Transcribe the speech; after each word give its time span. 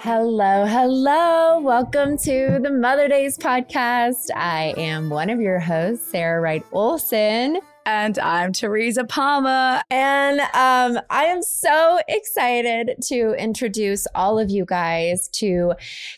Hello, 0.00 0.66
hello. 0.66 1.60
Welcome 1.60 2.16
to 2.18 2.58
the 2.62 2.70
Mother 2.70 3.08
Daze 3.08 3.36
podcast. 3.36 4.30
I 4.34 4.72
am 4.76 5.10
one 5.10 5.30
of 5.30 5.40
your 5.40 5.58
hosts, 5.58 6.10
Sarah 6.10 6.40
Wright 6.40 6.64
Olsen. 6.72 7.58
And 7.84 8.18
I'm 8.18 8.52
Teresa 8.52 9.04
Palmer. 9.04 9.82
And 9.90 10.40
um, 10.40 11.02
I 11.10 11.24
am 11.24 11.42
so 11.42 12.00
excited 12.06 12.96
to 13.08 13.32
introduce 13.38 14.06
all 14.14 14.38
of 14.38 14.50
you 14.50 14.64
guys 14.64 15.28
to 15.34 15.74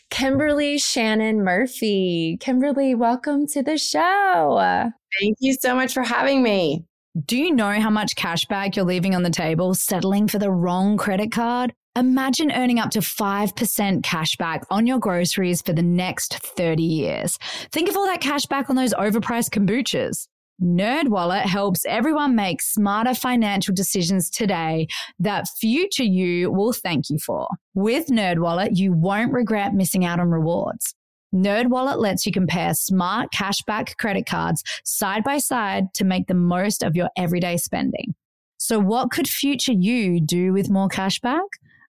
Kimberly 0.09 0.77
Shannon 0.77 1.43
Murphy. 1.43 2.37
Kimberly, 2.39 2.93
welcome 2.93 3.47
to 3.47 3.63
the 3.63 3.77
show. 3.77 4.91
Thank 5.19 5.37
you 5.39 5.53
so 5.53 5.75
much 5.75 5.93
for 5.93 6.03
having 6.03 6.43
me. 6.43 6.85
Do 7.25 7.35
you 7.35 7.53
know 7.53 7.77
how 7.81 7.89
much 7.89 8.15
cash 8.15 8.45
back 8.45 8.77
you're 8.77 8.85
leaving 8.85 9.15
on 9.15 9.23
the 9.23 9.29
table 9.29 9.73
settling 9.73 10.29
for 10.29 10.39
the 10.39 10.49
wrong 10.49 10.95
credit 10.95 11.29
card? 11.29 11.73
Imagine 11.97 12.53
earning 12.53 12.79
up 12.79 12.91
to 12.91 12.99
5% 12.99 14.01
cash 14.01 14.37
back 14.37 14.63
on 14.69 14.87
your 14.87 14.97
groceries 14.97 15.61
for 15.61 15.73
the 15.73 15.81
next 15.81 16.35
30 16.35 16.81
years. 16.81 17.37
Think 17.73 17.89
of 17.89 17.97
all 17.97 18.05
that 18.05 18.21
cash 18.21 18.45
back 18.45 18.69
on 18.69 18.77
those 18.77 18.93
overpriced 18.93 19.49
kombuchas. 19.49 20.29
NerdWallet 20.63 21.41
helps 21.41 21.83
everyone 21.85 22.33
make 22.33 22.61
smarter 22.61 23.13
financial 23.13 23.75
decisions 23.75 24.29
today 24.29 24.87
that 25.19 25.49
future 25.59 26.03
you 26.03 26.49
will 26.49 26.71
thank 26.71 27.09
you 27.09 27.19
for. 27.19 27.49
With 27.73 28.07
NerdWallet, 28.07 28.77
you 28.77 28.93
won't 28.93 29.33
regret 29.33 29.73
missing 29.73 30.05
out 30.05 30.21
on 30.21 30.29
rewards. 30.29 30.95
NerdWallet 31.33 31.97
lets 31.97 32.25
you 32.25 32.31
compare 32.31 32.73
smart 32.73 33.31
cashback 33.31 33.97
credit 33.97 34.25
cards 34.25 34.63
side 34.83 35.23
by 35.23 35.37
side 35.37 35.93
to 35.93 36.03
make 36.03 36.27
the 36.27 36.33
most 36.33 36.83
of 36.83 36.95
your 36.95 37.09
everyday 37.15 37.57
spending. 37.57 38.13
So 38.57 38.79
what 38.79 39.11
could 39.11 39.27
future 39.27 39.71
you 39.71 40.19
do 40.19 40.53
with 40.53 40.69
more 40.69 40.89
cashback? 40.89 41.47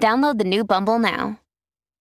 Download 0.00 0.38
the 0.38 0.44
new 0.44 0.64
Bumble 0.64 0.98
now. 0.98 1.38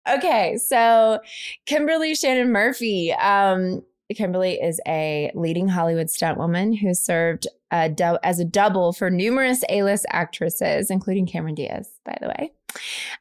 Okay, 0.08 0.56
so 0.56 1.20
Kimberly 1.66 2.14
Shannon 2.14 2.52
Murphy. 2.52 3.12
Um, 3.12 3.82
Kimberly 4.14 4.54
is 4.54 4.80
a 4.86 5.32
leading 5.34 5.68
Hollywood 5.68 6.10
stunt 6.10 6.38
woman 6.38 6.72
who 6.72 6.94
served 6.94 7.48
a 7.72 7.92
as 8.22 8.38
a 8.38 8.44
double 8.44 8.92
for 8.92 9.10
numerous 9.10 9.64
A-list 9.68 10.06
actresses, 10.10 10.90
including 10.90 11.26
Cameron 11.26 11.56
Diaz, 11.56 11.90
by 12.04 12.16
the 12.20 12.28
way. 12.28 12.52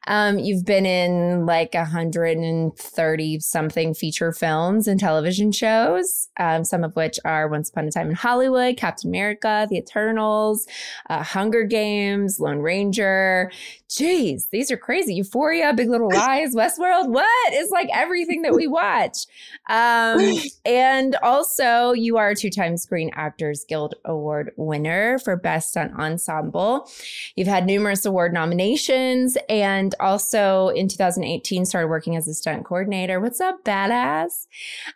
Um, 0.06 0.38
you've 0.38 0.64
been 0.64 0.86
in 0.86 1.46
like 1.46 1.74
130 1.74 3.40
something 3.40 3.94
feature 3.94 4.32
films 4.32 4.88
and 4.88 4.98
television 5.00 5.52
shows, 5.52 6.28
um, 6.38 6.64
some 6.64 6.84
of 6.84 6.94
which 6.96 7.18
are 7.24 7.48
Once 7.48 7.70
Upon 7.70 7.86
a 7.86 7.90
Time 7.90 8.08
in 8.10 8.14
Hollywood, 8.14 8.76
Captain 8.76 9.10
America, 9.10 9.66
The 9.68 9.78
Eternals, 9.78 10.66
uh, 11.10 11.22
Hunger 11.22 11.64
Games, 11.64 12.38
Lone 12.40 12.58
Ranger. 12.58 13.50
Jeez, 13.88 14.50
these 14.50 14.70
are 14.70 14.76
crazy. 14.76 15.14
Euphoria, 15.14 15.72
Big 15.72 15.88
Little 15.88 16.10
Lies, 16.12 16.54
Westworld. 16.54 17.08
What? 17.08 17.52
It's 17.52 17.70
like 17.70 17.88
everything 17.94 18.42
that 18.42 18.54
we 18.54 18.66
watch. 18.66 19.26
Um, 19.68 20.34
and 20.64 21.16
also, 21.22 21.92
you 21.92 22.16
are 22.16 22.30
a 22.30 22.36
two 22.36 22.50
time 22.50 22.76
Screen 22.76 23.10
Actors 23.14 23.64
Guild 23.68 23.94
Award 24.04 24.52
winner 24.56 25.18
for 25.18 25.36
Best 25.36 25.70
Stunt 25.70 25.92
Ensemble. 25.98 26.90
You've 27.36 27.48
had 27.48 27.66
numerous 27.66 28.04
award 28.04 28.32
nominations 28.32 29.36
and 29.48 29.94
also 30.00 30.68
in 30.68 30.88
2018 30.88 31.64
started 31.64 31.88
working 31.88 32.16
as 32.16 32.28
a 32.28 32.34
stunt 32.34 32.64
coordinator. 32.64 33.20
What's 33.20 33.40
up, 33.40 33.64
badass? 33.64 34.46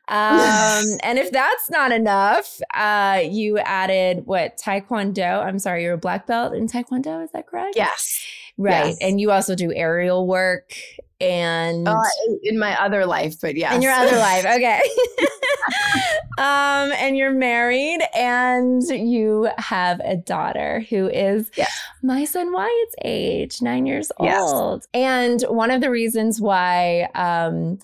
Um, 0.08 0.98
and 1.02 1.18
if 1.18 1.30
that's 1.32 1.70
not 1.70 1.92
enough, 1.92 2.60
uh, 2.74 3.20
you 3.24 3.58
added 3.58 4.26
what 4.26 4.58
Taekwondo. 4.58 5.44
I'm 5.44 5.58
sorry, 5.58 5.84
you're 5.84 5.94
a 5.94 5.98
black 5.98 6.26
belt 6.26 6.54
in 6.54 6.66
Taekwondo. 6.66 7.22
Is 7.24 7.30
that 7.32 7.46
correct? 7.46 7.76
Yes. 7.76 8.24
Right. 8.58 8.88
Yes. 8.88 8.98
And 9.00 9.20
you 9.20 9.30
also 9.30 9.54
do 9.54 9.72
aerial 9.72 10.26
work 10.26 10.72
and 11.20 11.86
Uh, 11.88 12.02
in 12.42 12.58
my 12.58 12.80
other 12.80 13.04
life, 13.06 13.36
but 13.40 13.56
yeah. 13.56 13.74
in 13.74 13.82
your 13.82 13.92
other 13.92 14.16
life. 14.28 14.44
Okay. 14.44 14.80
um, 16.38 16.92
and 16.92 17.16
you're 17.16 17.32
married 17.32 18.00
and 18.14 18.82
you 18.82 19.48
have 19.58 20.00
a 20.00 20.16
daughter 20.16 20.80
who 20.90 21.08
is 21.08 21.50
Yes. 21.56 21.72
my 22.02 22.24
son 22.24 22.52
Wyatt's 22.52 22.94
age, 23.04 23.60
nine 23.62 23.86
years 23.86 24.10
Yes. 24.20 24.40
old. 24.40 24.86
And 24.94 25.42
one 25.42 25.70
of 25.70 25.80
the 25.80 25.90
reasons 25.90 26.40
why 26.40 27.08
um, 27.14 27.78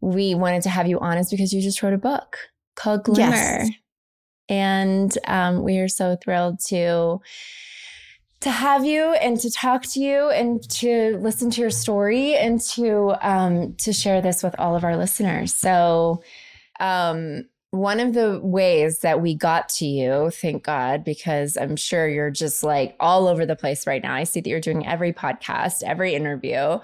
we 0.00 0.34
wanted 0.34 0.62
to 0.62 0.70
have 0.70 0.88
you 0.88 0.98
on 0.98 1.18
is 1.18 1.30
because 1.30 1.52
you 1.52 1.60
just 1.62 1.82
wrote 1.82 1.92
a 1.94 1.98
book 1.98 2.36
called 2.74 3.04
Glimmer. 3.04 3.30
Yes. 3.34 3.70
And 4.48 5.16
um, 5.28 5.62
we 5.62 5.78
are 5.78 5.88
so 5.88 6.16
thrilled 6.16 6.58
to 6.68 7.20
to 8.40 8.50
have 8.50 8.84
you 8.84 9.12
and 9.14 9.38
to 9.40 9.50
talk 9.50 9.82
to 9.82 10.00
you 10.00 10.30
and 10.30 10.66
to 10.70 11.18
listen 11.18 11.50
to 11.50 11.60
your 11.60 11.70
story 11.70 12.36
and 12.36 12.60
to 12.60 13.14
um, 13.20 13.74
to 13.76 13.92
share 13.92 14.20
this 14.20 14.42
with 14.42 14.54
all 14.58 14.74
of 14.74 14.84
our 14.84 14.96
listeners. 14.96 15.54
So, 15.54 16.22
um, 16.78 17.44
one 17.72 18.00
of 18.00 18.14
the 18.14 18.40
ways 18.42 18.98
that 19.00 19.20
we 19.22 19.32
got 19.32 19.68
to 19.68 19.86
you, 19.86 20.30
thank 20.30 20.64
God, 20.64 21.04
because 21.04 21.56
I'm 21.56 21.76
sure 21.76 22.08
you're 22.08 22.30
just 22.30 22.64
like 22.64 22.96
all 22.98 23.28
over 23.28 23.46
the 23.46 23.54
place 23.54 23.86
right 23.86 24.02
now. 24.02 24.12
I 24.12 24.24
see 24.24 24.40
that 24.40 24.50
you're 24.50 24.58
doing 24.58 24.84
every 24.88 25.12
podcast, 25.12 25.84
every 25.84 26.16
interview, 26.16 26.80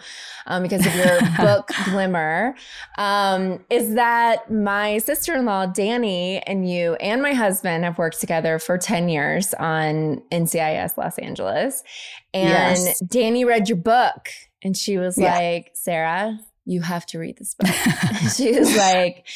um, 0.47 0.63
because 0.63 0.87
of 0.87 0.95
your 0.95 1.19
book 1.39 1.71
Glimmer. 1.87 2.55
Um, 2.99 3.65
is 3.69 3.95
that 3.95 4.49
my 4.49 4.99
sister-in-law 4.99 5.67
Danny 5.67 6.39
and 6.47 6.71
you 6.71 6.95
and 6.95 7.21
my 7.21 7.33
husband 7.33 7.83
have 7.83 7.99
worked 7.99 8.21
together 8.21 8.61
for 8.61 8.79
10 8.79 9.09
years 9.09 9.55
on 9.55 10.23
NCIS 10.31 10.97
Los 10.97 11.19
Angeles, 11.19 11.83
and 12.33 12.79
Yes. 12.79 13.01
Danny 13.01 13.45
read 13.45 13.69
your 13.69 13.79
book, 13.79 14.29
and 14.63 14.77
she 14.77 14.99
was 14.99 15.19
Yeah. 15.19 15.35
like, 15.37 15.73
"Sarah, 15.75 16.39
you 16.65 16.81
have 16.83 17.07
to 17.07 17.19
read 17.19 17.39
this 17.39 17.55
book." 17.55 17.75
she 18.37 18.57
was 18.57 18.77
like. 18.77 19.27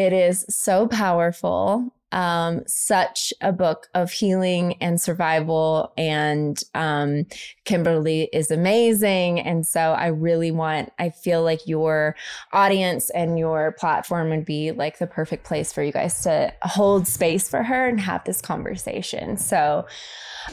It 0.00 0.14
is 0.14 0.46
so 0.48 0.88
powerful. 0.88 1.92
um, 2.12 2.62
such 2.66 3.32
a 3.40 3.52
book 3.52 3.88
of 3.94 4.10
healing 4.10 4.74
and 4.80 5.00
survival. 5.00 5.92
And 5.96 6.60
um, 6.74 7.26
Kimberly 7.64 8.28
is 8.32 8.50
amazing. 8.50 9.40
And 9.40 9.66
so 9.66 9.92
I 9.92 10.08
really 10.08 10.50
want, 10.50 10.92
I 10.98 11.10
feel 11.10 11.42
like 11.42 11.66
your 11.66 12.16
audience 12.52 13.10
and 13.10 13.38
your 13.38 13.72
platform 13.78 14.30
would 14.30 14.44
be 14.44 14.72
like 14.72 14.98
the 14.98 15.06
perfect 15.06 15.44
place 15.44 15.72
for 15.72 15.82
you 15.82 15.92
guys 15.92 16.22
to 16.22 16.52
hold 16.62 17.06
space 17.06 17.48
for 17.48 17.62
her 17.62 17.86
and 17.86 18.00
have 18.00 18.24
this 18.24 18.40
conversation. 18.40 19.36
So, 19.36 19.86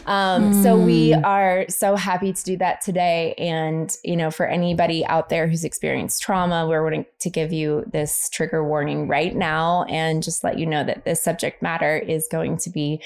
um, 0.06 0.54
mm. 0.54 0.64
So 0.64 0.78
we 0.78 1.14
hmm. 1.14 1.26
are 1.26 1.66
so 1.70 1.96
happy 1.96 2.34
to 2.34 2.44
do 2.44 2.58
that 2.58 2.82
today. 2.82 3.34
And, 3.38 3.96
you 4.04 4.16
know, 4.16 4.32
for 4.32 4.46
anybody 4.46 5.06
out 5.06 5.30
there 5.30 5.48
who's 5.48 5.64
experienced 5.64 6.22
trauma, 6.22 6.68
we're 6.68 6.84
wanting 6.84 7.06
to 7.20 7.30
give 7.30 7.52
you 7.54 7.84
this 7.92 8.30
trigger 8.30 8.64
warning 8.64 9.08
right 9.08 9.36
now 9.36 9.84
and 9.84 10.24
just 10.24 10.44
let 10.44 10.58
you 10.58 10.66
know 10.66 10.84
that 10.84 11.06
this 11.06 11.22
subject 11.22 11.62
matter 11.62 11.98
is 11.98 12.28
going 12.32 12.58
to 12.58 12.70
be 12.70 13.02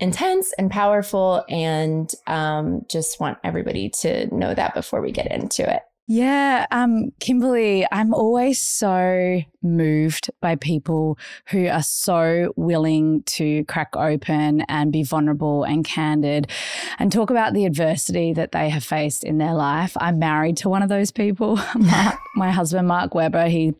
intense 0.00 0.52
and 0.58 0.70
powerful. 0.70 1.44
And 1.48 2.12
um, 2.26 2.84
just 2.88 3.20
want 3.20 3.38
everybody 3.44 3.88
to 4.00 4.34
know 4.34 4.54
that 4.54 4.74
before 4.74 5.00
we 5.00 5.12
get 5.12 5.30
into 5.30 5.70
it. 5.70 5.82
Yeah, 6.08 6.66
um, 6.72 7.12
Kimberly, 7.20 7.86
I'm 7.92 8.12
always 8.12 8.60
so 8.60 9.40
moved 9.62 10.30
by 10.40 10.56
people 10.56 11.16
who 11.50 11.68
are 11.68 11.82
so 11.82 12.52
willing 12.56 13.22
to 13.24 13.64
crack 13.66 13.94
open 13.94 14.62
and 14.62 14.92
be 14.92 15.04
vulnerable 15.04 15.62
and 15.62 15.84
candid 15.84 16.50
and 16.98 17.12
talk 17.12 17.30
about 17.30 17.54
the 17.54 17.66
adversity 17.66 18.32
that 18.32 18.50
they 18.50 18.68
have 18.68 18.82
faced 18.82 19.22
in 19.22 19.38
their 19.38 19.54
life. 19.54 19.96
I'm 20.00 20.18
married 20.18 20.56
to 20.58 20.68
one 20.68 20.82
of 20.82 20.88
those 20.88 21.12
people. 21.12 21.56
my, 21.76 22.18
my 22.34 22.50
husband, 22.50 22.88
Mark 22.88 23.14
Webber, 23.14 23.46
he 23.46 23.72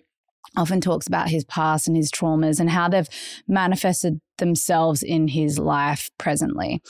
often 0.56 0.80
talks 0.80 1.06
about 1.06 1.28
his 1.28 1.44
past 1.44 1.88
and 1.88 1.96
his 1.96 2.10
traumas 2.10 2.60
and 2.60 2.70
how 2.70 2.88
they've 2.88 3.08
manifested 3.48 4.20
themselves 4.38 5.02
in 5.02 5.28
his 5.28 5.58
life 5.58 6.10
presently. 6.18 6.82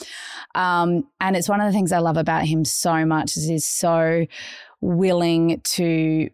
Um, 0.55 1.05
and 1.21 1.37
it's 1.37 1.49
one 1.49 1.61
of 1.61 1.67
the 1.67 1.73
things 1.73 1.93
I 1.93 1.99
love 1.99 2.17
about 2.17 2.45
him 2.45 2.65
so 2.65 3.05
much 3.07 3.37
is 3.37 3.49
he's 3.49 3.65
so 3.65 4.27
willing 4.83 5.61
to 5.63 6.29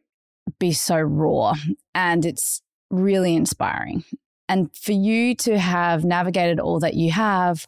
be 0.59 0.73
so 0.73 0.99
raw. 0.99 1.55
And 1.95 2.27
it's 2.27 2.63
really 2.91 3.37
inspiring. 3.37 4.03
And 4.49 4.75
for 4.75 4.93
you 4.93 5.35
to 5.37 5.59
have 5.59 6.05
navigated 6.05 6.59
all 6.59 6.81
that 6.81 6.95
you 6.95 7.13
have 7.13 7.67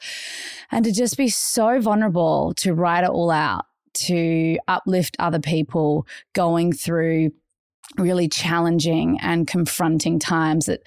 and 0.72 0.84
to 0.84 0.92
just 0.92 1.16
be 1.16 1.28
so 1.28 1.78
vulnerable 1.80 2.54
to 2.56 2.72
write 2.74 3.04
it 3.04 3.10
all 3.10 3.30
out, 3.30 3.66
to 3.92 4.58
uplift 4.66 5.14
other 5.18 5.40
people 5.40 6.06
going 6.32 6.72
through 6.72 7.32
really 7.98 8.28
challenging 8.28 9.18
and 9.20 9.46
confronting 9.46 10.18
times 10.18 10.66
that 10.66 10.80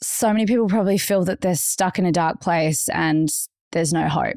so 0.00 0.32
many 0.32 0.46
people 0.46 0.68
probably 0.68 0.98
feel 0.98 1.24
that 1.24 1.40
they're 1.42 1.54
stuck 1.54 1.98
in 1.98 2.06
a 2.06 2.12
dark 2.12 2.40
place 2.40 2.88
and 2.88 3.28
there's 3.72 3.92
no 3.92 4.08
hope. 4.08 4.36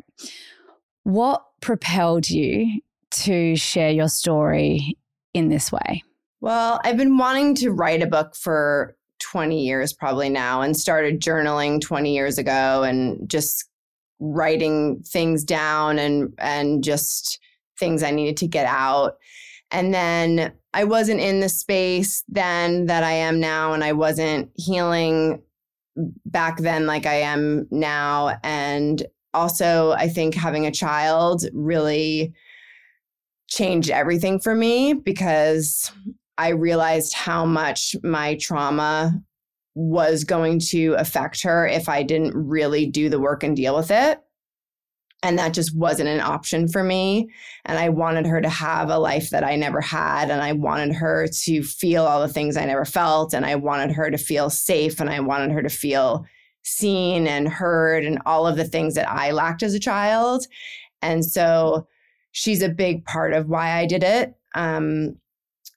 What 1.03 1.43
propelled 1.61 2.29
you 2.29 2.81
to 3.11 3.55
share 3.55 3.91
your 3.91 4.09
story 4.09 4.97
in 5.33 5.49
this 5.49 5.71
way? 5.71 6.03
Well, 6.41 6.79
I've 6.83 6.97
been 6.97 7.17
wanting 7.17 7.55
to 7.55 7.71
write 7.71 8.01
a 8.01 8.07
book 8.07 8.35
for 8.35 8.95
20 9.19 9.65
years 9.65 9.93
probably 9.93 10.29
now 10.29 10.61
and 10.61 10.77
started 10.77 11.21
journaling 11.21 11.81
20 11.81 12.13
years 12.13 12.37
ago 12.37 12.83
and 12.83 13.29
just 13.29 13.69
writing 14.19 15.01
things 15.03 15.43
down 15.43 15.99
and 15.99 16.33
and 16.37 16.83
just 16.83 17.39
things 17.79 18.03
I 18.03 18.11
needed 18.11 18.37
to 18.37 18.47
get 18.47 18.65
out. 18.65 19.17
And 19.71 19.93
then 19.93 20.53
I 20.73 20.83
wasn't 20.83 21.19
in 21.19 21.39
the 21.39 21.49
space 21.49 22.23
then 22.27 22.85
that 22.85 23.03
I 23.03 23.11
am 23.11 23.39
now 23.39 23.73
and 23.73 23.83
I 23.83 23.93
wasn't 23.93 24.51
healing 24.55 25.41
back 26.25 26.57
then 26.59 26.85
like 26.85 27.05
I 27.05 27.15
am 27.15 27.67
now 27.71 28.37
and 28.43 29.03
also 29.33 29.91
I 29.91 30.07
think 30.07 30.35
having 30.35 30.65
a 30.65 30.71
child 30.71 31.43
really 31.53 32.33
changed 33.47 33.89
everything 33.89 34.39
for 34.39 34.55
me 34.55 34.93
because 34.93 35.91
I 36.37 36.49
realized 36.49 37.13
how 37.13 37.45
much 37.45 37.95
my 38.03 38.35
trauma 38.35 39.21
was 39.75 40.23
going 40.23 40.59
to 40.59 40.93
affect 40.97 41.43
her 41.43 41.67
if 41.67 41.87
I 41.87 42.03
didn't 42.03 42.35
really 42.35 42.85
do 42.85 43.09
the 43.09 43.19
work 43.19 43.43
and 43.43 43.55
deal 43.55 43.75
with 43.75 43.91
it. 43.91 44.19
And 45.23 45.39
that 45.39 45.53
just 45.53 45.75
wasn't 45.75 46.09
an 46.09 46.19
option 46.19 46.67
for 46.67 46.83
me. 46.83 47.29
And 47.65 47.79
I 47.79 47.89
wanted 47.89 48.27
her 48.27 48.39
to 48.39 48.49
have 48.49 48.89
a 48.89 48.99
life 48.99 49.31
that 49.31 49.43
I 49.43 49.55
never 49.55 49.81
had. 49.81 50.29
And 50.29 50.41
I 50.41 50.53
wanted 50.53 50.93
her 50.93 51.27
to 51.27 51.63
feel 51.63 52.05
all 52.05 52.21
the 52.21 52.31
things 52.31 52.55
I 52.55 52.65
never 52.65 52.85
felt. 52.85 53.33
And 53.33 53.45
I 53.45 53.55
wanted 53.55 53.91
her 53.95 54.11
to 54.11 54.17
feel 54.17 54.51
safe. 54.51 54.99
And 54.99 55.09
I 55.09 55.19
wanted 55.19 55.51
her 55.51 55.63
to 55.63 55.69
feel 55.69 56.25
seen 56.63 57.27
and 57.27 57.47
heard 57.47 58.05
and 58.05 58.19
all 58.25 58.45
of 58.45 58.57
the 58.57 58.65
things 58.65 58.93
that 58.93 59.09
I 59.09 59.31
lacked 59.31 59.63
as 59.63 59.73
a 59.73 59.79
child. 59.79 60.45
And 61.01 61.25
so 61.25 61.87
she's 62.37 62.61
a 62.61 62.69
big 62.69 63.03
part 63.05 63.33
of 63.33 63.49
why 63.49 63.71
I 63.71 63.87
did 63.87 64.03
it. 64.03 64.35
Um, 64.53 65.15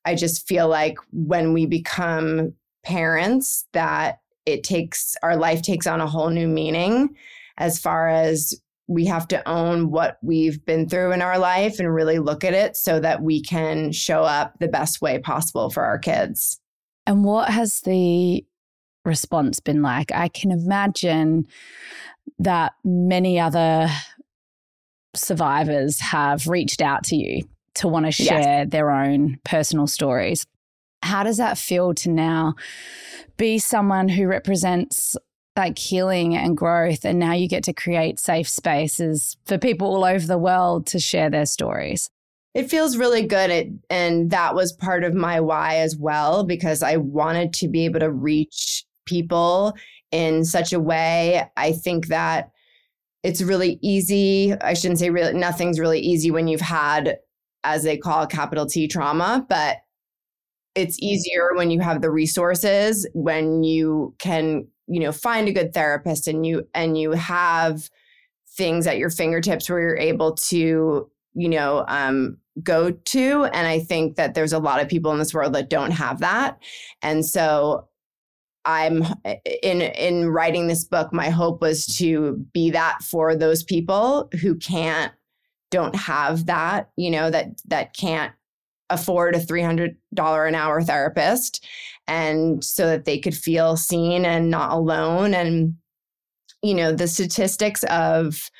I 0.05 0.15
just 0.15 0.47
feel 0.47 0.69
like 0.69 0.99
when 1.11 1.55
we 1.55 1.65
become 1.65 2.53
parents, 2.85 3.65
that 3.73 4.21
it 4.45 4.63
takes 4.63 5.17
our 5.23 5.37
life 5.37 5.63
takes 5.63 5.87
on 5.87 6.03
a 6.03 6.07
whole 6.07 6.29
new 6.29 6.47
meaning 6.47 7.17
as 7.57 7.79
far 7.79 8.11
as 8.11 8.53
we 8.89 9.07
have 9.07 9.27
to 9.29 9.49
own 9.49 9.91
what 9.91 10.19
we've 10.23 10.63
been 10.67 10.87
through 10.87 11.13
in 11.13 11.23
our 11.23 11.39
life 11.39 11.79
and 11.79 11.95
really 11.95 12.19
look 12.19 12.45
at 12.45 12.53
it 12.53 12.77
so 12.77 13.01
that 13.01 13.23
we 13.23 13.41
can 13.41 13.91
show 13.91 14.25
up 14.25 14.59
the 14.59 14.69
best 14.69 15.01
way 15.01 15.19
possible 15.19 15.71
for 15.71 15.85
our 15.85 15.99
kids. 15.99 16.61
And 17.07 17.25
what 17.25 17.49
has 17.49 17.81
the 17.81 18.45
response 19.07 19.61
been 19.61 19.81
like? 19.81 20.13
I 20.13 20.29
can 20.29 20.51
imagine 20.51 21.47
that 22.39 22.73
many 22.85 23.41
other 23.41 23.89
survivors 25.15 26.01
have 26.01 26.47
reached 26.47 26.81
out 26.81 27.05
to 27.05 27.17
you 27.17 27.43
to 27.75 27.89
want 27.89 28.07
to 28.07 28.13
share 28.13 28.41
yes. 28.41 28.69
their 28.71 28.91
own 28.91 29.39
personal 29.45 29.87
stories. 29.87 30.47
How 31.03 31.23
does 31.23 31.39
that 31.39 31.59
feel 31.59 31.95
to 31.95 32.11
now 32.11 32.55
be 33.37 33.59
someone 33.59 34.09
who 34.09 34.27
represents 34.27 35.17
like 35.57 35.79
healing 35.79 36.37
and 36.37 36.57
growth 36.57 37.05
and 37.05 37.19
now 37.19 37.33
you 37.33 37.49
get 37.49 37.65
to 37.65 37.73
create 37.73 38.19
safe 38.19 38.49
spaces 38.49 39.37
for 39.47 39.59
people 39.59 39.89
all 39.89 40.05
over 40.05 40.27
the 40.27 40.39
world 40.39 40.87
to 40.87 40.99
share 40.99 41.31
their 41.31 41.47
stories? 41.47 42.11
It 42.55 42.69
feels 42.69 42.97
really 42.97 43.23
good. 43.23 43.51
It, 43.51 43.69
and 43.89 44.31
that 44.31 44.55
was 44.55 44.73
part 44.73 45.05
of 45.05 45.15
my 45.15 45.41
why 45.41 45.77
as 45.77 45.97
well, 45.97 46.45
because 46.45 46.83
I 46.83 46.97
wanted 46.97 47.53
to 47.55 47.69
be 47.69 47.85
able 47.85 48.01
to 48.01 48.11
reach 48.11 48.85
people 49.07 49.75
in 50.11 50.45
such 50.45 50.73
a 50.73 50.81
way. 50.81 51.45
I 51.57 51.73
think 51.73 52.09
that 52.09 52.51
it's 53.23 53.43
really 53.43 53.79
easy. 53.83 54.55
I 54.61 54.75
shouldn't 54.75 54.99
say 54.99 55.11
really, 55.11 55.35
nothing's 55.35 55.79
really 55.79 56.01
easy 56.01 56.31
when 56.31 56.49
you've 56.49 56.61
had, 56.61 57.19
as 57.65 57.83
they 57.83 57.97
call 57.97 58.23
it, 58.23 58.31
capital 58.31 58.67
T 58.67 58.89
trauma, 58.89 59.45
but 59.49 59.79
it's 60.75 60.99
easier 61.03 61.51
when 61.55 61.71
you 61.71 61.81
have 61.81 62.01
the 62.01 62.11
resources, 62.11 63.07
when 63.13 63.63
you 63.63 64.15
can, 64.19 64.67
you 64.87 65.01
know, 65.01 65.13
find 65.13 65.49
a 65.49 65.53
good 65.53 65.75
therapist 65.75 66.29
and 66.29 66.47
you, 66.47 66.67
and 66.75 66.97
you 66.97 67.11
have 67.13 67.91
things 68.57 68.87
at 68.87 68.99
your 68.99 69.11
fingertips 69.11 69.69
where 69.69 69.81
you're 69.81 69.97
able 69.97 70.35
to, 70.35 71.11
you 71.35 71.49
know, 71.49 71.85
um, 71.89 72.39
go 72.63 72.91
to. 72.91 73.45
And 73.45 73.67
I 73.67 73.81
think 73.81 74.17
that 74.17 74.35
there's 74.35 74.53
a 74.53 74.59
lot 74.59 74.81
of 74.81 74.89
people 74.89 75.13
in 75.13 75.19
this 75.19 75.35
world 75.35 75.53
that 75.55 75.71
don't 75.71 75.93
have 75.93 76.21
that. 76.21 76.59
And 77.03 77.25
so 77.27 77.89
I'm 78.65 79.05
eh, 79.25 79.37
in 79.63 79.81
in 79.83 80.29
writing 80.29 80.67
this 80.67 80.85
book 80.85 81.13
my 81.13 81.31
hope 81.31 81.61
was 81.61 81.87
to 81.99 82.45
be 82.53 82.71
that 82.71 82.99
for 83.03 83.35
those 83.35 83.63
people 83.63 84.29
who 84.41 84.57
can't 84.57 85.13
don't 85.71 85.95
have 85.95 86.47
that, 86.47 86.91
you 86.97 87.11
know, 87.11 87.31
that 87.31 87.61
that 87.67 87.97
can't 87.97 88.33
afford 88.91 89.37
a 89.37 89.39
$300 89.39 90.49
an 90.49 90.55
hour 90.55 90.83
therapist 90.83 91.65
and 92.09 92.65
so 92.65 92.87
that 92.87 93.05
they 93.05 93.19
could 93.19 93.37
feel 93.37 93.77
seen 93.77 94.25
and 94.25 94.51
not 94.51 94.73
alone. 94.73 95.33
And 95.33 95.77
you 96.63 96.75
know, 96.75 96.93
the 96.93 97.09
statistics 97.09 97.85
of 97.85 98.51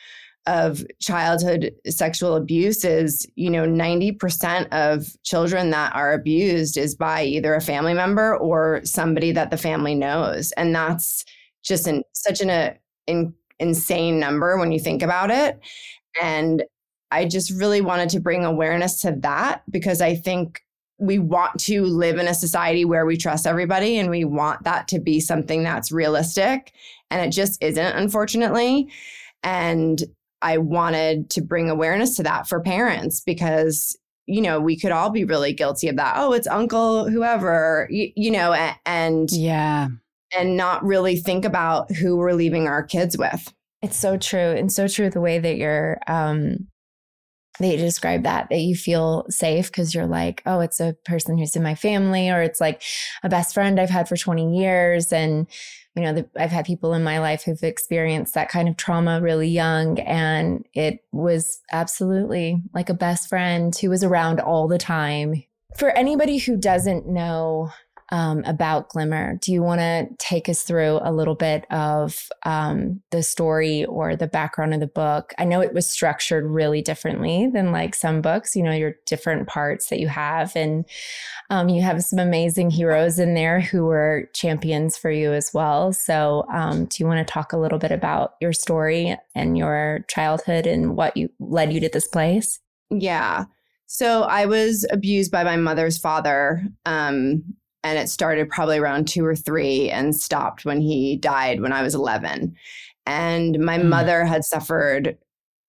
of 0.51 0.85
childhood 0.99 1.73
sexual 1.87 2.35
abuse 2.35 2.85
is, 2.85 3.25
you 3.37 3.49
know, 3.49 3.65
90% 3.65 4.67
of 4.73 5.07
children 5.23 5.71
that 5.71 5.95
are 5.95 6.13
abused 6.13 6.77
is 6.77 6.97
by 6.97 7.23
either 7.23 7.55
a 7.55 7.61
family 7.61 7.95
member 7.95 8.37
or 8.37 8.81
somebody 8.83 9.31
that 9.31 9.53
the 9.53 9.57
family 9.57 9.95
knows. 9.95 10.51
And 10.53 10.75
that's 10.75 11.25
just 11.63 11.87
an, 11.87 12.03
such 12.15 12.41
an 12.41 12.51
a, 12.51 12.77
in, 13.07 13.33
insane 13.61 14.19
number 14.19 14.59
when 14.59 14.73
you 14.73 14.81
think 14.81 15.03
about 15.03 15.31
it. 15.31 15.61
And 16.21 16.65
I 17.13 17.27
just 17.27 17.53
really 17.53 17.81
wanted 17.81 18.09
to 18.09 18.21
bring 18.21 18.45
awareness 18.45 19.01
to 19.03 19.15
that 19.21 19.63
because 19.71 20.01
I 20.01 20.17
think 20.17 20.63
we 20.99 21.21
want 21.21 21.61
to 21.61 21.85
live 21.85 22.19
in 22.19 22.27
a 22.27 22.35
society 22.35 22.85
where 22.85 23.07
we 23.07 23.17
trust 23.17 23.47
everybody 23.47 23.99
and 23.99 24.11
we 24.11 24.25
want 24.25 24.65
that 24.65 24.89
to 24.89 24.99
be 24.99 25.21
something 25.21 25.63
that's 25.63 25.93
realistic. 25.93 26.73
And 27.09 27.25
it 27.25 27.31
just 27.33 27.63
isn't, 27.63 27.97
unfortunately. 27.97 28.89
And 29.45 30.03
I 30.43 30.59
wanted 30.59 31.31
to 31.31 31.41
bring 31.41 31.71
awareness 31.71 32.17
to 32.17 32.23
that 32.25 32.49
for 32.49 32.61
parents 32.61 33.21
because 33.21 33.97
you 34.27 34.41
know 34.41 34.61
we 34.61 34.79
could 34.79 34.93
all 34.93 35.11
be 35.11 35.25
really 35.25 35.53
guilty 35.53 35.89
of 35.89 35.97
that 35.97 36.15
oh 36.17 36.33
it's 36.33 36.47
uncle 36.47 37.09
whoever 37.09 37.89
you, 37.91 38.11
you 38.15 38.31
know 38.31 38.53
and 38.87 39.31
yeah 39.33 39.89
and 40.37 40.57
not 40.57 40.85
really 40.85 41.17
think 41.17 41.45
about 41.45 41.91
who 41.93 42.17
we're 42.17 42.33
leaving 42.33 42.69
our 42.69 42.83
kids 42.83 43.19
with. 43.19 43.53
It's 43.83 43.97
so 43.97 44.17
true. 44.17 44.39
And 44.39 44.71
so 44.71 44.87
true 44.89 45.11
the 45.11 45.21
way 45.21 45.39
that 45.39 45.57
you're 45.57 45.99
um 46.07 46.69
that 47.59 47.67
you 47.67 47.77
describe 47.77 48.23
that, 48.23 48.49
that 48.49 48.61
you 48.61 48.75
feel 48.75 49.27
safe 49.29 49.67
because 49.67 49.95
you're 49.95 50.07
like, 50.07 50.43
oh, 50.47 50.61
it's 50.61 50.81
a 50.81 50.97
person 51.05 51.37
who's 51.37 51.57
in 51.57 51.63
my 51.63 51.75
family, 51.75 52.31
or 52.31 52.41
it's 52.41 52.61
like 52.61 52.83
a 53.23 53.29
best 53.29 53.53
friend 53.53 53.79
I've 53.79 53.91
had 53.91 54.09
for 54.09 54.17
20 54.17 54.57
years. 54.57 55.13
And, 55.13 55.47
you 55.97 56.03
know, 56.03 56.13
the, 56.13 56.29
I've 56.37 56.51
had 56.51 56.65
people 56.65 56.95
in 56.95 57.03
my 57.03 57.19
life 57.19 57.43
who've 57.43 57.63
experienced 57.63 58.35
that 58.35 58.49
kind 58.49 58.69
of 58.69 58.77
trauma 58.77 59.21
really 59.21 59.49
young. 59.49 59.99
And 60.01 60.65
it 60.73 61.05
was 61.13 61.61
absolutely 61.73 62.63
like 62.73 62.89
a 62.89 62.95
best 62.95 63.29
friend 63.29 63.75
who 63.77 63.91
was 63.91 64.05
around 64.05 64.41
all 64.41 64.69
the 64.69 64.79
time. 64.79 65.45
For 65.77 65.91
anybody 65.91 66.39
who 66.39 66.57
doesn't 66.57 67.07
know 67.07 67.71
um, 68.11 68.43
about 68.45 68.89
Glimmer. 68.89 69.37
Do 69.37 69.53
you 69.53 69.63
want 69.63 69.81
to 69.81 70.09
take 70.19 70.49
us 70.49 70.63
through 70.63 71.01
a 71.03 71.13
little 71.13 71.35
bit 71.35 71.65
of 71.71 72.29
um, 72.45 73.01
the 73.11 73.23
story 73.23 73.85
or 73.85 74.17
the 74.17 74.27
background 74.27 74.75
of 74.75 74.81
the 74.81 74.87
book? 74.87 75.33
I 75.39 75.45
know 75.45 75.61
it 75.61 75.73
was 75.73 75.89
structured 75.89 76.45
really 76.45 76.83
differently 76.83 77.49
than 77.53 77.73
like 77.73 77.95
some 77.95 78.21
books, 78.21 78.57
you 78.57 78.63
know, 78.63 78.73
your 78.73 78.95
different 79.07 79.47
parts 79.49 79.89
that 79.89 80.01
you 80.01 80.09
have. 80.09 80.55
And 80.57 80.85
um, 81.51 81.69
you 81.69 81.83
have 81.83 82.03
some 82.03 82.19
amazing 82.19 82.71
heroes 82.71 83.19
in 83.19 83.35
there 83.35 83.61
who 83.61 83.85
were 83.85 84.29
champions 84.35 84.97
for 84.97 85.11
you 85.11 85.33
as 85.33 85.53
well. 85.55 85.93
So, 85.93 86.47
um, 86.53 86.87
do 86.87 86.97
you 86.99 87.07
want 87.07 87.27
to 87.27 87.33
talk 87.33 87.53
a 87.53 87.59
little 87.59 87.79
bit 87.79 87.93
about 87.93 88.35
your 88.41 88.53
story 88.53 89.17
and 89.35 89.57
your 89.57 90.05
childhood 90.09 90.67
and 90.67 90.97
what 90.97 91.17
you 91.17 91.29
led 91.39 91.73
you 91.73 91.81
to 91.81 91.89
this 91.89 92.09
place? 92.09 92.61
Yeah. 92.91 93.45
So 93.93 94.23
I 94.23 94.47
was 94.47 94.87
abused 94.93 95.33
by 95.33 95.43
my 95.43 95.57
mother's 95.57 95.99
father 95.99 96.63
um, 96.87 97.43
and 97.83 97.99
it 97.99 98.09
started 98.09 98.49
probably 98.49 98.79
around 98.79 99.09
two 99.09 99.25
or 99.25 99.35
three 99.35 99.91
and 99.91 100.15
stopped 100.15 100.65
when 100.65 100.81
he 100.81 101.17
died 101.17 101.61
when 101.61 101.73
I 101.73 101.83
was 101.83 101.95
11. 101.95 102.55
And 103.07 103.59
my 103.59 103.79
mm. 103.79 103.87
mother 103.87 104.25
had 104.25 104.45
suffered 104.45 105.17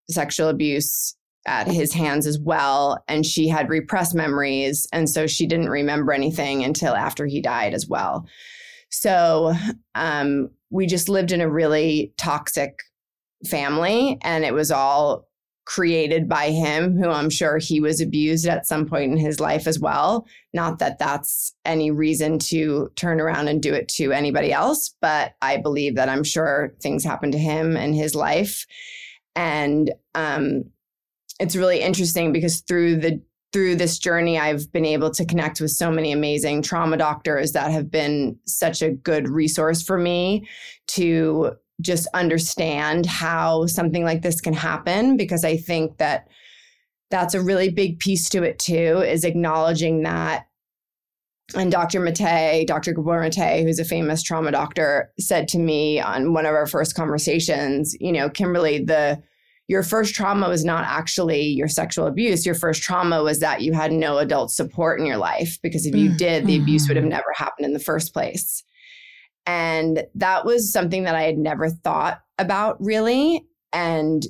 sexual 0.09 0.49
abuse 0.49 1.15
at 1.47 1.67
his 1.67 1.93
hands 1.93 2.27
as 2.27 2.37
well. 2.39 3.03
And 3.07 3.25
she 3.25 3.47
had 3.47 3.69
repressed 3.69 4.13
memories. 4.13 4.87
And 4.91 5.09
so 5.09 5.25
she 5.25 5.47
didn't 5.47 5.69
remember 5.69 6.11
anything 6.11 6.63
until 6.63 6.93
after 6.93 7.25
he 7.25 7.41
died 7.41 7.73
as 7.73 7.87
well. 7.87 8.27
So 8.89 9.53
um, 9.95 10.49
we 10.69 10.85
just 10.85 11.09
lived 11.09 11.31
in 11.31 11.41
a 11.41 11.49
really 11.49 12.13
toxic 12.17 12.79
family 13.49 14.19
and 14.21 14.43
it 14.43 14.53
was 14.53 14.69
all 14.69 15.27
created 15.71 16.27
by 16.27 16.51
him, 16.51 16.97
who 16.97 17.09
I'm 17.09 17.29
sure 17.29 17.57
he 17.57 17.79
was 17.79 18.01
abused 18.01 18.45
at 18.45 18.67
some 18.67 18.85
point 18.85 19.09
in 19.09 19.17
his 19.17 19.39
life 19.39 19.67
as 19.67 19.79
well. 19.79 20.27
Not 20.53 20.79
that 20.79 20.99
that's 20.99 21.55
any 21.63 21.91
reason 21.91 22.39
to 22.39 22.91
turn 22.97 23.21
around 23.21 23.47
and 23.47 23.61
do 23.61 23.73
it 23.73 23.87
to 23.95 24.11
anybody 24.11 24.51
else, 24.51 24.93
but 24.99 25.35
I 25.41 25.55
believe 25.55 25.95
that 25.95 26.09
I'm 26.09 26.25
sure 26.25 26.73
things 26.81 27.05
happened 27.05 27.31
to 27.31 27.39
him 27.39 27.77
in 27.77 27.93
his 27.93 28.15
life. 28.15 28.65
And 29.33 29.93
um, 30.13 30.65
it's 31.39 31.55
really 31.55 31.79
interesting 31.79 32.33
because 32.33 32.59
through 32.59 32.97
the 32.97 33.21
through 33.53 33.75
this 33.75 33.97
journey, 33.97 34.39
I've 34.39 34.71
been 34.73 34.85
able 34.85 35.11
to 35.11 35.25
connect 35.25 35.59
with 35.61 35.71
so 35.71 35.91
many 35.91 36.11
amazing 36.11 36.63
trauma 36.63 36.97
doctors 36.97 37.51
that 37.53 37.71
have 37.71 37.89
been 37.89 38.37
such 38.45 38.81
a 38.81 38.91
good 38.91 39.29
resource 39.29 39.81
for 39.81 39.97
me 39.97 40.47
to 40.87 41.51
just 41.81 42.07
understand 42.13 43.05
how 43.05 43.65
something 43.65 44.03
like 44.03 44.21
this 44.21 44.39
can 44.39 44.53
happen 44.53 45.17
because 45.17 45.43
I 45.43 45.57
think 45.57 45.97
that 45.97 46.27
that's 47.09 47.33
a 47.33 47.41
really 47.41 47.69
big 47.69 47.99
piece 47.99 48.29
to 48.29 48.43
it 48.43 48.59
too 48.59 49.03
is 49.05 49.23
acknowledging 49.23 50.03
that 50.03 50.47
and 51.53 51.71
Dr. 51.71 51.99
Mate, 51.99 52.65
Dr. 52.65 52.93
Gabor 52.93 53.19
Mate, 53.19 53.63
who's 53.63 53.79
a 53.79 53.83
famous 53.83 54.23
trauma 54.23 54.51
doctor, 54.51 55.11
said 55.19 55.49
to 55.49 55.59
me 55.59 55.99
on 55.99 56.33
one 56.33 56.45
of 56.45 56.53
our 56.53 56.65
first 56.65 56.95
conversations, 56.95 57.93
you 57.99 58.11
know, 58.11 58.29
Kimberly, 58.29 58.83
the 58.83 59.21
your 59.67 59.83
first 59.83 60.15
trauma 60.15 60.49
was 60.49 60.65
not 60.65 60.83
actually 60.85 61.43
your 61.43 61.69
sexual 61.69 62.05
abuse. 62.05 62.45
Your 62.45 62.55
first 62.55 62.83
trauma 62.83 63.23
was 63.23 63.39
that 63.39 63.61
you 63.61 63.71
had 63.71 63.93
no 63.93 64.17
adult 64.17 64.51
support 64.51 64.99
in 64.99 65.05
your 65.05 65.17
life 65.17 65.59
because 65.63 65.85
if 65.85 65.95
you 65.95 66.09
mm-hmm. 66.09 66.17
did, 66.17 66.45
the 66.45 66.57
abuse 66.57 66.87
would 66.87 66.97
have 66.97 67.03
mm-hmm. 67.03 67.11
never 67.11 67.33
happened 67.35 67.65
in 67.65 67.73
the 67.73 67.79
first 67.79 68.13
place. 68.13 68.63
And 69.45 70.05
that 70.15 70.45
was 70.45 70.71
something 70.71 71.03
that 71.03 71.15
I 71.15 71.23
had 71.23 71.37
never 71.37 71.69
thought 71.69 72.21
about 72.37 72.81
really. 72.81 73.45
And, 73.73 74.23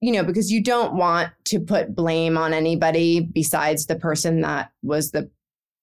you 0.00 0.12
know, 0.12 0.24
because 0.24 0.50
you 0.50 0.62
don't 0.62 0.94
want 0.94 1.30
to 1.46 1.60
put 1.60 1.94
blame 1.94 2.36
on 2.36 2.52
anybody 2.52 3.20
besides 3.20 3.86
the 3.86 3.96
person 3.96 4.40
that 4.40 4.70
was 4.82 5.10
the 5.10 5.30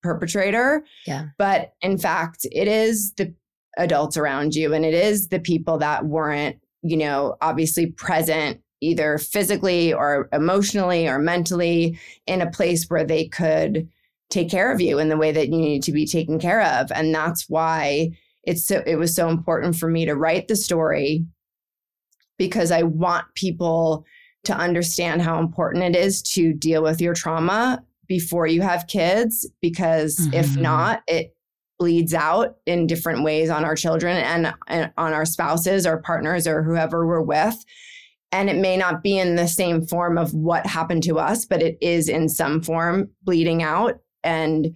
perpetrator. 0.01 0.83
Yeah. 1.07 1.27
But 1.37 1.73
in 1.81 1.97
fact, 1.97 2.45
it 2.51 2.67
is 2.67 3.13
the 3.13 3.33
adults 3.77 4.17
around 4.17 4.53
you 4.53 4.73
and 4.73 4.85
it 4.85 4.93
is 4.93 5.29
the 5.29 5.39
people 5.39 5.77
that 5.79 6.05
weren't, 6.05 6.57
you 6.81 6.97
know, 6.97 7.37
obviously 7.41 7.87
present 7.87 8.59
either 8.81 9.17
physically 9.17 9.93
or 9.93 10.27
emotionally 10.33 11.07
or 11.07 11.17
mentally 11.17 11.97
in 12.27 12.41
a 12.41 12.51
place 12.51 12.85
where 12.89 13.05
they 13.05 13.27
could 13.27 13.87
take 14.29 14.49
care 14.49 14.71
of 14.71 14.81
you 14.81 14.99
in 14.99 15.09
the 15.09 15.17
way 15.17 15.31
that 15.31 15.47
you 15.47 15.57
need 15.57 15.83
to 15.83 15.91
be 15.91 16.05
taken 16.05 16.39
care 16.39 16.61
of. 16.61 16.91
And 16.91 17.15
that's 17.15 17.49
why 17.49 18.11
it's 18.43 18.65
so 18.65 18.83
it 18.85 18.95
was 18.95 19.15
so 19.15 19.29
important 19.29 19.75
for 19.75 19.89
me 19.89 20.05
to 20.05 20.15
write 20.15 20.47
the 20.47 20.55
story 20.55 21.25
because 22.37 22.71
I 22.71 22.83
want 22.83 23.25
people 23.35 24.05
to 24.45 24.55
understand 24.55 25.21
how 25.21 25.39
important 25.39 25.83
it 25.83 25.95
is 25.95 26.21
to 26.21 26.53
deal 26.53 26.83
with 26.83 26.99
your 26.99 27.13
trauma 27.13 27.83
before 28.07 28.47
you 28.47 28.61
have 28.61 28.87
kids 28.87 29.49
because 29.61 30.17
mm-hmm. 30.17 30.33
if 30.33 30.57
not 30.57 31.01
it 31.07 31.35
bleeds 31.79 32.13
out 32.13 32.57
in 32.65 32.85
different 32.85 33.23
ways 33.23 33.49
on 33.49 33.65
our 33.65 33.75
children 33.75 34.17
and, 34.17 34.53
and 34.67 34.91
on 34.97 35.13
our 35.13 35.25
spouses 35.25 35.87
or 35.87 35.97
partners 35.97 36.45
or 36.45 36.63
whoever 36.63 37.07
we're 37.07 37.21
with 37.21 37.55
and 38.31 38.49
it 38.49 38.57
may 38.57 38.75
not 38.75 39.03
be 39.03 39.17
in 39.17 39.35
the 39.35 39.47
same 39.47 39.85
form 39.85 40.17
of 40.17 40.33
what 40.33 40.65
happened 40.65 41.03
to 41.03 41.17
us 41.17 41.45
but 41.45 41.61
it 41.61 41.77
is 41.81 42.09
in 42.09 42.27
some 42.29 42.61
form 42.61 43.09
bleeding 43.23 43.63
out 43.63 43.99
and 44.23 44.75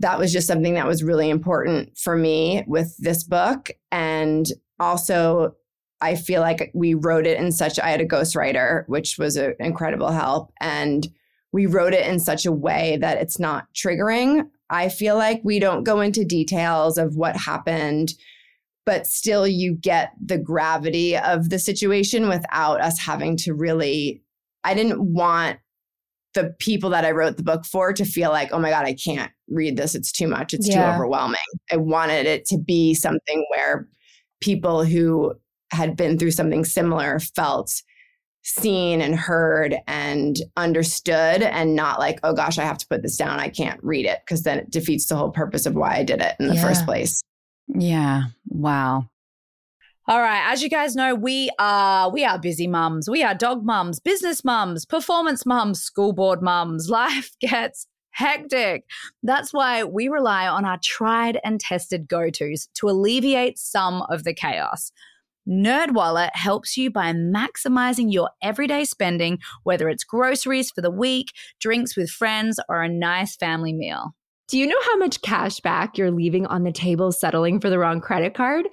that 0.00 0.18
was 0.18 0.32
just 0.32 0.46
something 0.46 0.74
that 0.74 0.86
was 0.86 1.02
really 1.02 1.30
important 1.30 1.96
for 1.96 2.16
me 2.16 2.64
with 2.66 2.96
this 2.98 3.24
book. 3.24 3.70
And 3.90 4.46
also, 4.78 5.54
I 6.00 6.14
feel 6.14 6.42
like 6.42 6.70
we 6.74 6.94
wrote 6.94 7.26
it 7.26 7.38
in 7.38 7.50
such, 7.52 7.78
I 7.78 7.88
had 7.88 8.00
a 8.00 8.06
ghostwriter, 8.06 8.84
which 8.88 9.16
was 9.18 9.36
an 9.36 9.54
incredible 9.58 10.10
help. 10.10 10.52
And 10.60 11.08
we 11.52 11.64
wrote 11.64 11.94
it 11.94 12.06
in 12.06 12.18
such 12.18 12.44
a 12.44 12.52
way 12.52 12.98
that 13.00 13.18
it's 13.18 13.38
not 13.38 13.66
triggering. 13.74 14.48
I 14.68 14.90
feel 14.90 15.16
like 15.16 15.40
we 15.42 15.58
don't 15.58 15.84
go 15.84 16.00
into 16.00 16.24
details 16.24 16.98
of 16.98 17.16
what 17.16 17.36
happened, 17.36 18.12
but 18.84 19.06
still 19.06 19.46
you 19.46 19.74
get 19.74 20.12
the 20.22 20.38
gravity 20.38 21.16
of 21.16 21.48
the 21.48 21.58
situation 21.58 22.28
without 22.28 22.82
us 22.82 22.98
having 22.98 23.36
to 23.38 23.54
really. 23.54 24.22
I 24.64 24.74
didn't 24.74 25.00
want 25.00 25.58
the 26.34 26.54
people 26.58 26.90
that 26.90 27.04
I 27.04 27.12
wrote 27.12 27.38
the 27.38 27.42
book 27.42 27.64
for 27.64 27.92
to 27.94 28.04
feel 28.04 28.30
like, 28.30 28.52
oh 28.52 28.58
my 28.58 28.68
God, 28.68 28.84
I 28.84 28.92
can't 28.92 29.30
read 29.48 29.76
this. 29.76 29.94
It's 29.94 30.12
too 30.12 30.28
much. 30.28 30.54
It's 30.54 30.68
yeah. 30.68 30.90
too 30.90 30.94
overwhelming. 30.94 31.40
I 31.70 31.76
wanted 31.76 32.26
it 32.26 32.44
to 32.46 32.58
be 32.58 32.94
something 32.94 33.44
where 33.50 33.88
people 34.40 34.84
who 34.84 35.34
had 35.70 35.96
been 35.96 36.18
through 36.18 36.30
something 36.30 36.64
similar 36.64 37.18
felt 37.18 37.82
seen 38.42 39.00
and 39.00 39.16
heard 39.16 39.76
and 39.88 40.36
understood 40.56 41.42
and 41.42 41.74
not 41.74 41.98
like, 41.98 42.20
oh 42.22 42.32
gosh, 42.32 42.58
I 42.58 42.64
have 42.64 42.78
to 42.78 42.86
put 42.88 43.02
this 43.02 43.16
down. 43.16 43.40
I 43.40 43.48
can't 43.48 43.82
read 43.82 44.06
it 44.06 44.20
because 44.24 44.44
then 44.44 44.58
it 44.58 44.70
defeats 44.70 45.06
the 45.06 45.16
whole 45.16 45.30
purpose 45.30 45.66
of 45.66 45.74
why 45.74 45.96
I 45.96 46.04
did 46.04 46.20
it 46.20 46.36
in 46.38 46.46
the 46.46 46.54
yeah. 46.54 46.62
first 46.62 46.84
place. 46.84 47.20
Yeah. 47.66 48.24
Wow. 48.46 49.08
All 50.08 50.20
right, 50.20 50.52
as 50.52 50.62
you 50.62 50.68
guys 50.68 50.94
know, 50.94 51.16
we 51.16 51.50
are 51.58 52.08
we 52.12 52.24
are 52.24 52.38
busy 52.38 52.68
mums. 52.68 53.10
We 53.10 53.24
are 53.24 53.34
dog 53.34 53.64
mums, 53.64 53.98
business 53.98 54.44
mums, 54.44 54.84
performance 54.84 55.44
mums, 55.44 55.82
school 55.82 56.12
board 56.12 56.42
mums. 56.42 56.88
Life 56.90 57.32
gets 57.40 57.88
hectic. 58.16 58.84
That's 59.22 59.52
why 59.52 59.84
we 59.84 60.08
rely 60.08 60.48
on 60.48 60.64
our 60.64 60.78
tried 60.82 61.38
and 61.44 61.60
tested 61.60 62.08
go-tos 62.08 62.68
to 62.74 62.88
alleviate 62.88 63.58
some 63.58 64.02
of 64.08 64.24
the 64.24 64.32
chaos. 64.32 64.90
NerdWallet 65.46 66.30
helps 66.32 66.76
you 66.76 66.90
by 66.90 67.12
maximizing 67.12 68.12
your 68.12 68.30
everyday 68.42 68.84
spending, 68.84 69.38
whether 69.62 69.88
it's 69.88 70.02
groceries 70.02 70.70
for 70.70 70.80
the 70.80 70.90
week, 70.90 71.28
drinks 71.60 71.96
with 71.96 72.10
friends, 72.10 72.58
or 72.68 72.82
a 72.82 72.88
nice 72.88 73.36
family 73.36 73.72
meal. 73.72 74.14
Do 74.48 74.58
you 74.58 74.66
know 74.66 74.80
how 74.86 74.96
much 74.96 75.20
cash 75.20 75.60
back 75.60 75.98
you're 75.98 76.10
leaving 76.10 76.46
on 76.46 76.64
the 76.64 76.72
table 76.72 77.12
settling 77.12 77.60
for 77.60 77.68
the 77.70 77.78
wrong 77.78 78.00
credit 78.00 78.34
card? 78.34 78.66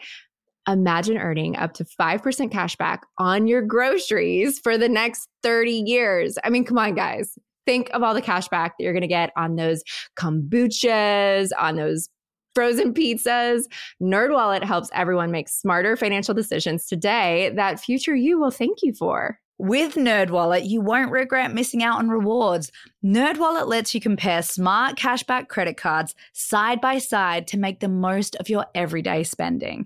imagine 0.67 1.17
earning 1.17 1.57
up 1.57 1.73
to 1.73 1.83
5% 1.83 2.49
cash 2.49 2.77
back 2.77 3.05
on 3.17 3.47
your 3.47 3.61
groceries 3.61 4.59
for 4.59 4.77
the 4.77 4.87
next 4.87 5.27
30 5.43 5.71
years. 5.71 6.37
I 6.41 6.49
mean, 6.49 6.63
come 6.63 6.77
on, 6.77 6.95
guys. 6.95 7.37
Think 7.65 7.89
of 7.93 8.03
all 8.03 8.13
the 8.13 8.21
cash 8.21 8.47
back 8.49 8.77
that 8.77 8.83
you're 8.83 8.93
going 8.93 9.01
to 9.01 9.07
get 9.07 9.31
on 9.37 9.55
those 9.55 9.83
kombuchas, 10.17 11.49
on 11.59 11.75
those 11.75 12.09
frozen 12.55 12.93
pizzas. 12.93 13.63
NerdWallet 14.01 14.63
helps 14.63 14.89
everyone 14.93 15.31
make 15.31 15.49
smarter 15.49 15.95
financial 15.95 16.33
decisions 16.33 16.85
today 16.85 17.51
that 17.55 17.79
future 17.79 18.15
you 18.15 18.39
will 18.39 18.51
thank 18.51 18.79
you 18.81 18.93
for. 18.93 19.39
With 19.59 19.95
NerdWallet, 19.95 20.67
you 20.67 20.81
won't 20.81 21.11
regret 21.11 21.53
missing 21.53 21.83
out 21.83 21.99
on 21.99 22.09
rewards. 22.09 22.71
NerdWallet 23.05 23.67
lets 23.67 23.93
you 23.93 24.01
compare 24.01 24.41
smart 24.41 24.97
cashback 24.97 25.47
credit 25.47 25.77
cards 25.77 26.15
side 26.33 26.81
by 26.81 26.97
side 26.97 27.47
to 27.47 27.57
make 27.57 27.79
the 27.79 27.87
most 27.87 28.35
of 28.37 28.49
your 28.49 28.65
everyday 28.73 29.23
spending. 29.23 29.85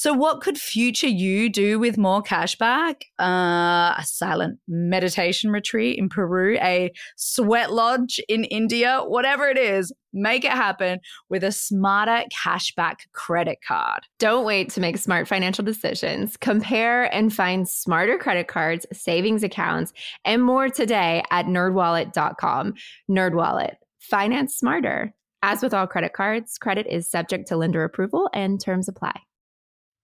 So, 0.00 0.14
what 0.14 0.40
could 0.40 0.56
future 0.56 1.06
you 1.06 1.50
do 1.50 1.78
with 1.78 1.98
more 1.98 2.22
cashback? 2.22 3.02
Uh, 3.20 3.92
a 3.98 4.02
silent 4.02 4.58
meditation 4.66 5.50
retreat 5.50 5.98
in 5.98 6.08
Peru, 6.08 6.56
a 6.62 6.90
sweat 7.18 7.70
lodge 7.70 8.18
in 8.26 8.44
India, 8.44 9.02
whatever 9.06 9.46
it 9.50 9.58
is, 9.58 9.92
make 10.14 10.46
it 10.46 10.52
happen 10.52 11.00
with 11.28 11.44
a 11.44 11.52
smarter 11.52 12.24
cashback 12.34 13.00
credit 13.12 13.58
card. 13.68 14.06
Don't 14.18 14.46
wait 14.46 14.70
to 14.70 14.80
make 14.80 14.96
smart 14.96 15.28
financial 15.28 15.66
decisions. 15.66 16.34
Compare 16.38 17.14
and 17.14 17.30
find 17.30 17.68
smarter 17.68 18.16
credit 18.16 18.48
cards, 18.48 18.86
savings 18.94 19.42
accounts, 19.42 19.92
and 20.24 20.42
more 20.42 20.70
today 20.70 21.22
at 21.30 21.44
nerdwallet.com. 21.44 22.72
Nerdwallet, 23.10 23.74
finance 23.98 24.56
smarter. 24.56 25.12
As 25.42 25.62
with 25.62 25.74
all 25.74 25.86
credit 25.86 26.14
cards, 26.14 26.56
credit 26.56 26.86
is 26.86 27.10
subject 27.10 27.48
to 27.48 27.58
lender 27.58 27.84
approval 27.84 28.30
and 28.32 28.58
terms 28.58 28.88
apply. 28.88 29.12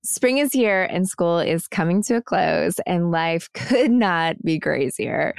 Spring 0.06 0.38
is 0.38 0.52
here 0.52 0.84
and 0.84 1.08
school 1.08 1.40
is 1.40 1.66
coming 1.66 2.00
to 2.04 2.14
a 2.14 2.22
close, 2.22 2.78
and 2.86 3.10
life 3.10 3.52
could 3.54 3.90
not 3.90 4.40
be 4.40 4.60
crazier. 4.60 5.34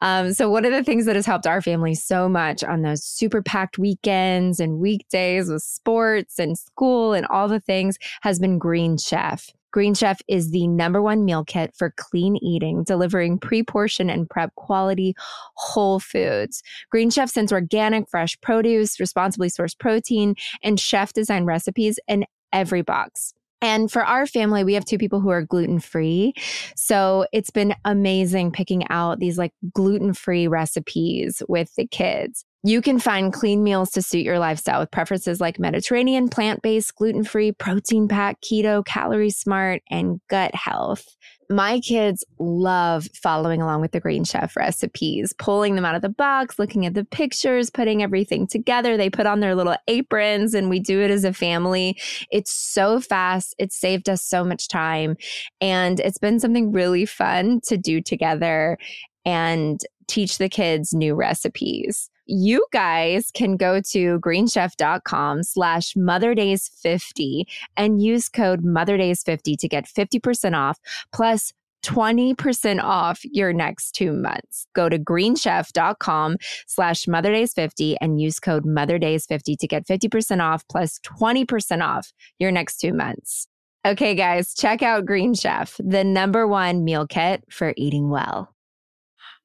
Um, 0.00 0.32
so, 0.32 0.48
one 0.48 0.64
of 0.64 0.70
the 0.70 0.84
things 0.84 1.06
that 1.06 1.16
has 1.16 1.26
helped 1.26 1.44
our 1.44 1.60
family 1.60 1.96
so 1.96 2.28
much 2.28 2.62
on 2.62 2.82
those 2.82 3.02
super 3.04 3.42
packed 3.42 3.78
weekends 3.78 4.60
and 4.60 4.78
weekdays 4.78 5.48
with 5.48 5.62
sports 5.62 6.38
and 6.38 6.56
school 6.56 7.14
and 7.14 7.26
all 7.26 7.48
the 7.48 7.58
things 7.58 7.98
has 8.20 8.38
been 8.38 8.58
Green 8.58 8.96
Chef. 8.96 9.50
Green 9.72 9.92
Chef 9.92 10.20
is 10.28 10.52
the 10.52 10.68
number 10.68 11.02
one 11.02 11.24
meal 11.24 11.44
kit 11.44 11.74
for 11.76 11.92
clean 11.96 12.36
eating, 12.36 12.84
delivering 12.84 13.40
pre 13.40 13.64
portion 13.64 14.08
and 14.08 14.30
prep 14.30 14.54
quality 14.54 15.14
whole 15.56 15.98
foods. 15.98 16.62
Green 16.92 17.10
Chef 17.10 17.28
sends 17.28 17.52
organic, 17.52 18.08
fresh 18.08 18.40
produce, 18.40 19.00
responsibly 19.00 19.48
sourced 19.48 19.76
protein, 19.76 20.36
and 20.62 20.78
chef 20.78 21.12
designed 21.12 21.46
recipes 21.46 21.98
in 22.06 22.24
every 22.52 22.82
box. 22.82 23.34
And 23.62 23.90
for 23.90 24.04
our 24.04 24.26
family, 24.26 24.64
we 24.64 24.74
have 24.74 24.84
two 24.84 24.98
people 24.98 25.20
who 25.20 25.30
are 25.30 25.42
gluten 25.42 25.78
free. 25.78 26.34
So 26.76 27.26
it's 27.32 27.50
been 27.50 27.74
amazing 27.84 28.50
picking 28.50 28.82
out 28.90 29.20
these 29.20 29.38
like 29.38 29.52
gluten 29.72 30.12
free 30.12 30.48
recipes 30.48 31.42
with 31.48 31.74
the 31.76 31.86
kids. 31.86 32.44
You 32.64 32.80
can 32.80 33.00
find 33.00 33.32
clean 33.32 33.64
meals 33.64 33.90
to 33.92 34.02
suit 34.02 34.24
your 34.24 34.38
lifestyle 34.38 34.80
with 34.80 34.90
preferences 34.90 35.40
like 35.40 35.58
Mediterranean, 35.58 36.28
plant 36.28 36.62
based, 36.62 36.94
gluten 36.94 37.24
free, 37.24 37.50
protein 37.50 38.06
packed, 38.06 38.44
keto, 38.44 38.84
calorie 38.84 39.30
smart, 39.30 39.82
and 39.90 40.20
gut 40.28 40.54
health 40.54 41.04
my 41.52 41.80
kids 41.80 42.24
love 42.38 43.08
following 43.14 43.62
along 43.62 43.80
with 43.80 43.92
the 43.92 44.00
Green 44.00 44.24
Chef 44.24 44.56
recipes, 44.56 45.32
pulling 45.38 45.74
them 45.74 45.84
out 45.84 45.94
of 45.94 46.02
the 46.02 46.08
box, 46.08 46.58
looking 46.58 46.86
at 46.86 46.94
the 46.94 47.04
pictures, 47.04 47.70
putting 47.70 48.02
everything 48.02 48.46
together. 48.46 48.96
They 48.96 49.10
put 49.10 49.26
on 49.26 49.40
their 49.40 49.54
little 49.54 49.76
aprons 49.88 50.54
and 50.54 50.70
we 50.70 50.80
do 50.80 51.00
it 51.00 51.10
as 51.10 51.24
a 51.24 51.32
family. 51.32 52.00
It's 52.30 52.52
so 52.52 53.00
fast. 53.00 53.54
It's 53.58 53.76
saved 53.76 54.08
us 54.08 54.22
so 54.22 54.44
much 54.44 54.68
time. 54.68 55.16
And 55.60 56.00
it's 56.00 56.18
been 56.18 56.40
something 56.40 56.72
really 56.72 57.06
fun 57.06 57.60
to 57.66 57.76
do 57.76 58.00
together 58.00 58.78
and 59.24 59.80
teach 60.08 60.38
the 60.38 60.48
kids 60.48 60.92
new 60.92 61.14
recipes 61.14 62.10
you 62.26 62.64
guys 62.72 63.30
can 63.34 63.56
go 63.56 63.80
to 63.80 64.18
greenchef.com 64.20 65.42
slash 65.42 65.94
motherdaze50 65.94 67.44
and 67.76 68.02
use 68.02 68.28
code 68.28 68.62
motherdaze50 68.64 69.56
to 69.58 69.68
get 69.68 69.86
50% 69.86 70.56
off 70.56 70.78
plus 71.12 71.52
20% 71.82 72.82
off 72.82 73.20
your 73.24 73.52
next 73.52 73.92
two 73.92 74.12
months. 74.12 74.66
Go 74.72 74.88
to 74.88 74.98
greenchef.com 74.98 76.36
slash 76.66 77.04
motherdaze50 77.06 77.96
and 78.00 78.20
use 78.20 78.38
code 78.38 78.64
motherdaze50 78.64 79.56
to 79.58 79.66
get 79.66 79.86
50% 79.86 80.40
off 80.40 80.66
plus 80.68 81.00
20% 81.00 81.82
off 81.84 82.12
your 82.38 82.52
next 82.52 82.78
two 82.78 82.92
months. 82.92 83.48
Okay, 83.84 84.14
guys, 84.14 84.54
check 84.54 84.80
out 84.80 85.06
Green 85.06 85.34
Chef, 85.34 85.80
the 85.82 86.04
number 86.04 86.46
one 86.46 86.84
meal 86.84 87.04
kit 87.04 87.42
for 87.50 87.74
eating 87.76 88.10
well. 88.10 88.51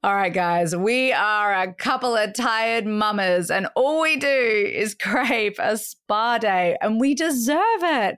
All 0.03 0.13
right, 0.13 0.33
guys, 0.33 0.75
we 0.75 1.11
are 1.11 1.53
a 1.53 1.73
couple 1.73 2.15
of 2.15 2.33
tired 2.33 2.85
mamas, 2.85 3.49
and 3.49 3.67
all 3.75 4.01
we 4.01 4.15
do 4.15 4.27
is 4.27 4.95
crave 5.01 5.55
a 5.57 5.75
spa 5.77 6.37
day, 6.37 6.77
and 6.81 6.99
we 6.99 7.15
deserve 7.15 7.81
it 7.81 8.17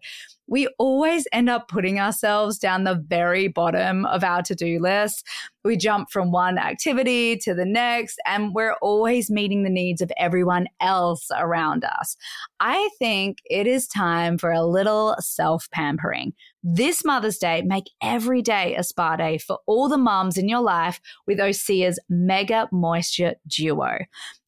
we 0.49 0.67
always 0.79 1.27
end 1.31 1.49
up 1.49 1.67
putting 1.67 1.99
ourselves 1.99 2.57
down 2.57 2.83
the 2.83 2.95
very 3.07 3.47
bottom 3.47 4.05
of 4.05 4.23
our 4.23 4.41
to 4.43 4.55
do 4.55 4.79
list. 4.79 5.25
We 5.63 5.77
jump 5.77 6.09
from 6.09 6.31
one 6.31 6.57
activity 6.57 7.37
to 7.37 7.53
the 7.53 7.65
next, 7.65 8.19
and 8.25 8.53
we're 8.53 8.75
always 8.81 9.29
meeting 9.29 9.63
the 9.63 9.69
needs 9.69 10.01
of 10.01 10.11
everyone 10.17 10.67
else 10.81 11.29
around 11.37 11.85
us. 11.85 12.17
I 12.59 12.89
think 12.97 13.39
it 13.45 13.67
is 13.67 13.87
time 13.87 14.37
for 14.37 14.51
a 14.51 14.65
little 14.65 15.15
self 15.19 15.69
pampering. 15.71 16.33
This 16.61 17.05
Mother's 17.05 17.37
Day, 17.37 17.61
make 17.61 17.89
every 18.01 18.41
day 18.41 18.75
a 18.75 18.83
spa 18.83 19.15
day 19.15 19.37
for 19.37 19.59
all 19.65 19.87
the 19.87 19.97
mums 19.97 20.37
in 20.37 20.49
your 20.49 20.59
life 20.59 20.99
with 21.25 21.39
Osea's 21.39 21.97
Mega 22.09 22.67
Moisture 22.73 23.35
Duo. 23.47 23.99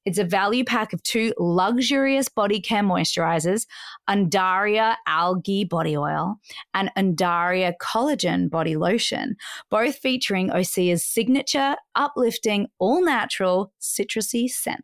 It's 0.04 0.18
a 0.18 0.26
value 0.26 0.66
pack 0.66 0.92
of 0.92 1.02
two 1.04 1.34
luxurious 1.40 2.28
body 2.28 2.60
care 2.60 2.84
moisturizers, 2.84 3.66
Undaria 4.10 4.96
Algae 5.08 5.64
Body 5.64 5.96
Oil 5.96 6.36
and 6.74 6.92
Undaria 6.98 7.74
Collagen 7.82 8.50
Body 8.50 8.76
Lotion, 8.76 9.38
both 9.70 9.96
featuring 9.96 10.50
Osea's 10.50 11.06
signature, 11.06 11.78
uplifting, 11.96 12.68
all 12.78 13.02
natural, 13.06 13.72
citrusy 13.80 14.50
scent. 14.50 14.84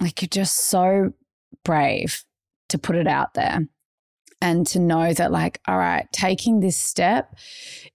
like 0.00 0.22
you're 0.22 0.28
just 0.28 0.68
so 0.68 1.12
brave 1.64 2.24
to 2.68 2.78
put 2.78 2.96
it 2.96 3.06
out 3.06 3.34
there 3.34 3.66
and 4.40 4.66
to 4.68 4.78
know 4.78 5.12
that 5.12 5.32
like 5.32 5.60
all 5.66 5.78
right 5.78 6.06
taking 6.12 6.60
this 6.60 6.76
step 6.76 7.34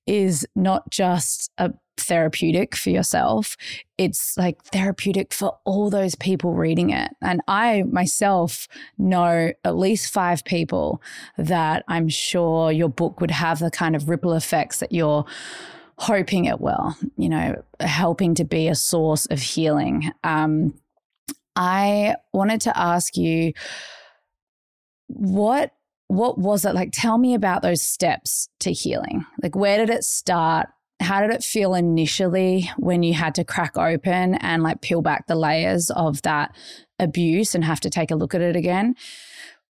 is 0.06 0.46
not 0.56 0.90
just 0.90 1.52
a 1.58 1.72
therapeutic 1.96 2.76
for 2.76 2.90
yourself 2.90 3.56
it's 4.00 4.36
like 4.36 4.62
therapeutic 4.66 5.32
for 5.32 5.58
all 5.64 5.92
those 5.92 6.16
people 6.16 6.54
reading 6.54 6.90
it. 6.90 7.12
And 7.22 7.42
i 7.48 7.84
myself 7.84 8.68
know 8.98 9.52
at 9.64 9.78
least 9.78 10.12
5 10.12 10.44
people 10.44 11.02
that 11.38 11.84
i'm 11.88 12.10
sure 12.10 12.72
your 12.72 12.90
book 12.90 13.22
would 13.22 13.32
have 13.32 13.60
the 13.60 13.72
kind 13.72 13.96
of 13.96 14.10
ripple 14.10 14.34
effects 14.34 14.80
that 14.80 14.92
you're 14.92 15.24
hoping 16.00 16.46
it 16.46 16.60
will 16.60 16.98
you 17.16 17.30
know 17.30 17.62
helping 17.80 18.34
to 18.36 18.44
be 18.44 18.68
a 18.68 18.76
source 18.76 19.28
of 19.28 19.40
healing. 19.40 20.12
Um 20.24 20.74
I 21.56 22.16
wanted 22.34 22.62
to 22.62 22.78
ask 22.78 23.18
you 23.18 23.54
what 25.08 25.72
what 26.08 26.38
was 26.38 26.66
it 26.66 26.76
like 26.76 26.90
tell 26.92 27.18
me 27.18 27.34
about 27.34 27.62
those 27.62 27.82
steps 27.82 28.50
to 28.60 28.72
healing 28.72 29.26
like 29.42 29.56
where 29.56 29.78
did 29.78 29.90
it 29.90 30.04
start 30.04 30.68
how 31.04 31.22
did 31.22 31.32
it 31.32 31.44
feel 31.44 31.76
initially 31.76 32.70
when 32.78 33.04
you 33.04 33.14
had 33.14 33.36
to 33.36 33.44
crack 33.44 33.78
open 33.78 34.36
and 34.36 34.64
like 34.64 34.82
peel 34.82 35.02
back 35.02 35.28
the 35.28 35.36
layers 35.36 35.92
of 35.92 36.22
that 36.24 36.56
abuse 37.00 37.54
and 37.54 37.64
have 37.64 37.80
to 37.82 37.90
take 37.90 38.10
a 38.10 38.16
look 38.16 38.34
at 38.34 38.42
it 38.42 38.56
again? 38.56 38.96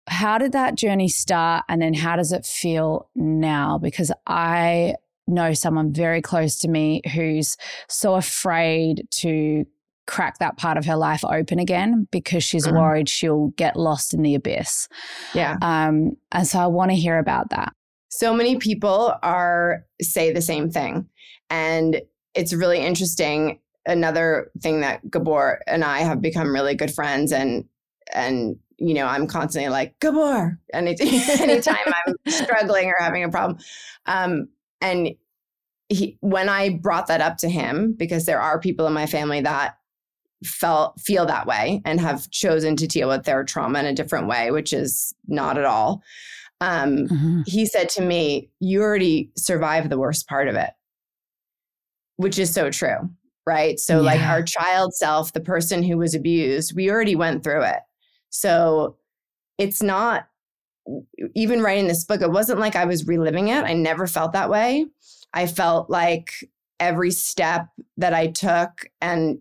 How 0.09 0.39
did 0.39 0.53
that 0.53 0.77
journey 0.77 1.09
start? 1.09 1.65
And 1.69 1.83
then 1.83 1.95
how 1.95 2.17
does 2.17 2.33
it 2.33 2.47
feel 2.47 3.11
now? 3.15 3.79
Because 3.79 4.13
I 4.27 4.95
know 5.27 5.53
someone 5.53 5.93
very 5.93 6.23
close 6.23 6.57
to 6.59 6.69
me 6.69 7.03
who's 7.13 7.57
so 7.89 8.15
afraid 8.15 9.09
to 9.11 9.67
crack 10.07 10.39
that 10.39 10.57
part 10.57 10.79
of 10.79 10.85
her 10.87 10.97
life 10.97 11.25
open 11.25 11.59
again 11.59 12.07
because 12.11 12.45
she's 12.45 12.67
mm-hmm. 12.67 12.77
worried 12.77 13.09
she'll 13.09 13.49
get 13.57 13.77
lost 13.77 14.15
in 14.15 14.23
the 14.23 14.35
abyss. 14.35 14.89
Yeah. 15.35 15.57
Um, 15.63 16.13
and 16.33 16.47
so 16.47 16.59
I 16.59 16.67
want 16.67 16.91
to 16.91 16.97
hear 16.97 17.19
about 17.19 17.51
that. 17.51 17.73
So 18.09 18.33
many 18.33 18.57
people 18.57 19.15
are 19.23 19.85
say 20.01 20.33
the 20.33 20.43
same 20.43 20.71
thing. 20.71 21.09
And 21.51 22.01
it's 22.35 22.53
really 22.53 22.79
interesting. 22.79 23.61
Another 23.85 24.51
thing 24.63 24.81
that 24.81 25.09
Gabor 25.11 25.61
and 25.67 25.85
I 25.85 26.01
have 26.01 26.21
become 26.21 26.53
really 26.53 26.75
good 26.75 26.93
friends 26.93 27.33
and 27.33 27.65
and 28.13 28.57
you 28.79 28.95
know, 28.95 29.07
I'm 29.07 29.27
constantly 29.27 29.71
like, 29.71 29.99
Gabor, 30.01 30.59
anytime, 30.73 31.09
anytime 31.41 31.77
I'm 31.87 32.15
struggling 32.29 32.89
or 32.89 32.97
having 32.99 33.25
a 33.25 33.31
problem. 33.31 33.59
Um, 34.05 34.49
and 34.81 35.11
he, 35.89 36.19
when 36.21 36.49
I 36.49 36.71
brought 36.71 37.07
that 37.07 37.21
up 37.21 37.39
to 37.39 37.49
him, 37.49 37.95
because 37.97 38.27
there 38.27 38.41
are 38.41 38.61
people 38.61 38.87
in 38.87 38.93
my 38.93 39.07
family 39.07 39.41
that 39.41 39.77
felt 40.47 41.01
feel 41.01 41.27
that 41.27 41.47
way 41.47 41.83
and 41.85 42.01
have 42.01 42.31
chosen 42.31 42.77
to 42.77 42.87
deal 42.87 43.09
with 43.09 43.25
their 43.25 43.45
trauma 43.45 43.81
in 43.81 43.87
a 43.87 43.95
different 43.95 44.29
way, 44.29 44.51
which 44.51 44.73
is 44.73 45.15
not 45.27 45.59
at 45.59 45.65
all. 45.65 46.03
Um, 46.61 47.09
mm-hmm. 47.09 47.43
He 47.47 47.67
said 47.67 47.89
to 47.91 48.03
me, 48.03 48.51
"You 48.61 48.83
already 48.83 49.31
survived 49.37 49.91
the 49.91 49.99
worst 49.99 50.27
part 50.27 50.49
of 50.49 50.55
it," 50.55 50.71
which 52.17 52.39
is 52.39 52.53
so 52.53 52.71
true, 52.71 53.11
right? 53.47 53.79
So, 53.79 53.97
yeah. 53.97 54.01
like 54.01 54.21
our 54.23 54.43
child 54.43 54.95
self, 54.95 55.33
the 55.33 55.41
person 55.41 55.83
who 55.83 55.99
was 55.99 56.15
abused, 56.15 56.75
we 56.75 56.91
already 56.91 57.17
went 57.17 57.45
through 57.45 57.63
it. 57.63 57.81
So, 58.31 58.97
it's 59.59 59.83
not 59.83 60.29
even 61.35 61.63
writing 61.63 61.89
this 61.89 62.05
book. 62.05 62.23
It 62.23 62.31
wasn't 62.31 62.61
like 62.61 62.77
I 62.77 62.85
was 62.85 63.07
reliving 63.07 63.49
it. 63.49 63.65
I 63.65 63.75
never 63.75 64.07
felt 64.07 64.33
that 64.33 64.51
way. 64.51 64.87
I 65.35 65.47
felt 65.47 65.91
like 65.91 66.31
every 66.81 67.11
step 67.11 67.69
that 67.97 68.15
I 68.15 68.29
took 68.29 68.87
and 69.01 69.39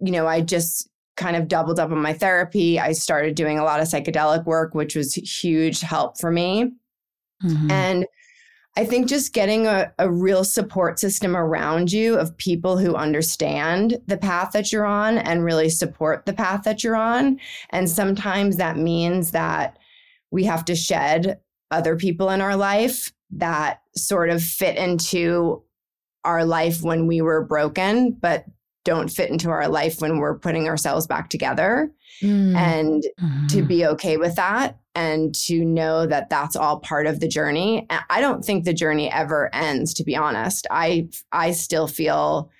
you 0.00 0.12
know, 0.12 0.26
I 0.26 0.40
just 0.40 0.88
kind 1.16 1.36
of 1.36 1.48
doubled 1.48 1.78
up 1.78 1.90
on 1.90 2.00
my 2.00 2.12
therapy. 2.12 2.80
I 2.80 2.92
started 2.92 3.34
doing 3.34 3.58
a 3.58 3.64
lot 3.64 3.80
of 3.80 3.88
psychedelic 3.88 4.44
work, 4.46 4.74
which 4.74 4.96
was 4.96 5.14
huge 5.14 5.80
help 5.80 6.18
for 6.18 6.30
me. 6.30 6.72
Mm-hmm. 7.44 7.70
And 7.70 8.06
I 8.76 8.84
think 8.84 9.08
just 9.08 9.34
getting 9.34 9.66
a, 9.66 9.92
a 9.98 10.10
real 10.10 10.44
support 10.44 10.98
system 10.98 11.36
around 11.36 11.92
you 11.92 12.16
of 12.16 12.36
people 12.36 12.78
who 12.78 12.94
understand 12.94 14.00
the 14.06 14.16
path 14.16 14.52
that 14.52 14.72
you're 14.72 14.86
on 14.86 15.18
and 15.18 15.44
really 15.44 15.68
support 15.68 16.24
the 16.24 16.32
path 16.32 16.62
that 16.62 16.84
you're 16.84 16.96
on. 16.96 17.40
And 17.70 17.90
sometimes 17.90 18.56
that 18.56 18.76
means 18.76 19.32
that 19.32 19.78
we 20.30 20.44
have 20.44 20.64
to 20.66 20.76
shed 20.76 21.40
other 21.70 21.96
people 21.96 22.30
in 22.30 22.40
our 22.40 22.56
life 22.56 23.12
that 23.32 23.82
sort 23.96 24.30
of 24.30 24.42
fit 24.42 24.76
into 24.76 25.62
our 26.24 26.44
life 26.44 26.82
when 26.82 27.06
we 27.06 27.20
were 27.20 27.44
broken, 27.44 28.12
but 28.12 28.44
don't 28.84 29.08
fit 29.08 29.30
into 29.30 29.50
our 29.50 29.68
life 29.68 30.00
when 30.00 30.18
we're 30.18 30.38
putting 30.38 30.68
ourselves 30.68 31.06
back 31.06 31.28
together. 31.30 31.92
Mm. 32.22 32.54
and 32.54 33.02
mm-hmm. 33.18 33.46
to 33.46 33.62
be 33.62 33.86
okay 33.86 34.18
with 34.18 34.34
that 34.34 34.78
and 34.94 35.34
to 35.34 35.64
know 35.64 36.04
that 36.04 36.28
that's 36.28 36.54
all 36.54 36.80
part 36.80 37.06
of 37.06 37.18
the 37.18 37.28
journey. 37.28 37.86
I 38.10 38.20
don't 38.20 38.44
think 38.44 38.64
the 38.64 38.74
journey 38.74 39.10
ever 39.10 39.48
ends 39.54 39.94
to 39.94 40.04
be 40.04 40.16
honest. 40.16 40.66
I 40.70 41.08
i 41.32 41.52
still 41.52 41.86
feel 41.86 42.50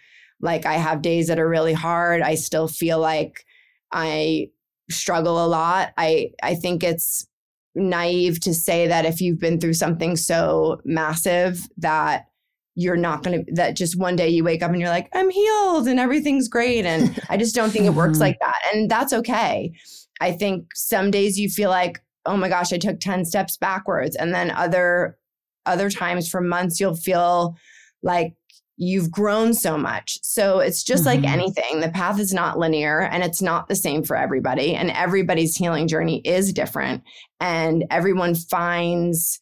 like 0.41 0.65
i 0.65 0.75
have 0.75 1.03
days 1.03 1.27
that 1.27 1.39
are 1.39 1.49
really 1.49 1.75
hard. 1.75 2.23
I 2.23 2.37
still 2.37 2.69
feel 2.69 2.99
like 3.01 3.45
i 3.93 4.49
struggle 4.91 5.45
a 5.45 5.49
lot. 5.49 5.93
I 5.99 6.31
i 6.43 6.55
think 6.55 6.83
it's 6.83 7.27
naive 7.75 8.41
to 8.41 8.55
say 8.55 8.87
that 8.87 9.05
if 9.05 9.21
you've 9.21 9.41
been 9.41 9.61
through 9.61 9.75
something 9.75 10.17
so 10.17 10.81
massive 10.87 11.69
that 11.77 12.30
you're 12.75 12.97
not 12.97 13.23
going 13.23 13.45
to 13.45 13.53
that 13.55 13.77
just 13.77 13.99
one 13.99 14.17
day 14.17 14.29
you 14.29 14.45
wake 14.45 14.63
up 14.63 14.71
and 14.71 14.81
you're 14.81 14.89
like 14.89 15.09
i'm 15.15 15.31
healed 15.31 15.89
and 15.89 15.99
everything's 16.01 16.49
great. 16.49 16.87
And 16.87 17.21
i 17.29 17.37
just 17.37 17.55
don't 17.55 17.71
think 17.71 17.87
it 17.87 17.91
works 17.91 18.15
mm-hmm. 18.15 18.23
like 18.23 18.39
that. 18.41 18.61
And 18.73 18.91
that's 18.91 19.13
okay. 19.13 19.73
I 20.21 20.33
think 20.33 20.75
some 20.75 21.11
days 21.11 21.39
you 21.39 21.49
feel 21.49 21.71
like 21.71 22.03
oh 22.27 22.37
my 22.37 22.49
gosh 22.49 22.73
i 22.73 22.79
took 22.79 23.01
10 23.01 23.25
steps 23.25 23.57
backwards. 23.57 24.17
And 24.17 24.35
then 24.35 24.51
other 24.51 25.19
other 25.67 25.91
times 25.91 26.29
for 26.29 26.41
months 26.41 26.81
you'll 26.81 26.97
feel 26.97 27.57
like 28.03 28.35
you've 28.83 29.11
grown 29.11 29.53
so 29.53 29.77
much. 29.77 30.19
So 30.23 30.61
it's 30.61 30.83
just 30.83 31.05
mm-hmm. 31.05 31.23
like 31.23 31.31
anything. 31.31 31.81
The 31.81 31.91
path 31.91 32.19
is 32.19 32.33
not 32.33 32.59
linear 32.59 33.03
and 33.03 33.23
it's 33.23 33.43
not 33.43 33.69
the 33.69 33.77
same 33.77 34.03
for 34.03 34.17
everybody. 34.17 34.75
And 34.75 34.91
everybody's 34.91 35.55
healing 35.55 35.87
journey 35.87 36.23
is 36.25 36.55
different. 36.55 37.03
And 37.41 37.85
everyone 37.91 38.35
finds 38.35 39.39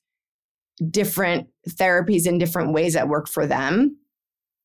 different 0.91 1.49
therapies 1.69 2.27
in 2.27 2.38
different 2.38 2.73
ways 2.73 2.95
that 2.95 3.09
work 3.09 3.29
for 3.29 3.47
them. 3.47 3.97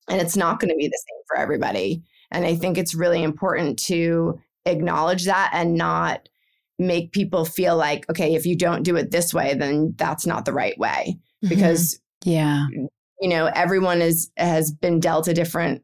And 0.10 0.22
it's 0.22 0.38
not 0.38 0.60
going 0.60 0.70
to 0.70 0.76
be 0.76 0.88
the 0.88 0.98
same 0.98 1.24
for 1.28 1.38
everybody. 1.38 2.04
And 2.32 2.46
I 2.46 2.56
think 2.56 2.78
it's 2.78 2.96
really 2.96 3.24
important 3.24 3.80
to 3.80 4.40
acknowledge 4.66 5.26
that 5.26 5.52
and 5.54 5.76
not 5.76 6.28
make 6.80 7.12
people 7.12 7.46
feel 7.46 7.78
like, 7.78 8.10
okay, 8.10 8.36
if 8.36 8.46
you 8.46 8.56
don't 8.56 8.84
do 8.84 8.96
it 8.96 9.12
this 9.12 9.34
way, 9.34 9.54
then 9.54 9.94
that's 9.98 10.26
not 10.26 10.46
the 10.46 10.54
right 10.54 10.78
way. 10.78 11.18
Mm-hmm. 11.44 11.50
Because, 11.50 12.00
yeah, 12.26 12.66
you 13.22 13.30
know, 13.30 13.46
everyone 13.54 14.02
is 14.02 14.32
has 14.38 14.72
been 14.72 15.00
dealt 15.00 15.28
a 15.28 15.34
different 15.34 15.84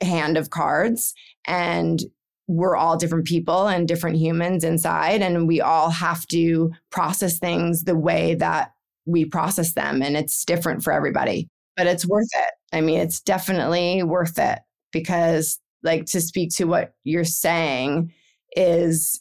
hand 0.00 0.36
of 0.36 0.50
cards 0.50 1.14
and 1.46 2.00
we're 2.46 2.76
all 2.76 2.96
different 2.96 3.26
people 3.26 3.68
and 3.68 3.88
different 3.88 4.16
humans 4.16 4.64
inside 4.64 5.22
and 5.22 5.48
we 5.48 5.60
all 5.60 5.90
have 5.90 6.26
to 6.26 6.70
process 6.90 7.38
things 7.38 7.84
the 7.84 7.96
way 7.96 8.34
that 8.34 8.73
we 9.06 9.24
process 9.24 9.74
them 9.74 10.02
and 10.02 10.16
it's 10.16 10.44
different 10.44 10.82
for 10.82 10.92
everybody 10.92 11.48
but 11.76 11.86
it's 11.86 12.06
worth 12.06 12.28
it 12.34 12.50
i 12.72 12.80
mean 12.80 13.00
it's 13.00 13.20
definitely 13.20 14.02
worth 14.02 14.38
it 14.38 14.60
because 14.92 15.58
like 15.82 16.06
to 16.06 16.20
speak 16.20 16.50
to 16.50 16.64
what 16.64 16.94
you're 17.04 17.24
saying 17.24 18.12
is 18.56 19.20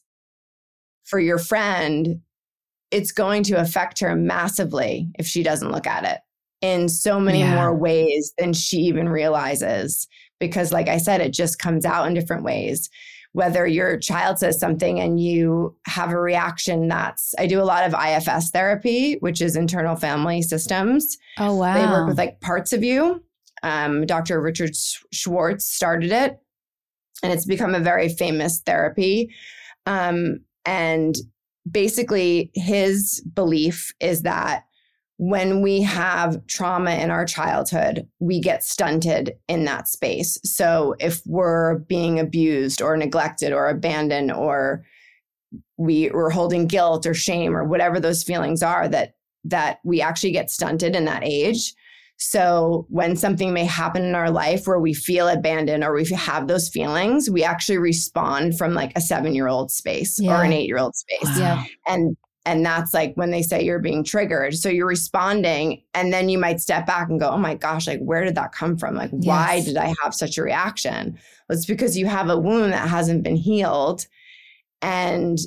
for 1.04 1.20
your 1.20 1.38
friend 1.38 2.22
it's 2.92 3.12
going 3.12 3.44
to 3.44 3.60
affect 3.60 4.00
her 4.00 4.16
massively 4.16 5.12
if 5.18 5.26
she 5.26 5.44
doesn't 5.44 5.72
look 5.72 5.88
at 5.88 6.06
it 6.06 6.20
in 6.62 6.88
so 6.88 7.20
many 7.20 7.40
yeah. 7.40 7.56
more 7.56 7.76
ways 7.76 8.34
than 8.38 8.54
she 8.54 8.78
even 8.78 9.10
realizes 9.10 10.08
because 10.40 10.72
like 10.72 10.88
i 10.88 10.98
said 10.98 11.20
it 11.20 11.34
just 11.34 11.60
comes 11.60 11.86
out 11.86 12.08
in 12.08 12.14
different 12.14 12.44
ways 12.44 12.90
whether 13.34 13.68
your 13.68 13.98
child 13.98 14.40
says 14.40 14.60
something 14.60 15.00
and 15.00 15.20
you 15.20 15.76
have 15.86 16.12
a 16.12 16.20
reaction 16.20 16.88
that's 16.88 17.36
i 17.38 17.46
do 17.46 17.60
a 17.60 17.64
lot 17.64 17.84
of 17.84 17.94
ifs 17.94 18.50
therapy 18.52 19.18
which 19.20 19.42
is 19.42 19.56
internal 19.56 19.96
family 19.96 20.42
systems. 20.42 21.18
Oh 21.38 21.56
wow 21.56 21.74
they 21.74 21.86
work 21.86 22.08
with 22.08 22.18
like 22.18 22.40
parts 22.42 22.74
of 22.74 22.84
you. 22.84 23.24
Um, 23.64 24.06
dr 24.06 24.42
richard 24.42 24.72
schwartz 25.12 25.66
started 25.66 26.12
it 26.12 26.40
and 27.24 27.32
it's 27.32 27.46
become 27.46 27.74
a 27.74 27.80
very 27.80 28.10
famous 28.10 28.60
therapy. 28.60 29.34
Um, 29.86 30.42
and 30.66 31.16
basically 31.70 32.52
his 32.54 33.24
belief 33.34 33.94
is 34.00 34.24
that 34.24 34.66
when 35.18 35.62
we 35.62 35.82
have 35.82 36.46
trauma 36.48 36.92
in 36.92 37.12
our 37.12 37.26
childhood, 37.26 38.08
we 38.20 38.42
get 38.42 38.64
stunted 38.64 39.34
in 39.48 39.66
that 39.66 39.88
space. 39.88 40.38
So 40.44 40.96
if 41.00 41.22
we're 41.26 41.80
being 41.80 42.20
abused 42.20 42.82
or 42.82 42.98
neglected 42.98 43.54
or 43.54 43.70
abandoned 43.70 44.32
or 44.32 44.84
we 45.78 46.10
we're 46.12 46.30
holding 46.30 46.66
guilt 46.66 47.06
or 47.06 47.14
shame 47.14 47.56
or 47.56 47.64
whatever 47.64 48.00
those 48.00 48.24
feelings 48.24 48.64
are 48.64 48.88
that 48.90 49.16
that 49.44 49.80
we 49.84 50.02
actually 50.02 50.32
get 50.32 50.50
stunted 50.50 50.96
in 50.96 51.06
that 51.06 51.24
age. 51.24 51.74
So 52.18 52.86
when 52.90 53.16
something 53.16 53.54
may 53.54 53.66
happen 53.66 54.04
in 54.04 54.16
our 54.16 54.32
life 54.32 54.66
where 54.66 54.80
we 54.80 54.94
feel 54.94 55.28
abandoned 55.28 55.84
or 55.84 55.94
we 55.94 56.06
have 56.06 56.48
those 56.48 56.70
feelings, 56.70 57.30
we 57.30 57.44
actually 57.44 57.80
respond 57.80 58.58
from 58.58 58.74
like 58.74 58.92
a 58.96 59.02
7-year-old 59.02 59.72
space 59.72 60.20
yeah. 60.20 60.40
or 60.40 60.44
an 60.44 60.52
8-year-old 60.52 60.96
space. 60.96 61.24
Wow. 61.24 61.38
Yeah. 61.38 61.64
And 61.86 62.16
and 62.46 62.66
that's 62.66 62.94
like 62.94 63.14
when 63.16 63.32
they 63.32 63.42
say 63.42 63.64
you're 63.64 63.80
being 63.80 64.04
triggered. 64.04 64.56
So 64.56 64.70
you're 64.70 64.88
responding, 64.88 65.82
and 65.94 66.12
then 66.12 66.30
you 66.30 66.38
might 66.38 66.60
step 66.60 66.86
back 66.86 67.10
and 67.10 67.20
go, 67.20 67.30
Oh 67.30 67.38
my 67.38 67.56
gosh, 67.56 67.88
like, 67.88 68.02
where 68.02 68.24
did 68.24 68.36
that 68.36 68.52
come 68.52 68.78
from? 68.78 68.96
Like, 68.96 69.12
yes. 69.14 69.26
why 69.26 69.62
did 69.62 69.78
I 69.78 69.94
have 70.04 70.14
such 70.14 70.38
a 70.38 70.44
reaction? 70.44 71.18
Well, 71.48 71.58
it's 71.58 71.66
because 71.66 71.98
you 71.98 72.06
have 72.08 72.30
a 72.30 72.38
wound 72.38 72.74
that 72.74 72.90
hasn't 72.90 73.24
been 73.24 73.38
healed. 73.38 74.06
And 74.82 75.38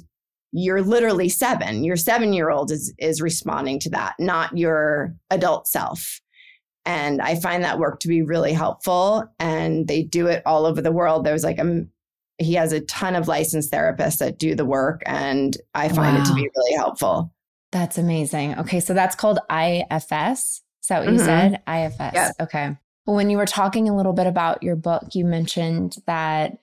you're 0.53 0.83
literally 0.83 1.29
seven. 1.29 1.85
Your 1.85 1.97
seven 1.97 2.33
year 2.33 2.51
old 2.51 2.71
is, 2.71 2.95
is 2.99 3.21
responding 3.21 3.79
to 3.81 3.91
that, 3.91 4.15
not 4.19 4.57
your 4.57 5.15
adult 5.31 5.69
self. 5.69 6.21
And 6.87 7.21
I 7.21 7.35
find 7.35 7.63
that 7.65 7.79
work 7.79 8.01
to 8.01 8.09
be 8.09 8.23
really 8.23 8.53
helpful. 8.53 9.25
And 9.39 9.87
they 9.87 10.03
do 10.03 10.29
it 10.29 10.43
all 10.47 10.65
over 10.65 10.81
the 10.81 10.93
world. 10.93 11.25
There's 11.25 11.45
like 11.45 11.59
a 11.59 11.85
he 12.39 12.55
has 12.55 12.73
a 12.73 12.81
ton 12.81 13.15
of 13.15 13.29
licensed 13.29 13.73
therapists 13.73 14.19
that 14.19 14.39
do 14.39 14.55
the 14.55 14.65
work 14.65 15.03
and 15.07 15.57
I 15.75 15.89
find 15.89 16.17
wow. 16.17 16.23
it 16.23 16.27
to 16.27 16.35
be 16.35 16.49
really 16.57 16.77
helpful. 16.77 17.33
That's 17.73 17.99
amazing. 17.99 18.59
Okay, 18.59 18.81
so 18.81 18.95
that's 18.95 19.17
called 19.17 19.39
IFS. 19.51 20.63
Is 20.83 20.89
that 20.89 21.01
what 21.01 21.09
mm-hmm. 21.09 21.15
you 21.15 21.19
said? 21.19 21.63
IFS. 21.69 22.15
Yep. 22.15 22.33
Okay. 22.43 22.77
When 23.05 23.31
you 23.31 23.37
were 23.37 23.47
talking 23.47 23.89
a 23.89 23.97
little 23.97 24.13
bit 24.13 24.27
about 24.27 24.63
your 24.63 24.77
book, 24.77 25.05
you 25.15 25.25
mentioned 25.25 25.97
that 26.07 26.59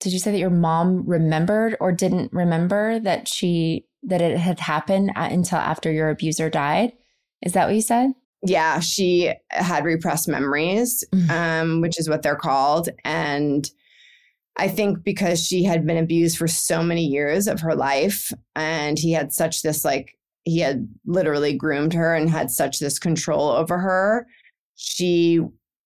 did 0.00 0.12
you 0.12 0.18
say 0.18 0.32
that 0.32 0.38
your 0.38 0.50
mom 0.50 1.08
remembered 1.08 1.76
or 1.80 1.92
didn't 1.92 2.32
remember 2.32 2.98
that 3.00 3.28
she 3.28 3.86
that 4.02 4.20
it 4.20 4.36
had 4.36 4.60
happened 4.60 5.12
until 5.16 5.58
after 5.58 5.90
your 5.90 6.10
abuser 6.10 6.50
died? 6.50 6.92
Is 7.42 7.52
that 7.54 7.66
what 7.66 7.74
you 7.74 7.80
said? 7.80 8.10
Yeah, 8.46 8.80
she 8.80 9.32
had 9.48 9.84
repressed 9.84 10.28
memories, 10.28 11.02
mm-hmm. 11.14 11.30
um, 11.30 11.80
which 11.80 11.98
is 11.98 12.08
what 12.08 12.22
they're 12.22 12.36
called. 12.36 12.90
And 13.04 13.68
I 14.56 14.68
think 14.68 15.02
because 15.02 15.44
she 15.44 15.64
had 15.64 15.86
been 15.86 15.96
abused 15.96 16.38
for 16.38 16.46
so 16.46 16.82
many 16.82 17.04
years 17.04 17.48
of 17.48 17.60
her 17.60 17.74
life, 17.74 18.32
and 18.54 18.98
he 18.98 19.12
had 19.12 19.32
such 19.32 19.62
this 19.62 19.84
like, 19.84 20.16
he 20.44 20.60
had 20.60 20.88
literally 21.06 21.54
groomed 21.54 21.92
her 21.92 22.14
and 22.14 22.30
had 22.30 22.50
such 22.50 22.78
this 22.78 22.98
control 22.98 23.48
over 23.50 23.78
her, 23.78 24.26
she 24.76 25.40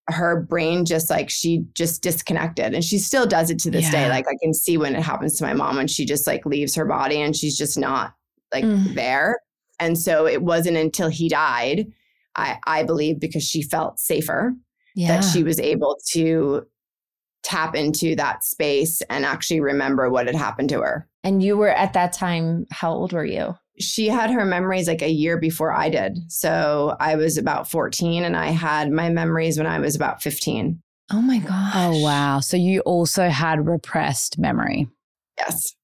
her 0.08 0.40
brain 0.40 0.84
just 0.84 1.10
like 1.10 1.28
she 1.28 1.64
just 1.74 2.02
disconnected 2.02 2.72
and 2.72 2.82
she 2.82 2.98
still 2.98 3.26
does 3.26 3.50
it 3.50 3.58
to 3.58 3.70
this 3.70 3.84
yeah. 3.84 3.90
day 3.90 4.08
like 4.08 4.26
i 4.26 4.34
can 4.42 4.54
see 4.54 4.78
when 4.78 4.96
it 4.96 5.02
happens 5.02 5.36
to 5.36 5.44
my 5.44 5.52
mom 5.52 5.76
when 5.76 5.86
she 5.86 6.06
just 6.06 6.26
like 6.26 6.46
leaves 6.46 6.74
her 6.74 6.86
body 6.86 7.20
and 7.20 7.36
she's 7.36 7.58
just 7.58 7.78
not 7.78 8.14
like 8.52 8.64
mm. 8.64 8.94
there 8.94 9.38
and 9.78 9.98
so 9.98 10.26
it 10.26 10.42
wasn't 10.42 10.76
until 10.76 11.08
he 11.08 11.28
died 11.28 11.86
i 12.36 12.58
i 12.66 12.82
believe 12.82 13.20
because 13.20 13.44
she 13.44 13.62
felt 13.62 13.98
safer 13.98 14.54
yeah. 14.94 15.08
that 15.08 15.20
she 15.20 15.42
was 15.42 15.60
able 15.60 15.98
to 16.10 16.62
tap 17.48 17.74
into 17.74 18.14
that 18.14 18.44
space 18.44 19.00
and 19.08 19.24
actually 19.24 19.60
remember 19.60 20.10
what 20.10 20.26
had 20.26 20.36
happened 20.36 20.68
to 20.68 20.80
her 20.80 21.08
and 21.24 21.42
you 21.42 21.56
were 21.56 21.70
at 21.70 21.94
that 21.94 22.12
time 22.12 22.66
how 22.70 22.92
old 22.92 23.12
were 23.12 23.24
you 23.24 23.54
she 23.80 24.08
had 24.08 24.30
her 24.30 24.44
memories 24.44 24.88
like 24.88 25.02
a 25.02 25.10
year 25.10 25.38
before 25.38 25.72
I 25.72 25.88
did. 25.88 26.18
So 26.28 26.96
I 27.00 27.16
was 27.16 27.38
about 27.38 27.70
14 27.70 28.24
and 28.24 28.36
I 28.36 28.48
had 28.48 28.90
my 28.90 29.08
memories 29.08 29.58
when 29.58 29.66
I 29.66 29.78
was 29.78 29.94
about 29.94 30.22
15. 30.22 30.80
Oh 31.10 31.22
my 31.22 31.38
gosh. 31.38 31.72
Oh, 31.74 32.02
wow. 32.02 32.40
So 32.40 32.56
you 32.56 32.80
also 32.80 33.28
had 33.28 33.66
repressed 33.66 34.38
memory. 34.38 34.88
Yes. 35.38 35.74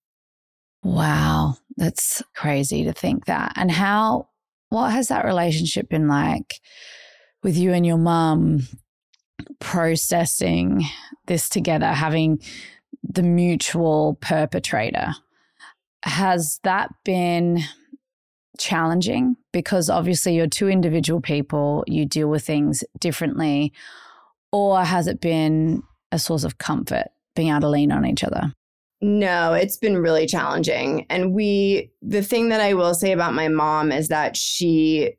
Wow. 0.82 1.56
That's 1.76 2.22
crazy 2.34 2.84
to 2.84 2.92
think 2.92 3.26
that. 3.26 3.52
And 3.56 3.70
how, 3.70 4.28
what 4.68 4.92
has 4.92 5.08
that 5.08 5.24
relationship 5.24 5.88
been 5.88 6.08
like 6.08 6.60
with 7.42 7.56
you 7.56 7.72
and 7.72 7.86
your 7.86 7.96
mum 7.96 8.66
processing 9.60 10.84
this 11.26 11.48
together, 11.48 11.86
having 11.86 12.40
the 13.02 13.22
mutual 13.22 14.18
perpetrator? 14.20 15.14
Has 16.02 16.60
that 16.64 16.90
been 17.04 17.60
challenging 18.58 19.36
because 19.52 19.90
obviously 19.90 20.36
you're 20.36 20.46
two 20.46 20.68
individual 20.68 21.20
people, 21.20 21.84
you 21.86 22.04
deal 22.04 22.28
with 22.28 22.44
things 22.44 22.84
differently? 22.98 23.72
Or 24.52 24.84
has 24.84 25.06
it 25.06 25.20
been 25.20 25.82
a 26.12 26.18
source 26.18 26.44
of 26.44 26.58
comfort 26.58 27.08
being 27.34 27.48
able 27.48 27.62
to 27.62 27.68
lean 27.68 27.90
on 27.90 28.06
each 28.06 28.22
other? 28.22 28.52
No, 29.00 29.52
it's 29.52 29.76
been 29.76 29.98
really 29.98 30.26
challenging. 30.26 31.06
And 31.10 31.34
we, 31.34 31.90
the 32.00 32.22
thing 32.22 32.48
that 32.50 32.60
I 32.60 32.74
will 32.74 32.94
say 32.94 33.12
about 33.12 33.34
my 33.34 33.48
mom 33.48 33.92
is 33.92 34.08
that 34.08 34.36
she, 34.36 35.16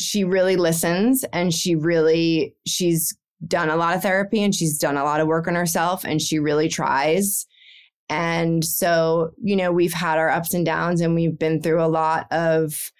she 0.00 0.24
really 0.24 0.56
listens 0.56 1.24
and 1.24 1.52
she 1.52 1.76
really, 1.76 2.56
she's 2.66 3.14
done 3.46 3.68
a 3.68 3.76
lot 3.76 3.94
of 3.94 4.02
therapy 4.02 4.42
and 4.42 4.54
she's 4.54 4.78
done 4.78 4.96
a 4.96 5.04
lot 5.04 5.20
of 5.20 5.26
work 5.26 5.46
on 5.46 5.54
herself 5.54 6.04
and 6.04 6.22
she 6.22 6.38
really 6.38 6.68
tries. 6.68 7.46
And 8.08 8.64
so, 8.64 9.32
you 9.42 9.54
know, 9.56 9.70
we've 9.70 9.92
had 9.92 10.18
our 10.18 10.30
ups 10.30 10.54
and 10.54 10.64
downs 10.64 11.00
and 11.00 11.14
we've 11.14 11.38
been 11.38 11.60
through 11.60 11.82
a 11.82 11.86
lot 11.86 12.26
of, 12.32 12.90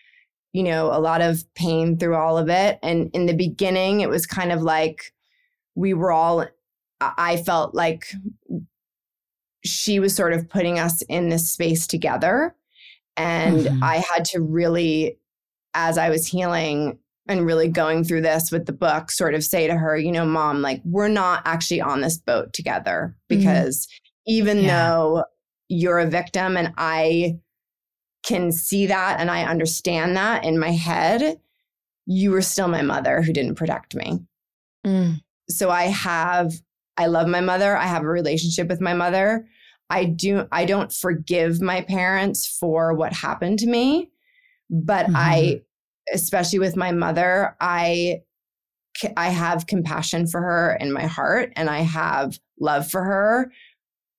you 0.53 0.63
know, 0.63 0.87
a 0.87 1.01
lot 1.01 1.23
of 1.23 1.43
pain 1.55 1.99
through 1.99 2.17
all 2.17 2.37
of 2.37 2.49
it. 2.49 2.79
And 2.83 3.11
in 3.15 3.27
the 3.27 3.35
beginning, 3.35 4.03
it 4.03 4.09
was 4.09 4.27
kind 4.27 4.53
of 4.53 4.63
like 4.63 5.13
we 5.75 5.95
were 5.95 6.13
all, 6.13 6.47
I 7.01 7.39
felt 7.39 7.75
like 7.75 8.05
she 9.65 10.01
was 10.01 10.15
sort 10.15 10.35
of 10.35 10.49
putting 10.49 10.79
us 10.79 11.03
in 11.03 11.31
this 11.31 11.51
space 11.51 11.87
together. 11.87 12.55
And 13.17 13.61
mm-hmm. 13.61 13.83
I 13.83 14.05
had 14.13 14.27
to 14.27 14.41
really, 14.41 15.19
as 15.75 15.99
I 15.99 16.11
was 16.11 16.27
healing, 16.27 16.99
and 17.29 17.47
really 17.47 17.69
going 17.69 18.03
through 18.03 18.23
this 18.23 18.51
with 18.51 18.67
the 18.67 18.73
book, 18.73 19.11
sort 19.11 19.35
of 19.35 19.45
say 19.45 19.67
to 19.67 19.77
her, 19.77 19.97
you 19.97 20.11
know, 20.11 20.25
mom, 20.25 20.63
like, 20.63 20.81
we're 20.85 21.09
not 21.09 21.43
actually 21.45 21.81
on 21.81 22.01
this 22.01 22.19
boat 22.19 22.53
together 22.53 23.15
mm-hmm. 23.31 23.39
because 23.39 23.87
mm-hmm 23.87 23.97
even 24.27 24.61
yeah. 24.61 24.89
though 24.89 25.25
you're 25.69 25.99
a 25.99 26.07
victim 26.07 26.57
and 26.57 26.73
I 26.77 27.39
can 28.23 28.53
see 28.53 28.87
that 28.87 29.19
and 29.19 29.31
I 29.31 29.45
understand 29.45 30.17
that 30.17 30.45
in 30.45 30.59
my 30.59 30.71
head, 30.71 31.41
you 32.07 32.31
were 32.31 32.43
still 32.43 32.69
my 32.69 32.83
mother 32.83 33.23
who 33.23 33.33
didn't 33.33 33.55
protect 33.55 33.95
me. 33.95 34.21
Mm. 34.87 35.21
So 35.49 35.71
I 35.71 35.85
have, 35.85 36.53
I 36.97 37.07
love 37.07 37.29
my 37.29 37.41
mother. 37.41 37.77
I 37.77 37.87
have 37.87 38.03
a 38.03 38.09
relationship 38.09 38.69
with 38.69 38.81
my 38.81 38.95
mother. 38.95 39.47
I 39.89 40.05
do, 40.05 40.47
I 40.53 40.65
don't 40.65 40.93
forgive 40.93 41.61
my 41.61 41.81
parents 41.81 42.47
for 42.47 42.95
what 42.95 43.13
happened 43.13 43.59
to 43.61 43.67
me, 43.67 44.11
but 44.71 45.07
mm-hmm. 45.07 45.17
I, 45.17 45.61
especially 46.13 46.59
with 46.59 46.77
my 46.77 46.93
mother, 46.93 47.57
I, 47.61 48.21
I 49.17 49.29
have 49.29 49.67
compassion 49.67 50.27
for 50.27 50.41
her 50.41 50.77
in 50.81 50.93
my 50.93 51.07
heart 51.07 51.53
and 51.57 51.69
I 51.69 51.81
have 51.81 52.39
love 52.59 52.91
for 52.91 53.03
her 53.03 53.51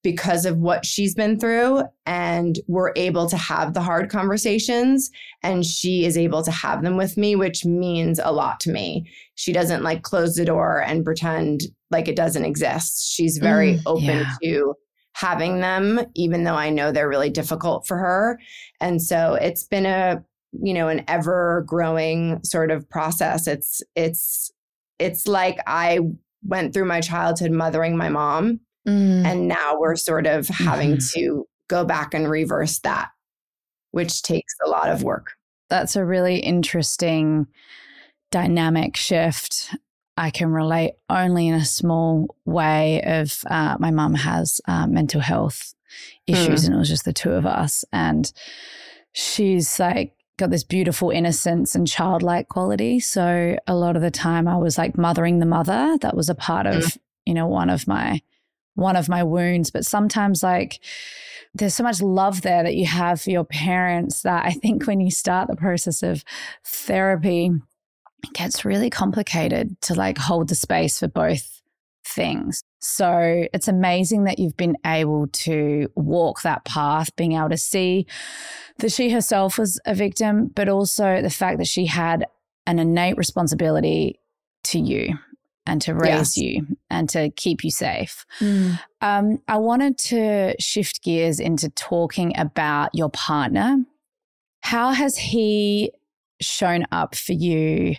because 0.04 0.46
of 0.46 0.58
what 0.58 0.86
she's 0.86 1.14
been 1.14 1.40
through 1.40 1.84
and 2.06 2.60
we're 2.68 2.92
able 2.96 3.28
to 3.30 3.38
have 3.38 3.74
the 3.74 3.82
hard 3.82 4.10
conversations 4.10 5.12
and 5.44 5.66
she 5.66 6.06
is 6.06 6.18
able 6.18 6.44
to 6.44 6.52
have 6.52 6.82
them 6.82 6.98
with 6.98 7.18
me 7.18 7.36
which 7.36 7.66
means 7.66 8.20
a 8.24 8.32
lot 8.32 8.60
to 8.60 8.72
me 8.72 9.08
she 9.36 9.54
doesn't 9.54 9.84
like 9.84 10.02
close 10.02 10.36
the 10.36 10.46
door 10.46 10.82
and 10.82 11.06
pretend 11.06 11.62
like 11.92 12.08
it 12.08 12.16
doesn't 12.16 12.46
exist 12.46 13.14
she's 13.14 13.38
very 13.38 13.76
mm, 13.76 13.82
open 13.86 14.04
yeah. 14.04 14.36
to 14.42 14.74
having 15.14 15.60
them 15.60 16.00
even 16.16 16.44
though 16.44 16.56
i 16.56 16.70
know 16.70 16.92
they're 16.92 17.10
really 17.10 17.30
difficult 17.30 17.86
for 17.86 17.98
her 17.98 18.40
and 18.80 19.02
so 19.02 19.36
it's 19.36 19.66
been 19.68 19.86
a 19.86 20.24
you 20.52 20.74
know 20.74 20.88
an 20.88 21.04
ever 21.08 21.64
growing 21.68 22.44
sort 22.44 22.72
of 22.72 22.90
process 22.90 23.48
it's 23.48 23.82
it's 23.96 24.52
it's 25.00 25.28
like 25.28 25.58
i 25.66 26.00
went 26.44 26.74
through 26.74 26.86
my 26.86 27.00
childhood 27.00 27.52
mothering 27.52 27.96
my 27.96 28.10
mom 28.10 28.60
Mm. 28.88 29.26
And 29.26 29.48
now 29.48 29.78
we're 29.80 29.96
sort 29.96 30.26
of 30.26 30.48
having 30.48 30.94
mm-hmm. 30.94 31.20
to 31.20 31.48
go 31.68 31.86
back 31.86 32.14
and 32.14 32.30
reverse 32.30 32.80
that, 32.80 33.10
which 33.92 34.22
takes 34.24 34.54
a 34.66 34.70
lot 34.70 34.90
of 34.90 35.04
work. 35.04 35.34
That's 35.70 35.96
a 35.96 36.06
really 36.06 36.38
interesting 36.38 37.48
dynamic 38.32 38.98
shift. 38.98 39.76
I 40.18 40.32
can 40.32 40.52
relate 40.52 40.94
only 41.10 41.48
in 41.48 41.56
a 41.56 41.66
small 41.66 42.36
way 42.46 43.02
of 43.04 43.40
uh, 43.50 43.78
my 43.80 43.92
mum 43.92 44.16
has 44.16 44.60
uh, 44.68 44.88
mental 44.88 45.22
health 45.22 45.74
issues 46.28 46.64
mm. 46.64 46.66
and 46.68 46.76
it 46.76 46.78
was 46.78 46.90
just 46.90 47.06
the 47.06 47.14
two 47.14 47.32
of 47.32 47.46
us 47.46 47.84
and 47.92 48.32
she's 49.12 49.78
like 49.80 50.14
got 50.42 50.50
this 50.50 50.64
beautiful 50.64 51.10
innocence 51.10 51.76
and 51.76 51.88
childlike 51.88 52.50
quality 52.50 53.00
so 53.00 53.58
a 53.68 53.76
lot 53.76 53.96
of 53.96 54.02
the 54.02 54.12
time 54.12 54.48
I 54.48 54.58
was 54.58 54.78
like 54.78 54.98
mothering 54.98 55.40
the 55.40 55.46
mother 55.46 55.98
that 56.02 56.16
was 56.16 56.30
a 56.30 56.36
part 56.36 56.66
of 56.66 56.84
mm. 56.84 56.98
you 57.26 57.34
know 57.34 57.48
one 57.48 57.70
of 57.70 57.88
my 57.88 58.22
one 58.76 58.96
of 58.96 59.10
my 59.10 59.24
wounds. 59.24 59.72
But 59.72 59.86
sometimes, 59.86 60.44
like, 60.44 60.80
there's 61.54 61.76
so 61.76 61.84
much 61.84 62.02
love 62.02 62.42
there 62.42 62.64
that 62.64 62.76
you 62.76 62.86
have 62.86 63.22
for 63.22 63.30
your 63.30 63.44
parents 63.44 64.22
that 64.22 64.46
I 64.46 64.52
think 64.52 64.88
when 64.88 65.02
you 65.02 65.12
start 65.12 65.50
the 65.50 65.56
process 65.56 66.04
of 66.04 66.24
therapy, 66.64 67.52
it 68.24 68.34
gets 68.34 68.64
really 68.64 68.90
complicated 68.90 69.80
to 69.82 69.94
like 69.94 70.18
hold 70.18 70.50
the 70.50 70.56
space 70.56 71.00
for 71.00 71.08
both 71.08 71.61
things. 72.12 72.64
So 72.80 73.46
it's 73.54 73.68
amazing 73.68 74.26
that 74.26 74.40
you've 74.40 74.58
been 74.58 74.78
able 74.86 75.28
to 75.28 75.88
walk 75.96 76.42
that 76.42 76.66
path, 76.66 77.16
being 77.16 77.34
able 77.34 77.50
to 77.50 77.58
see 77.58 78.06
that 78.80 78.92
she 78.92 79.10
herself 79.10 79.58
was 79.58 79.80
a 79.86 79.94
victim, 79.94 80.48
but 80.48 80.70
also 80.70 81.22
the 81.22 81.30
fact 81.30 81.58
that 81.60 81.68
she 81.68 81.86
had 81.86 82.26
an 82.66 82.80
innate 82.80 83.18
responsibility 83.18 84.20
to 84.66 84.80
you 84.80 85.18
and 85.66 85.82
to 85.84 85.94
raise 85.94 86.36
yes. 86.36 86.38
you 86.38 86.68
and 86.90 87.08
to 87.10 87.30
keep 87.32 87.64
you 87.64 87.72
safe. 87.72 88.26
Mm. 88.40 88.80
Um, 89.02 89.42
I 89.48 89.58
wanted 89.58 89.98
to 90.00 90.56
shift 90.60 91.04
gears 91.04 91.40
into 91.40 91.70
talking 91.70 92.38
about 92.38 92.90
your 92.94 93.10
partner. 93.10 93.78
How 94.62 94.92
has 94.92 95.18
he 95.18 95.92
shown 96.42 96.86
up 96.92 97.16
for 97.16 97.34
you? 97.34 97.96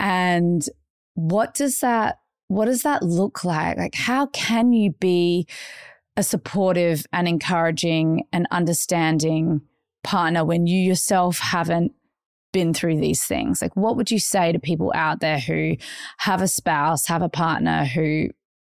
And 0.00 0.64
what 1.14 1.54
does 1.54 1.80
that 1.80 2.18
what 2.48 2.64
does 2.64 2.82
that 2.82 3.02
look 3.02 3.44
like? 3.44 3.76
Like 3.76 3.94
how 3.94 4.26
can 4.26 4.72
you 4.72 4.92
be 4.92 5.46
a 6.16 6.22
supportive 6.22 7.06
and 7.12 7.28
encouraging 7.28 8.24
and 8.32 8.48
understanding 8.50 9.60
partner 10.02 10.44
when 10.44 10.66
you 10.66 10.78
yourself 10.78 11.38
haven't 11.38 11.92
been 12.52 12.74
through 12.74 12.98
these 12.98 13.24
things? 13.24 13.62
Like, 13.62 13.76
what 13.76 13.96
would 13.96 14.10
you 14.10 14.18
say 14.18 14.52
to 14.52 14.58
people 14.58 14.92
out 14.94 15.20
there 15.20 15.38
who 15.38 15.76
have 16.18 16.42
a 16.42 16.48
spouse, 16.48 17.06
have 17.06 17.22
a 17.22 17.28
partner 17.28 17.84
who 17.84 18.28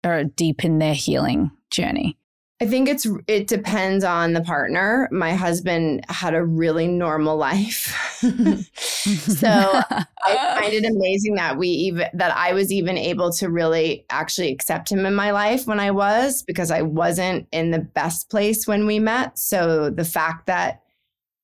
are 0.03 0.23
deep 0.23 0.65
in 0.65 0.79
their 0.79 0.93
healing 0.93 1.51
journey? 1.71 2.17
I 2.61 2.67
think 2.67 2.89
it's 2.89 3.07
it 3.27 3.47
depends 3.47 4.03
on 4.03 4.33
the 4.33 4.41
partner. 4.41 5.07
My 5.11 5.33
husband 5.33 6.03
had 6.09 6.33
a 6.33 6.43
really 6.43 6.87
normal 6.87 7.37
life. 7.37 7.95
so 8.19 9.47
I 9.47 10.57
find 10.59 10.73
it 10.73 10.83
amazing 10.83 11.35
that 11.35 11.57
we 11.57 11.69
even 11.69 12.07
that 12.13 12.35
I 12.35 12.51
was 12.51 12.69
even 12.69 12.97
able 12.97 13.31
to 13.33 13.49
really 13.49 14.05
actually 14.09 14.51
accept 14.51 14.91
him 14.91 15.05
in 15.05 15.15
my 15.15 15.31
life 15.31 15.67
when 15.67 15.79
I 15.79 15.91
was 15.91 16.43
because 16.43 16.69
I 16.69 16.81
wasn't 16.81 17.47
in 17.53 17.71
the 17.71 17.79
best 17.79 18.29
place 18.29 18.67
when 18.67 18.85
we 18.85 18.99
met. 18.99 19.39
So 19.39 19.89
the 19.89 20.03
fact 20.03 20.47
that 20.47 20.81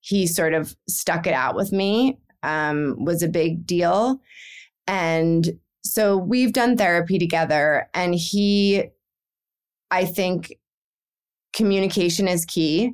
he 0.01 0.27
sort 0.27 0.53
of 0.53 0.75
stuck 0.89 1.27
it 1.27 1.33
out 1.33 1.55
with 1.55 1.71
me 1.71 2.19
um, 2.43 3.03
was 3.03 3.23
a 3.23 3.29
big 3.29 3.65
deal. 3.65 4.19
And 4.85 5.59
so 5.83 6.17
we've 6.17 6.53
done 6.53 6.77
therapy 6.77 7.17
together, 7.17 7.89
and 7.93 8.13
he, 8.13 8.83
I 9.89 10.05
think, 10.05 10.53
communication 11.55 12.27
is 12.27 12.45
key. 12.45 12.93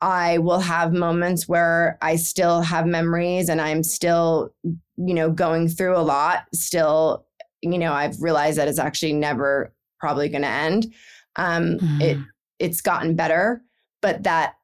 I 0.00 0.38
will 0.38 0.60
have 0.60 0.92
moments 0.92 1.48
where 1.48 1.98
I 2.00 2.16
still 2.16 2.62
have 2.62 2.86
memories 2.86 3.48
and 3.48 3.60
I'm 3.60 3.82
still, 3.82 4.54
you 4.62 5.14
know, 5.14 5.30
going 5.30 5.68
through 5.68 5.96
a 5.96 5.98
lot. 5.98 6.44
Still, 6.54 7.26
you 7.60 7.78
know, 7.78 7.92
I've 7.92 8.22
realized 8.22 8.58
that 8.58 8.68
it's 8.68 8.78
actually 8.78 9.12
never 9.12 9.74
probably 9.98 10.28
going 10.28 10.42
to 10.42 10.48
end. 10.48 10.94
Um, 11.36 11.78
mm. 11.78 12.00
It 12.00 12.18
it's 12.60 12.80
gotten 12.80 13.14
better, 13.14 13.62
but 14.00 14.22
that 14.22 14.54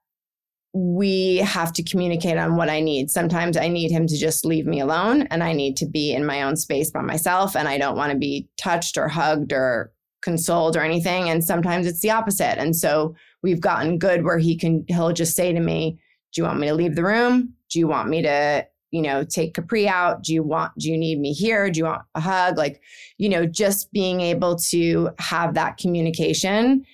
we 0.73 1.37
have 1.37 1.73
to 1.73 1.85
communicate 1.85 2.37
on 2.37 2.57
what 2.57 2.69
I 2.69 2.81
need. 2.81 3.09
Sometimes 3.11 3.57
I 3.57 3.69
need 3.69 3.93
him 3.93 4.09
to 4.09 4.17
just 4.17 4.45
leave 4.45 4.67
me 4.67 4.81
alone 4.81 5.23
and 5.31 5.43
I 5.43 5.53
need 5.53 5.77
to 5.79 5.87
be 5.87 6.13
in 6.13 6.27
my 6.27 6.43
own 6.43 6.57
space 6.57 6.91
by 6.91 7.01
myself 7.01 7.55
and 7.55 7.69
I 7.69 7.79
don't 7.79 7.97
want 7.97 8.11
to 8.11 8.19
be 8.19 8.49
touched 8.59 8.99
or 8.99 9.07
hugged 9.07 9.53
or 9.53 9.93
consoled 10.25 10.77
or 10.77 10.81
anything 10.81 11.29
and 11.29 11.45
sometimes 11.45 11.87
it's 11.87 12.01
the 12.01 12.11
opposite. 12.11 12.59
And 12.59 12.75
so 12.75 13.15
we've 13.43 13.61
gotten 13.61 13.99
good 13.99 14.25
where 14.25 14.39
he 14.39 14.57
can 14.57 14.85
he'll 14.89 15.13
just 15.13 15.37
say 15.37 15.53
to 15.53 15.61
me, 15.61 15.99
"Do 16.33 16.41
you 16.41 16.47
want 16.47 16.59
me 16.59 16.69
to 16.69 16.75
leave 16.75 16.97
the 16.97 17.05
room? 17.05 17.53
Do 17.71 17.79
you 17.79 17.87
want 17.87 18.09
me 18.09 18.23
to, 18.23 18.67
you 18.91 19.03
know, 19.03 19.23
take 19.23 19.55
Capri 19.55 19.87
out? 19.87 20.25
Do 20.25 20.33
you 20.33 20.43
want 20.43 20.73
do 20.79 20.91
you 20.91 20.97
need 20.97 21.21
me 21.21 21.33
here? 21.33 21.71
Do 21.71 21.79
you 21.79 21.85
want 21.85 22.03
a 22.15 22.21
hug?" 22.21 22.57
Like, 22.57 22.81
you 23.19 23.29
know, 23.29 23.47
just 23.47 23.93
being 23.93 24.23
able 24.23 24.57
to 24.71 25.11
have 25.19 25.55
that 25.55 25.77
communication 25.77 26.85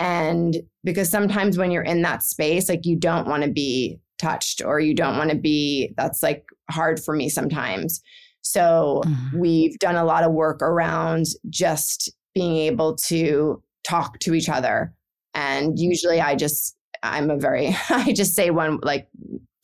and 0.00 0.56
because 0.84 1.10
sometimes 1.10 1.58
when 1.58 1.70
you're 1.70 1.82
in 1.82 2.02
that 2.02 2.22
space 2.22 2.68
like 2.68 2.86
you 2.86 2.96
don't 2.96 3.26
want 3.26 3.42
to 3.42 3.50
be 3.50 3.98
touched 4.18 4.62
or 4.64 4.80
you 4.80 4.94
don't 4.94 5.18
want 5.18 5.30
to 5.30 5.36
be 5.36 5.92
that's 5.96 6.22
like 6.22 6.44
hard 6.70 7.02
for 7.02 7.14
me 7.14 7.28
sometimes. 7.28 8.00
So 8.42 9.02
mm-hmm. 9.04 9.38
we've 9.38 9.78
done 9.78 9.96
a 9.96 10.04
lot 10.04 10.24
of 10.24 10.32
work 10.32 10.62
around 10.62 11.26
just 11.50 12.10
being 12.38 12.56
able 12.56 12.94
to 12.94 13.62
talk 13.84 14.18
to 14.20 14.34
each 14.34 14.48
other 14.48 14.92
and 15.34 15.78
usually 15.78 16.20
I 16.20 16.34
just, 16.34 16.76
I'm 17.02 17.30
a 17.30 17.36
very, 17.36 17.76
I 17.88 18.12
just 18.12 18.34
say 18.34 18.50
one, 18.50 18.78
like, 18.82 19.08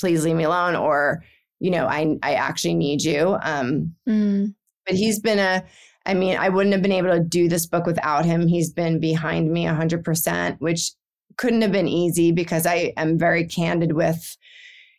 please 0.00 0.24
leave 0.24 0.36
me 0.36 0.44
alone, 0.44 0.76
or, 0.76 1.24
you 1.60 1.70
know, 1.70 1.86
I, 1.86 2.16
I 2.22 2.34
actually 2.34 2.74
need 2.74 3.02
you. 3.02 3.36
Um, 3.42 3.94
mm. 4.08 4.54
But 4.86 4.96
he's 4.96 5.18
been 5.18 5.38
a, 5.38 5.64
I 6.06 6.14
mean, 6.14 6.36
I 6.36 6.48
wouldn't 6.48 6.74
have 6.74 6.82
been 6.82 6.92
able 6.92 7.12
to 7.12 7.20
do 7.20 7.48
this 7.48 7.66
book 7.66 7.86
without 7.86 8.24
him. 8.24 8.46
He's 8.46 8.70
been 8.70 9.00
behind 9.00 9.50
me 9.50 9.64
100%, 9.64 10.60
which 10.60 10.92
couldn't 11.38 11.62
have 11.62 11.72
been 11.72 11.88
easy 11.88 12.30
because 12.30 12.66
I 12.66 12.92
am 12.96 13.18
very 13.18 13.46
candid 13.46 13.92
with, 13.92 14.36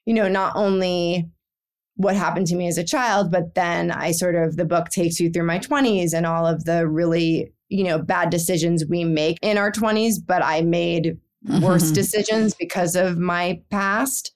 you 0.06 0.14
know, 0.14 0.28
not 0.28 0.56
only 0.56 1.30
what 1.96 2.16
happened 2.16 2.48
to 2.48 2.56
me 2.56 2.68
as 2.68 2.78
a 2.78 2.84
child, 2.84 3.32
but 3.32 3.56
then 3.56 3.92
I 3.92 4.12
sort 4.12 4.36
of, 4.36 4.58
the 4.58 4.66
book 4.66 4.90
takes 4.90 5.20
you 5.20 5.30
through 5.30 5.46
my 5.46 5.60
20s 5.60 6.14
and 6.14 6.26
all 6.26 6.46
of 6.46 6.66
the 6.66 6.88
really 6.88 7.54
you 7.70 7.84
know, 7.84 8.00
bad 8.00 8.30
decisions 8.30 8.86
we 8.86 9.04
make 9.04 9.38
in 9.42 9.58
our 9.58 9.72
20s, 9.72 10.16
but 10.26 10.44
I 10.44 10.62
made 10.62 11.18
worse 11.62 11.92
decisions 11.92 12.54
because 12.54 12.96
of 12.96 13.18
my 13.18 13.62
past. 13.70 14.32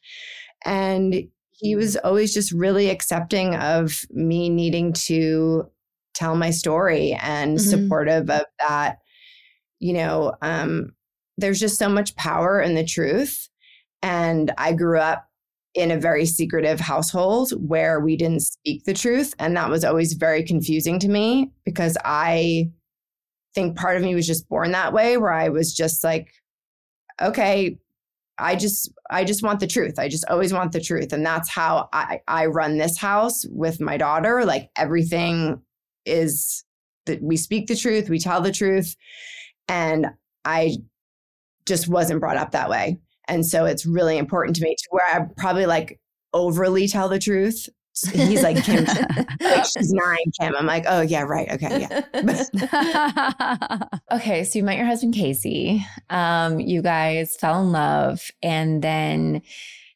And 0.65 1.27
he 1.51 1.75
was 1.75 1.95
always 1.97 2.33
just 2.33 2.51
really 2.51 2.89
accepting 2.89 3.55
of 3.55 4.01
me 4.11 4.49
needing 4.49 4.93
to 4.93 5.69
tell 6.13 6.35
my 6.35 6.49
story 6.49 7.17
and 7.21 7.57
mm-hmm. 7.57 7.69
supportive 7.69 8.29
of 8.29 8.45
that. 8.59 8.97
You 9.79 9.93
know, 9.93 10.33
um, 10.41 10.93
there's 11.37 11.59
just 11.59 11.77
so 11.77 11.87
much 11.87 12.15
power 12.15 12.59
in 12.59 12.75
the 12.75 12.83
truth. 12.83 13.47
And 14.01 14.51
I 14.57 14.73
grew 14.73 14.99
up 14.99 15.28
in 15.79 15.91
a 15.91 15.97
very 15.97 16.25
secretive 16.25 16.77
household 16.77 17.51
where 17.51 18.01
we 18.01 18.17
didn't 18.17 18.41
speak 18.41 18.83
the 18.83 18.93
truth. 18.93 19.33
And 19.39 19.55
that 19.55 19.69
was 19.69 19.85
always 19.85 20.11
very 20.11 20.43
confusing 20.43 20.99
to 20.99 21.07
me 21.07 21.53
because 21.63 21.97
I 22.03 22.69
think 23.55 23.77
part 23.77 23.95
of 23.95 24.03
me 24.03 24.13
was 24.13 24.27
just 24.27 24.49
born 24.49 24.73
that 24.73 24.91
way 24.91 25.15
where 25.15 25.31
I 25.31 25.47
was 25.47 25.73
just 25.73 26.03
like, 26.03 26.33
okay, 27.21 27.77
I 28.37 28.57
just 28.57 28.91
I 29.09 29.23
just 29.23 29.41
want 29.41 29.61
the 29.61 29.67
truth. 29.67 29.97
I 29.97 30.09
just 30.09 30.25
always 30.29 30.51
want 30.51 30.73
the 30.73 30.81
truth. 30.81 31.13
And 31.13 31.25
that's 31.25 31.49
how 31.49 31.87
I, 31.93 32.19
I 32.27 32.47
run 32.47 32.77
this 32.77 32.97
house 32.97 33.45
with 33.49 33.79
my 33.79 33.95
daughter. 33.95 34.43
Like 34.43 34.71
everything 34.75 35.61
is 36.05 36.65
that 37.05 37.21
we 37.21 37.37
speak 37.37 37.67
the 37.67 37.75
truth, 37.75 38.09
we 38.09 38.19
tell 38.19 38.41
the 38.41 38.51
truth. 38.51 38.97
And 39.69 40.07
I 40.43 40.75
just 41.65 41.87
wasn't 41.87 42.19
brought 42.19 42.37
up 42.37 42.51
that 42.51 42.69
way. 42.69 42.97
And 43.29 43.45
so 43.45 43.65
it's 43.65 43.85
really 43.85 44.17
important 44.17 44.55
to 44.57 44.63
me 44.63 44.75
to 44.75 44.87
where 44.89 45.05
I 45.05 45.25
probably 45.37 45.65
like 45.65 45.99
overly 46.33 46.87
tell 46.87 47.09
the 47.09 47.19
truth 47.19 47.67
he's 48.07 48.43
like 48.43 48.63
Kim, 48.63 48.85
like 48.85 49.65
she's 49.77 49.91
nine, 49.91 50.17
Kim. 50.39 50.55
I'm 50.55 50.65
like, 50.65 50.85
oh 50.87 51.01
yeah, 51.01 51.23
right, 51.23 51.49
okay, 51.51 51.87
yeah. 52.13 53.87
okay, 54.11 54.43
so 54.43 54.59
you 54.59 54.63
met 54.63 54.77
your 54.77 54.85
husband 54.85 55.13
Casey. 55.13 55.85
Um, 56.09 56.59
you 56.59 56.81
guys 56.81 57.35
fell 57.35 57.61
in 57.61 57.71
love, 57.71 58.31
and 58.41 58.81
then 58.81 59.41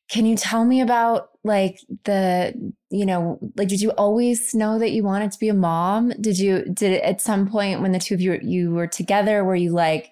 can 0.10 0.26
you 0.26 0.36
tell 0.36 0.66
me 0.66 0.82
about 0.82 1.30
like 1.44 1.80
the 2.06 2.54
you 2.90 3.06
know 3.06 3.40
like 3.58 3.68
did 3.68 3.82
you 3.82 3.92
always 3.92 4.54
know 4.54 4.80
that 4.80 4.92
you 4.92 5.04
wanted 5.04 5.32
to 5.32 5.40
be 5.40 5.50
a 5.50 5.54
mom? 5.54 6.14
Did 6.20 6.40
you 6.40 6.66
did 6.74 6.94
it 6.94 7.04
at 7.04 7.22
some 7.22 7.48
point 7.48 7.82
when 7.82 7.92
the 7.92 8.00
two 8.00 8.14
of 8.14 8.22
you 8.22 8.40
you 8.42 8.72
were 8.72 8.88
together? 8.88 9.44
Were 9.44 9.56
you 9.56 9.72
like? 9.72 10.12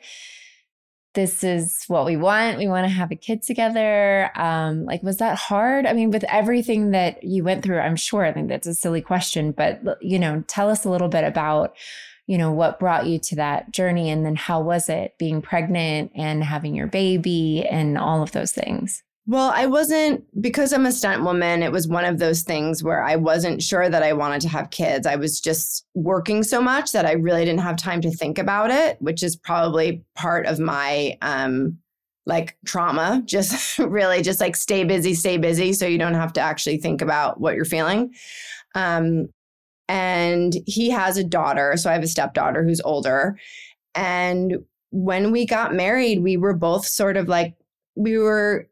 This 1.13 1.43
is 1.43 1.84
what 1.88 2.06
we 2.06 2.15
want. 2.15 2.58
We 2.58 2.67
want 2.67 2.86
to 2.86 2.93
have 2.93 3.12
a 3.12 3.15
kid 3.15 3.43
together. 3.43 4.32
Um, 4.36 4.86
like, 4.86 5.04
was 5.04 5.17
that 5.17 5.38
hard? 5.38 5.86
I 5.86 5.93
mean, 5.93 6.12
with 6.12 6.24
everything 6.26 6.91
that 6.91 7.24
you 7.24 7.43
went 7.43 7.63
through, 7.63 7.80
I'm 7.80 7.95
sure. 7.95 8.26
I 8.26 8.32
think 8.32 8.47
that's 8.47 8.67
a 8.67 8.74
silly 8.74 9.02
question, 9.02 9.52
but 9.52 9.82
you 10.02 10.19
know, 10.19 10.43
tell 10.47 10.69
us 10.69 10.86
a 10.86 10.89
little 10.89 11.10
bit 11.10 11.24
about, 11.24 11.76
you 12.28 12.38
know, 12.38 12.52
what 12.52 12.80
brought 12.80 13.08
you 13.08 13.19
to 13.19 13.36
that 13.36 13.71
journey, 13.71 14.10
and 14.10 14.26
then 14.26 14.36
how 14.36 14.62
was 14.62 14.88
it 14.88 15.17
being 15.17 15.41
pregnant 15.41 16.12
and 16.15 16.43
having 16.43 16.76
your 16.76 16.88
baby 16.88 17.65
and 17.69 17.97
all 17.97 18.24
of 18.24 18.32
those 18.32 18.54
things. 18.54 19.04
Well, 19.32 19.54
I 19.56 19.65
wasn't 19.65 20.26
because 20.41 20.74
I'm 20.74 20.86
a 20.86 20.91
stunt 20.91 21.24
woman. 21.24 21.63
It 21.63 21.72
was 21.72 21.88
one 21.88 22.04
of 22.04 22.20
those 22.20 22.41
things 22.41 22.84
where 22.84 23.02
I 23.02 23.15
wasn't 23.15 23.63
sure 23.63 23.88
that 23.88 24.04
I 24.04 24.12
wanted 24.12 24.41
to 24.41 24.50
have 24.50 24.72
kids. 24.72 25.08
I 25.08 25.15
was 25.15 25.39
just 25.39 25.86
working 25.94 26.44
so 26.44 26.62
much 26.62 26.91
that 26.91 27.06
I 27.06 27.13
really 27.13 27.46
didn't 27.46 27.62
have 27.62 27.78
time 27.78 28.02
to 28.02 28.12
think 28.12 28.38
about 28.38 28.72
it, 28.72 29.02
which 29.02 29.24
is 29.24 29.38
probably 29.38 30.04
part 30.17 30.48
of 30.48 30.60
my 30.60 31.17
um 31.22 31.78
like 32.26 32.58
trauma. 32.65 33.24
Just 33.26 33.80
really 33.80 34.22
just 34.22 34.41
like 34.41 34.58
stay 34.58 34.84
busy, 34.84 35.13
stay 35.13 35.38
busy 35.38 35.72
so 35.72 35.88
you 35.88 35.98
don't 35.98 36.13
have 36.13 36.34
to 36.34 36.41
actually 36.41 36.80
think 36.80 37.02
about 37.02 37.39
what 37.39 37.56
you're 37.56 37.63
feeling. 37.63 38.13
Um 38.76 39.30
and 39.88 40.58
he 40.65 40.89
has 40.89 41.15
a 41.15 41.24
daughter, 41.24 41.78
so 41.78 41.89
I 41.89 41.94
have 41.94 42.04
a 42.04 42.08
stepdaughter 42.08 42.65
who's 42.65 42.82
older. 42.82 43.39
And 43.96 44.58
when 44.89 45.32
we 45.32 45.46
got 45.46 45.74
married, 45.74 46.22
we 46.22 46.36
were 46.36 46.54
both 46.54 46.86
sort 46.86 47.15
of 47.15 47.30
like 47.30 47.56
we 47.96 48.17
were 48.17 48.67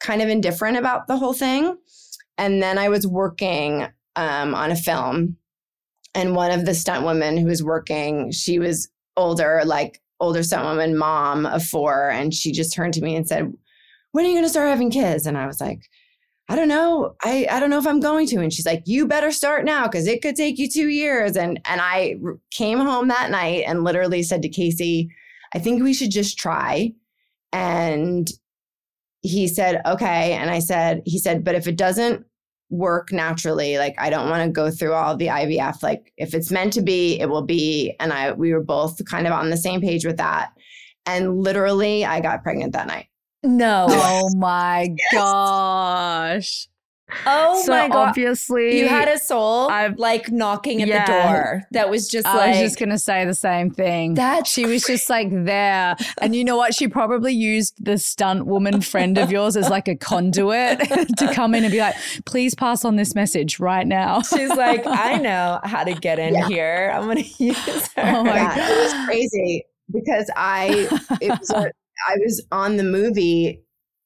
kind 0.00 0.22
of 0.22 0.28
indifferent 0.28 0.76
about 0.76 1.06
the 1.06 1.16
whole 1.16 1.32
thing. 1.32 1.76
And 2.38 2.62
then 2.62 2.78
I 2.78 2.88
was 2.88 3.06
working 3.06 3.86
um, 4.16 4.54
on 4.54 4.70
a 4.70 4.76
film, 4.76 5.36
and 6.14 6.34
one 6.34 6.50
of 6.50 6.66
the 6.66 6.74
stunt 6.74 7.06
women 7.06 7.36
who 7.36 7.46
was 7.46 7.62
working, 7.62 8.32
she 8.32 8.58
was 8.58 8.88
older, 9.16 9.62
like 9.64 10.00
older 10.18 10.42
stunt 10.42 10.64
woman, 10.64 10.96
mom 10.96 11.46
of 11.46 11.64
four, 11.64 12.10
and 12.10 12.34
she 12.34 12.52
just 12.52 12.74
turned 12.74 12.94
to 12.94 13.02
me 13.02 13.14
and 13.14 13.28
said, 13.28 13.52
"When 14.12 14.24
are 14.24 14.28
you 14.28 14.34
going 14.34 14.44
to 14.44 14.50
start 14.50 14.68
having 14.68 14.90
kids?" 14.90 15.26
And 15.26 15.36
I 15.38 15.46
was 15.46 15.60
like, 15.60 15.82
I 16.50 16.56
don't 16.56 16.66
know. 16.66 17.14
I, 17.22 17.46
I 17.48 17.60
don't 17.60 17.70
know 17.70 17.78
if 17.78 17.86
I'm 17.86 18.00
going 18.00 18.26
to. 18.26 18.40
And 18.40 18.52
she's 18.52 18.66
like, 18.66 18.82
you 18.84 19.06
better 19.06 19.30
start 19.30 19.64
now 19.64 19.86
because 19.86 20.08
it 20.08 20.20
could 20.20 20.34
take 20.34 20.58
you 20.58 20.68
two 20.68 20.88
years. 20.88 21.36
And 21.36 21.60
and 21.64 21.80
I 21.80 22.16
came 22.50 22.80
home 22.80 23.06
that 23.06 23.30
night 23.30 23.62
and 23.68 23.84
literally 23.84 24.24
said 24.24 24.42
to 24.42 24.48
Casey, 24.48 25.10
I 25.54 25.60
think 25.60 25.80
we 25.80 25.94
should 25.94 26.10
just 26.10 26.36
try. 26.36 26.92
And 27.52 28.28
he 29.22 29.48
said, 29.48 29.82
okay. 29.86 30.32
And 30.32 30.50
I 30.50 30.58
said, 30.58 31.02
he 31.04 31.18
said, 31.18 31.44
but 31.44 31.54
if 31.54 31.66
it 31.66 31.76
doesn't 31.76 32.24
work 32.70 33.12
naturally, 33.12 33.78
like 33.78 33.94
I 33.98 34.10
don't 34.10 34.30
want 34.30 34.44
to 34.44 34.50
go 34.50 34.70
through 34.70 34.94
all 34.94 35.16
the 35.16 35.26
IVF. 35.26 35.82
Like 35.82 36.12
if 36.16 36.34
it's 36.34 36.50
meant 36.50 36.72
to 36.74 36.82
be, 36.82 37.20
it 37.20 37.28
will 37.28 37.42
be. 37.42 37.94
And 38.00 38.12
I, 38.12 38.32
we 38.32 38.52
were 38.52 38.62
both 38.62 39.04
kind 39.04 39.26
of 39.26 39.32
on 39.32 39.50
the 39.50 39.56
same 39.56 39.80
page 39.80 40.06
with 40.06 40.16
that. 40.18 40.52
And 41.06 41.42
literally, 41.42 42.04
I 42.04 42.20
got 42.20 42.42
pregnant 42.42 42.72
that 42.74 42.86
night. 42.86 43.06
No. 43.42 43.86
Oh 43.88 44.30
my 44.36 44.94
gosh. 45.12 46.68
Oh 47.26 47.62
so 47.64 47.72
my 47.72 47.88
god. 47.88 48.08
obviously 48.08 48.78
You 48.78 48.88
had 48.88 49.08
a 49.08 49.18
soul 49.18 49.68
I've- 49.70 49.94
like 49.96 50.30
knocking 50.30 50.80
at 50.82 50.88
Yeah. 50.88 51.04
the 51.06 51.12
door. 51.12 51.62
That 51.72 51.90
was 51.90 52.08
just 52.08 52.26
I 52.26 52.36
like 52.36 52.50
was 52.50 52.58
just 52.60 52.78
gonna 52.78 52.98
say 52.98 53.24
the 53.24 53.34
same 53.34 53.70
thing. 53.70 54.14
That 54.14 54.46
she 54.46 54.64
was 54.66 54.82
just 54.84 55.08
like 55.10 55.28
there, 55.30 55.96
and 56.20 56.34
you 56.36 56.44
know 56.44 56.56
what? 56.56 56.74
She 56.74 56.88
probably 56.88 57.32
used 57.34 57.84
the 57.84 57.98
stunt 57.98 58.46
woman 58.46 58.80
friend 58.80 59.18
of 59.18 59.30
yours 59.30 59.56
as 59.56 59.68
like 59.70 59.88
a 59.88 59.96
conduit 59.96 60.80
to 61.18 61.32
come 61.34 61.54
in 61.54 61.64
and 61.64 61.72
be 61.72 61.80
like, 61.80 61.96
"Please 62.26 62.54
pass 62.54 62.84
on 62.84 62.96
this 62.96 63.14
message 63.14 63.60
right 63.60 63.86
now." 63.86 64.22
She's 64.30 64.50
like, 64.50 64.82
I 64.86 65.16
know 65.22 65.60
how 65.64 65.84
to 65.84 65.94
get 65.94 66.18
in 66.18 66.34
Yeah. 66.34 66.48
here. 66.48 66.92
I'm 66.94 67.06
gonna 67.06 67.22
use 67.38 67.88
her. 67.96 68.02
Oh 68.16 68.24
my 68.24 68.34
yeah, 68.34 68.56
it 68.70 68.78
was 68.84 69.06
crazy 69.06 69.64
because 69.92 70.30
I 70.36 70.88
it 71.20 71.30
was 71.38 71.50
a, 71.50 71.70
I 72.08 72.16
was 72.24 72.44
on 72.52 72.76
the 72.76 72.84
movie 72.84 73.62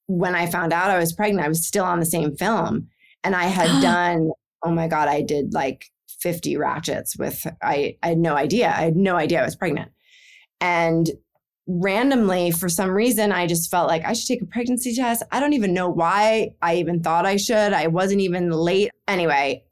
when 0.06 0.34
I 0.34 0.46
found 0.46 0.72
out 0.72 0.90
I 0.90 0.98
was 0.98 1.12
pregnant. 1.12 1.44
I 1.44 1.48
was 1.48 1.66
still 1.66 1.84
on 1.84 2.00
the 2.00 2.06
same 2.06 2.36
film, 2.36 2.88
and 3.24 3.34
I 3.34 3.44
had 3.44 3.82
done. 3.82 4.30
Oh 4.62 4.70
my 4.70 4.86
god, 4.88 5.08
I 5.08 5.22
did 5.22 5.52
like 5.52 5.86
50 6.20 6.56
ratchets 6.56 7.16
with. 7.18 7.46
I 7.62 7.96
I 8.02 8.08
had 8.08 8.18
no 8.18 8.34
idea. 8.34 8.68
I 8.68 8.82
had 8.82 8.96
no 8.96 9.16
idea 9.16 9.40
I 9.40 9.44
was 9.44 9.56
pregnant, 9.56 9.90
and 10.60 11.10
randomly 11.66 12.50
for 12.50 12.68
some 12.68 12.90
reason 12.90 13.32
I 13.32 13.46
just 13.46 13.70
felt 13.70 13.88
like 13.88 14.04
I 14.04 14.12
should 14.12 14.28
take 14.28 14.42
a 14.42 14.46
pregnancy 14.46 14.94
test. 14.94 15.22
I 15.32 15.40
don't 15.40 15.54
even 15.54 15.72
know 15.72 15.88
why 15.88 16.50
I 16.60 16.76
even 16.76 17.02
thought 17.02 17.26
I 17.26 17.36
should. 17.36 17.72
I 17.72 17.86
wasn't 17.86 18.20
even 18.20 18.50
late. 18.50 18.90
Anyway, 19.08 19.64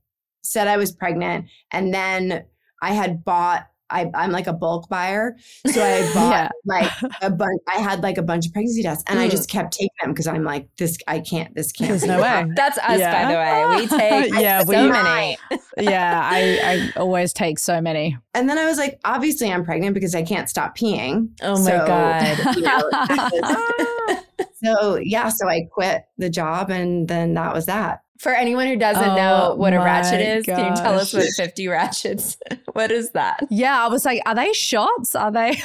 said 0.43 0.69
I 0.69 0.77
was 0.77 0.93
pregnant 0.93 1.47
and 1.71 1.93
then 1.93 2.45
I 2.81 2.93
had 2.93 3.25
bought 3.25 3.67
I, 3.93 4.11
I'm 4.15 4.31
like 4.33 4.47
a 4.47 4.53
bulk 4.53 4.89
buyer. 4.89 5.37
So 5.67 5.83
I 5.83 6.01
bought 6.15 6.31
Yeah. 6.33 6.49
like 6.65 6.91
a 7.21 7.31
bunch 7.31 7.61
I 7.69 7.79
had 7.81 8.03
like 8.03 8.19
a 8.19 8.23
bunch 8.23 8.47
of 8.47 8.53
pregnancy 8.53 8.83
tests 8.83 9.05
and 9.07 9.19
I 9.21 9.29
Mm. 9.29 9.31
just 9.31 9.49
kept 9.51 9.73
taking 9.75 9.91
them 10.03 10.13
because 10.13 10.27
I'm 10.27 10.45
like, 10.45 10.69
this 10.79 10.97
I 11.07 11.21
can't, 11.21 11.55
this 11.55 11.71
can't. 11.73 11.91
There's 11.91 12.05
no 12.05 12.21
way. 12.21 12.47
That's 12.57 12.79
us, 12.79 12.99
Yeah. 12.99 13.25
by 13.27 13.33
the 13.33 13.39
way. 13.39 13.81
We 13.83 13.87
take 13.99 14.33
Yeah, 14.41 14.65
so 14.65 14.85
we- 14.85 14.91
many. 14.91 15.39
yeah, 15.79 16.21
I, 16.25 16.91
I 16.97 16.99
always 17.01 17.33
take 17.33 17.59
so 17.59 17.81
many. 17.81 18.17
And 18.35 18.49
then 18.49 18.59
I 18.59 18.65
was 18.65 18.79
like, 18.79 18.99
obviously 19.05 19.51
I'm 19.53 19.65
pregnant 19.65 19.95
because 19.95 20.15
I 20.15 20.23
can't 20.23 20.49
stop 20.49 20.77
peeing. 20.77 21.29
Oh 21.43 21.63
my 21.63 21.71
So, 21.71 21.87
god. 21.87 22.57
you 22.57 22.63
know, 22.63 24.19
so 24.63 24.97
yeah, 24.97 25.29
so 25.29 25.49
I 25.49 25.63
quit 25.71 26.05
the 26.19 26.31
job 26.31 26.71
and 26.71 27.09
then 27.09 27.35
that 27.35 27.53
was 27.55 27.67
that. 27.67 28.01
For 28.23 28.33
anyone 28.33 28.69
who 28.69 28.77
doesn't 28.77 29.03
Oh 29.03 29.17
know 29.17 29.55
what 29.57 29.73
a 29.73 29.79
ratchet 29.79 30.21
is, 30.21 30.47
can 30.47 30.77
you 30.77 30.81
tell 30.81 30.97
us 30.97 31.13
what 31.13 31.27
50 31.37 31.67
ratchets? 31.67 32.37
what 32.73 32.93
is 32.93 33.11
that? 33.11 33.41
Yeah, 33.51 33.85
I 33.85 33.89
was 33.89 34.05
like, 34.05 34.23
are 34.25 34.35
they 34.37 34.53
shots? 34.53 35.17
Are 35.17 35.33
they? 35.33 35.61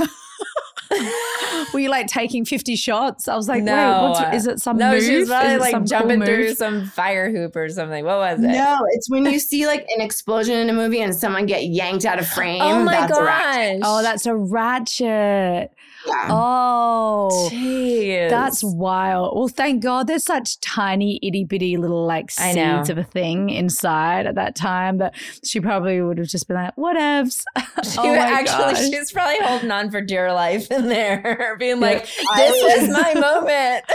Were 1.72 1.80
you 1.80 1.90
like 1.90 2.08
taking 2.08 2.46
50 2.46 2.76
shots? 2.76 3.28
I 3.28 3.36
was 3.36 3.48
like, 3.48 3.62
No. 3.62 3.74
wait, 3.76 4.10
what's, 4.10 4.36
is 4.38 4.48
it 4.48 4.60
some 4.60 4.78
No, 4.78 4.94
move? 4.94 5.04
she 5.04 5.14
was 5.18 5.24
Is 5.26 5.30
probably 5.30 5.58
like 5.58 5.72
some 5.72 5.82
cool 5.82 5.88
jumping 5.88 6.24
through 6.24 6.56
some 6.56 6.86
fire 6.86 7.30
hoop 7.30 7.56
or 7.56 7.70
something. 7.70 8.04
What 8.04 8.18
was 8.18 8.40
it? 8.40 8.48
No, 8.48 8.80
it's 8.90 9.08
when 9.08 9.26
you 9.26 9.38
see 9.52 9.68
like 9.68 9.86
an 9.96 10.02
explosion 10.02 10.56
in 10.58 10.68
a 10.72 10.74
movie 10.74 11.02
and 11.02 11.16
someone 11.16 11.46
get 11.46 11.66
yanked 11.66 12.06
out 12.06 12.18
of 12.18 12.28
frame. 12.28 12.62
Oh 12.64 12.84
my 12.84 12.92
that's 12.92 13.12
a 13.12 13.22
gosh. 13.22 13.80
Oh, 13.84 14.02
that's 14.02 14.26
a 14.26 14.36
ratchet. 14.36 15.72
Yeah. 16.08 16.28
Oh. 16.30 17.50
Jeez. 17.52 18.30
That's 18.30 18.64
wild. 18.64 19.36
Well, 19.38 19.48
thank 19.48 19.84
God 19.84 20.08
there's 20.08 20.24
such 20.24 20.60
tiny, 20.62 21.20
itty 21.22 21.44
bitty 21.44 21.78
little 21.78 22.06
like 22.06 22.32
I 22.40 22.54
know. 22.54 22.78
seeds 22.78 22.90
of 22.90 22.98
a 22.98 23.04
thing 23.04 23.50
inside 23.50 24.26
at 24.26 24.36
that 24.36 24.56
time 24.56 24.98
that 25.00 25.14
she 25.44 25.60
probably 25.60 26.02
would 26.02 26.18
have 26.18 26.28
just 26.28 26.48
been 26.48 26.56
like, 26.58 26.76
whatevs. 26.76 27.44
She 27.84 28.00
oh 28.00 28.16
actually, 28.16 28.74
gosh. 28.74 28.90
she's 28.90 29.12
probably 29.12 29.38
holding 29.40 29.70
on 29.70 29.92
for 29.92 30.02
dear 30.02 30.34
life 30.34 30.72
in 30.72 30.88
there, 30.88 31.56
being 31.60 31.80
like, 31.80 32.06
"This 32.36 32.64
was- 32.64 32.90
was 32.90 32.90
my 32.90 33.14
moment." 33.14 33.86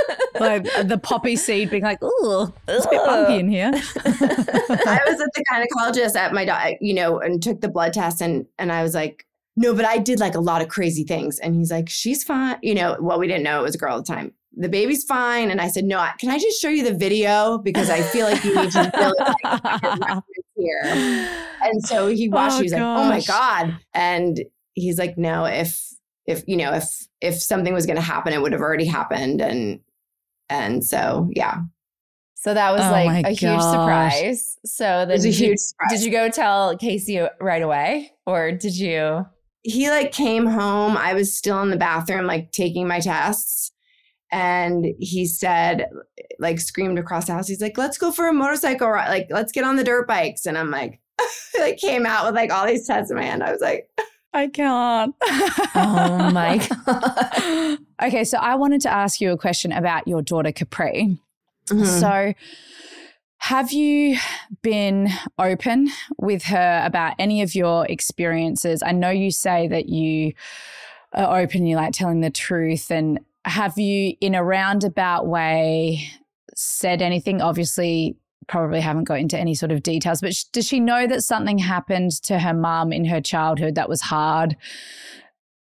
like 0.40 0.78
uh, 0.78 0.84
the 0.84 0.96
poppy 0.98 1.34
seed 1.36 1.68
being 1.70 1.82
like, 1.82 2.00
ooh, 2.02 2.52
it's 2.68 2.86
a 2.86 2.88
bit 2.88 3.04
bumpy 3.04 3.38
in 3.40 3.48
here. 3.48 3.72
I 3.74 5.00
was 5.06 5.20
at 5.20 5.28
the 5.34 5.44
gynecologist 5.50 6.14
at 6.16 6.32
my, 6.32 6.44
doc- 6.44 6.74
you 6.80 6.94
know, 6.94 7.18
and 7.18 7.42
took 7.42 7.60
the 7.60 7.68
blood 7.68 7.92
test, 7.92 8.20
and 8.20 8.46
and 8.58 8.70
I 8.72 8.82
was 8.84 8.94
like, 8.94 9.26
no, 9.56 9.74
but 9.74 9.84
I 9.84 9.98
did 9.98 10.18
like 10.20 10.34
a 10.34 10.40
lot 10.40 10.62
of 10.62 10.68
crazy 10.68 11.04
things, 11.04 11.38
and 11.38 11.54
he's 11.54 11.70
like, 11.70 11.88
she's 11.88 12.24
fine, 12.24 12.56
you 12.62 12.74
know. 12.74 12.96
Well, 13.00 13.18
we 13.18 13.26
didn't 13.26 13.42
know 13.42 13.60
it 13.60 13.62
was 13.62 13.74
a 13.74 13.78
girl 13.78 13.98
at 13.98 14.06
the 14.06 14.12
time. 14.14 14.32
The 14.56 14.68
baby's 14.68 15.04
fine, 15.04 15.50
and 15.50 15.60
I 15.60 15.68
said, 15.68 15.84
no, 15.84 15.98
I- 15.98 16.12
can 16.18 16.30
I 16.30 16.38
just 16.38 16.60
show 16.60 16.68
you 16.68 16.84
the 16.84 16.94
video 16.94 17.58
because 17.58 17.88
I 17.90 18.02
feel 18.02 18.26
like 18.26 18.44
you 18.44 18.54
need 18.54 18.70
to 18.72 18.90
really 18.94 19.14
like, 19.18 20.24
here. 20.56 20.82
And 21.62 21.82
so 21.86 22.08
he 22.08 22.28
watched. 22.30 22.54
Oh, 22.54 22.56
he 22.58 22.62
was 22.64 22.72
like, 22.72 22.82
oh 22.82 23.08
my 23.08 23.20
god, 23.20 23.76
and 23.94 24.40
he's 24.74 24.98
like, 24.98 25.16
no, 25.18 25.44
if 25.44 25.80
if 26.26 26.44
you 26.46 26.56
know 26.56 26.72
if 26.72 27.06
if 27.20 27.40
something 27.40 27.72
was 27.74 27.86
going 27.86 27.96
to 27.96 28.02
happen, 28.02 28.32
it 28.32 28.40
would 28.42 28.52
have 28.52 28.60
already 28.60 28.84
happened, 28.86 29.40
and 29.40 29.80
and 30.48 30.84
so 30.84 31.30
yeah, 31.34 31.58
So 32.34 32.52
that 32.52 32.72
was 32.72 32.82
Oh 32.82 32.90
like 32.90 33.24
a 33.26 33.30
huge 33.30 33.60
surprise. 33.60 34.58
So 34.66 34.84
then 34.84 35.10
it 35.10 35.12
was 35.14 35.24
a 35.24 35.28
did 35.30 35.36
huge 35.36 35.58
surprise. 35.58 35.90
Did 35.92 36.02
you 36.02 36.10
go 36.10 36.28
tell 36.28 36.76
Casey 36.76 37.20
right 37.40 37.62
away, 37.62 38.12
or 38.26 38.52
did 38.52 38.76
you? 38.76 39.26
He 39.62 39.90
like 39.90 40.12
came 40.12 40.46
home. 40.46 40.96
I 40.96 41.14
was 41.14 41.34
still 41.34 41.62
in 41.62 41.70
the 41.70 41.76
bathroom, 41.76 42.26
like 42.26 42.52
taking 42.52 42.86
my 42.86 43.00
tests. 43.00 43.70
And 44.30 44.86
he 44.98 45.26
said, 45.26 45.90
like, 46.38 46.58
screamed 46.58 46.98
across 46.98 47.26
the 47.26 47.34
house. 47.34 47.48
He's 47.48 47.60
like, 47.60 47.76
let's 47.76 47.98
go 47.98 48.10
for 48.10 48.28
a 48.28 48.32
motorcycle 48.32 48.88
ride. 48.88 49.10
Like, 49.10 49.26
let's 49.28 49.52
get 49.52 49.62
on 49.64 49.76
the 49.76 49.84
dirt 49.84 50.08
bikes. 50.08 50.46
And 50.46 50.56
I'm 50.56 50.70
like, 50.70 51.00
like, 51.58 51.76
came 51.76 52.06
out 52.06 52.24
with 52.24 52.34
like 52.34 52.50
all 52.50 52.66
these 52.66 52.86
tests 52.86 53.10
in 53.10 53.18
my 53.18 53.24
hand. 53.24 53.42
I 53.42 53.52
was 53.52 53.60
like, 53.60 53.90
I 54.34 54.46
can't. 54.48 55.14
Oh 55.74 56.30
my 56.32 56.56
god! 56.86 57.78
okay, 58.02 58.24
so 58.24 58.38
I 58.38 58.54
wanted 58.54 58.80
to 58.80 58.90
ask 58.90 59.20
you 59.20 59.30
a 59.30 59.36
question 59.36 59.72
about 59.72 60.08
your 60.08 60.22
daughter 60.22 60.52
Capri. 60.52 61.18
mhm. 61.66 62.00
So, 62.00 62.32
have 63.42 63.72
you 63.72 64.16
been 64.62 65.08
open 65.36 65.90
with 66.16 66.44
her 66.44 66.80
about 66.86 67.16
any 67.18 67.42
of 67.42 67.56
your 67.56 67.84
experiences? 67.86 68.84
I 68.84 68.92
know 68.92 69.10
you 69.10 69.32
say 69.32 69.66
that 69.66 69.88
you 69.88 70.34
are 71.12 71.40
open, 71.40 71.66
you 71.66 71.74
like 71.74 71.92
telling 71.92 72.20
the 72.20 72.30
truth. 72.30 72.88
And 72.92 73.18
have 73.44 73.76
you, 73.76 74.14
in 74.20 74.36
a 74.36 74.44
roundabout 74.44 75.26
way, 75.26 76.08
said 76.54 77.02
anything? 77.02 77.42
Obviously, 77.42 78.16
probably 78.46 78.78
haven't 78.78 79.04
got 79.04 79.18
into 79.18 79.36
any 79.36 79.56
sort 79.56 79.72
of 79.72 79.82
details, 79.82 80.20
but 80.20 80.36
does 80.52 80.68
she 80.68 80.78
know 80.78 81.08
that 81.08 81.22
something 81.22 81.58
happened 81.58 82.12
to 82.22 82.38
her 82.38 82.54
mum 82.54 82.92
in 82.92 83.06
her 83.06 83.20
childhood 83.20 83.74
that 83.74 83.88
was 83.88 84.02
hard, 84.02 84.56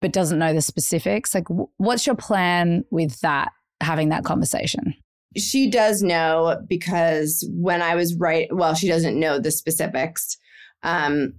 but 0.01 0.11
doesn't 0.11 0.39
know 0.39 0.51
the 0.51 0.61
specifics? 0.61 1.35
Like, 1.35 1.47
wh- 1.47 1.79
what's 1.79 2.07
your 2.07 2.15
plan 2.15 2.85
with 2.89 3.21
that, 3.21 3.51
having 3.81 4.09
that 4.09 4.25
conversation? 4.25 4.95
She 5.37 5.69
does 5.69 6.01
know 6.01 6.57
because 6.67 7.47
when 7.51 7.81
I 7.81 7.95
was 7.95 8.15
right, 8.15 8.47
well, 8.51 8.73
she 8.73 8.87
doesn't 8.87 9.19
know 9.19 9.39
the 9.39 9.51
specifics. 9.51 10.37
Um, 10.83 11.35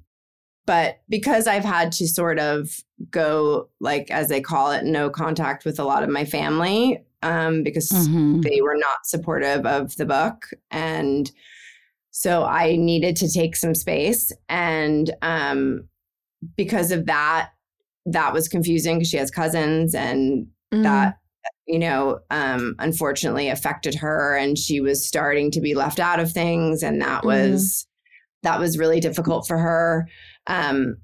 but 0.66 1.00
because 1.08 1.46
I've 1.46 1.64
had 1.64 1.92
to 1.92 2.06
sort 2.06 2.38
of 2.38 2.70
go, 3.10 3.68
like, 3.80 4.10
as 4.10 4.28
they 4.28 4.40
call 4.40 4.70
it, 4.72 4.84
no 4.84 5.08
contact 5.08 5.64
with 5.64 5.78
a 5.78 5.84
lot 5.84 6.02
of 6.02 6.10
my 6.10 6.24
family, 6.24 7.02
um, 7.22 7.62
because 7.62 7.90
Mhm. 7.90 8.42
they 8.42 8.60
were 8.60 8.76
not 8.76 9.06
supportive 9.06 9.64
of 9.64 9.96
the 9.96 10.04
book. 10.06 10.50
And 10.70 11.30
so 12.10 12.44
I 12.44 12.76
needed 12.76 13.16
to 13.16 13.30
take 13.30 13.56
some 13.56 13.74
space. 13.74 14.30
And 14.48 15.10
um, 15.22 15.88
because 16.56 16.92
of 16.92 17.06
that, 17.06 17.50
that 18.06 18.32
was 18.32 18.48
confusing 18.48 18.98
because 18.98 19.08
she 19.08 19.16
has 19.16 19.30
cousins 19.30 19.94
and 19.94 20.48
Mm-hmm. 20.70 20.82
that 20.82 21.16
you 21.68 21.78
know 21.78 22.18
um 22.30 22.74
unfortunately 22.80 23.48
affected 23.48 23.94
her 23.94 24.34
and 24.36 24.56
she 24.58 24.80
was 24.80 25.06
starting 25.06 25.50
to 25.52 25.60
be 25.60 25.74
left 25.74 26.00
out 26.00 26.18
of 26.18 26.32
things 26.32 26.82
and 26.82 27.00
that 27.00 27.22
Mhm. 27.22 27.26
was 27.26 27.86
that 28.42 28.58
was 28.58 28.78
really 28.78 29.00
difficult 29.00 29.46
for 29.46 29.58
her. 29.58 30.08
Um 30.46 30.96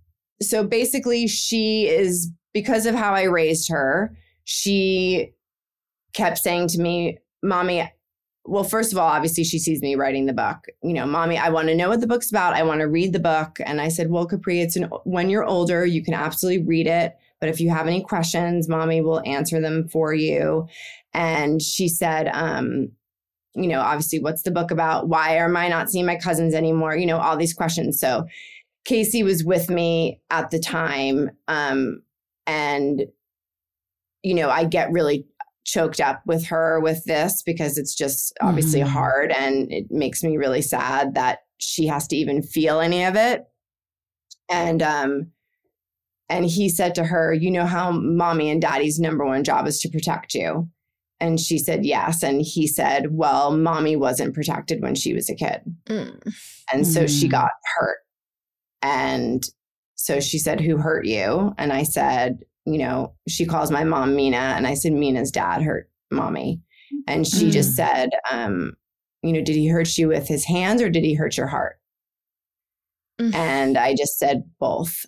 so 0.42 0.64
basically 0.64 1.26
she 1.28 1.86
is 1.86 2.30
because 2.52 2.86
of 2.86 2.94
how 2.94 3.12
I 3.14 3.24
raised 3.24 3.70
her 3.70 4.16
she 4.44 5.32
kept 6.12 6.38
saying 6.38 6.68
to 6.68 6.80
me 6.80 7.18
mommy 7.42 7.90
well 8.46 8.64
first 8.64 8.92
of 8.92 8.98
all 8.98 9.08
obviously 9.08 9.42
she 9.44 9.58
sees 9.58 9.80
me 9.82 9.94
writing 9.96 10.26
the 10.26 10.32
book. 10.32 10.58
You 10.82 10.92
know 10.94 11.06
mommy 11.06 11.36
i 11.38 11.48
want 11.50 11.68
to 11.68 11.74
know 11.74 11.88
what 11.90 12.00
the 12.00 12.06
book's 12.06 12.30
about. 12.30 12.54
I 12.54 12.62
want 12.62 12.80
to 12.80 12.88
read 12.88 13.12
the 13.12 13.20
book. 13.20 13.58
And 13.66 13.80
i 13.82 13.88
said 13.88 14.10
well 14.10 14.26
capri 14.26 14.60
it's 14.60 14.76
an 14.76 14.84
when 15.04 15.28
you're 15.30 15.44
older 15.44 15.84
you 15.84 16.02
can 16.02 16.14
absolutely 16.14 16.64
read 16.64 16.86
it 16.86 17.16
but 17.44 17.50
if 17.50 17.60
you 17.60 17.68
have 17.68 17.86
any 17.86 18.02
questions 18.02 18.70
mommy 18.70 19.02
will 19.02 19.20
answer 19.26 19.60
them 19.60 19.86
for 19.86 20.14
you. 20.14 20.66
And 21.12 21.60
she 21.60 21.88
said 21.88 22.30
um 22.32 22.88
you 23.54 23.68
know 23.68 23.80
obviously 23.82 24.18
what's 24.18 24.44
the 24.44 24.50
book 24.50 24.70
about? 24.70 25.08
Why 25.08 25.36
am 25.36 25.58
i 25.58 25.68
not 25.68 25.90
seeing 25.90 26.06
my 26.06 26.16
cousins 26.16 26.54
anymore? 26.54 26.96
You 26.96 27.04
know 27.04 27.18
all 27.18 27.36
these 27.36 27.52
questions. 27.52 28.00
So 28.00 28.24
casey 28.86 29.22
was 29.22 29.44
with 29.44 29.68
me 29.68 30.22
at 30.30 30.50
the 30.50 30.58
time 30.58 31.30
um 31.48 32.00
and 32.46 33.02
you 34.22 34.32
know 34.34 34.48
i 34.48 34.64
get 34.64 34.90
really 34.90 35.26
choked 35.66 36.00
up 36.00 36.22
with 36.24 36.46
her 36.46 36.80
with 36.80 37.04
this 37.04 37.42
because 37.42 37.76
it's 37.76 37.94
just 37.94 38.32
obviously 38.40 38.80
Mhm. 38.80 38.88
hard 38.88 39.32
and 39.32 39.70
it 39.70 39.90
makes 39.90 40.22
me 40.22 40.38
really 40.38 40.62
sad 40.62 41.14
that 41.14 41.40
she 41.58 41.86
has 41.86 42.06
to 42.08 42.16
even 42.16 42.42
feel 42.42 42.80
any 42.80 43.04
of 43.04 43.16
it. 43.16 43.44
And 44.50 44.82
um 44.82 45.30
and 46.28 46.44
he 46.46 46.68
said 46.68 46.94
to 46.94 47.04
her 47.04 47.32
you 47.32 47.50
know 47.50 47.66
how 47.66 47.90
mommy 47.90 48.50
and 48.50 48.60
daddy's 48.62 48.98
number 48.98 49.24
one 49.24 49.44
job 49.44 49.66
is 49.66 49.80
to 49.80 49.88
protect 49.88 50.34
you 50.34 50.68
and 51.20 51.38
she 51.38 51.58
said 51.58 51.86
yes. 51.86 52.24
And 52.24 52.42
he 52.42 52.66
said, 52.66 53.12
Well, 53.12 53.56
mommy 53.56 53.94
wasn't 53.94 54.34
protected 54.34 54.82
when 54.82 54.96
she 54.96 55.14
was 55.14 55.30
a 55.30 55.34
kid. 55.36 55.60
Mm. 55.86 56.20
And 56.72 56.86
so 56.86 57.06
she 57.06 57.28
Mm. 57.28 57.30
got 57.30 57.50
hurt. 57.76 57.98
And 58.82 59.48
so 59.94 60.18
she 60.20 60.38
said, 60.38 60.60
Who 60.60 60.76
hurt 60.76 61.06
you? 61.06 61.54
And 61.56 61.72
I 61.72 61.84
said, 61.84 62.40
You 62.66 62.78
know, 62.78 63.14
she 63.28 63.46
calls 63.46 63.70
my 63.70 63.84
mom 63.84 64.16
Mina. 64.16 64.36
And 64.36 64.66
I 64.66 64.74
said, 64.74 64.92
Mina's 64.92 65.30
dad 65.30 65.62
hurt 65.62 65.88
mommy. 66.10 66.60
And 67.06 67.26
she 67.26 67.50
just 67.50 67.74
said, 67.76 68.10
um, 68.30 68.74
You 69.22 69.32
know, 69.32 69.40
did 69.40 69.54
he 69.54 69.68
hurt 69.68 69.96
you 69.96 70.08
with 70.08 70.26
his 70.26 70.44
hands 70.44 70.82
or 70.82 70.90
did 70.90 71.04
he 71.04 71.14
hurt 71.14 71.36
your 71.36 71.46
heart? 71.46 71.76
Mm. 73.20 73.34
And 73.34 73.78
I 73.78 73.94
just 73.94 74.18
said, 74.18 74.42
Both. 74.58 75.06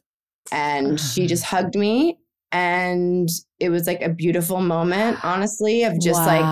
And 0.53 0.95
ah. 0.95 0.97
she 0.97 1.27
just 1.27 1.45
hugged 1.45 1.75
me. 1.75 2.19
And 2.53 3.29
it 3.59 3.71
was 3.71 3.87
like 3.87 4.01
a 4.03 4.09
beautiful 4.09 4.61
moment, 4.61 5.23
honestly, 5.25 5.83
of 5.83 6.01
just 6.01 6.21
like, 6.27 6.43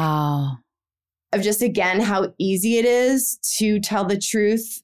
of 1.35 1.43
just 1.43 1.63
again 1.63 2.01
how 2.01 2.33
easy 2.39 2.79
it 2.79 2.85
is 2.85 3.39
to 3.59 3.81
tell 3.81 4.05
the 4.05 4.19
truth 4.19 4.83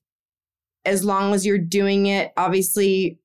as 0.85 1.05
long 1.05 1.33
as 1.33 1.47
you're 1.47 1.59
doing 1.59 2.07
it 2.07 2.33
obviously 2.37 3.19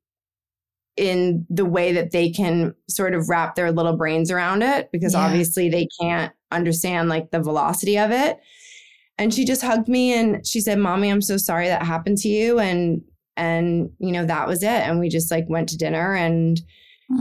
in 0.95 1.45
the 1.49 1.65
way 1.65 1.91
that 1.91 2.11
they 2.11 2.29
can 2.29 2.73
sort 2.87 3.13
of 3.13 3.27
wrap 3.27 3.55
their 3.55 3.71
little 3.71 3.97
brains 3.97 4.31
around 4.31 4.61
it 4.61 4.89
because 4.91 5.13
Yeah. 5.13 5.25
obviously 5.25 5.69
they 5.69 5.87
can't 5.99 6.31
understand 6.51 7.09
like 7.09 7.31
the 7.31 7.41
velocity 7.41 7.97
of 7.97 8.11
it 8.11 8.39
and 9.17 9.33
she 9.33 9.43
just 9.43 9.61
hugged 9.63 9.87
me 9.87 10.13
and 10.13 10.45
she 10.45 10.61
said 10.61 10.77
mommy 10.77 11.09
i'm 11.09 11.21
so 11.21 11.35
sorry 11.35 11.67
that 11.67 11.83
happened 11.83 12.17
to 12.19 12.29
you 12.29 12.59
and 12.59 13.01
and 13.37 13.89
you 13.99 14.11
know 14.11 14.25
that 14.25 14.47
was 14.47 14.63
it 14.63 14.67
and 14.67 14.99
we 14.99 15.09
just 15.09 15.31
like 15.31 15.45
went 15.49 15.69
to 15.69 15.77
dinner 15.77 16.13
and 16.13 16.61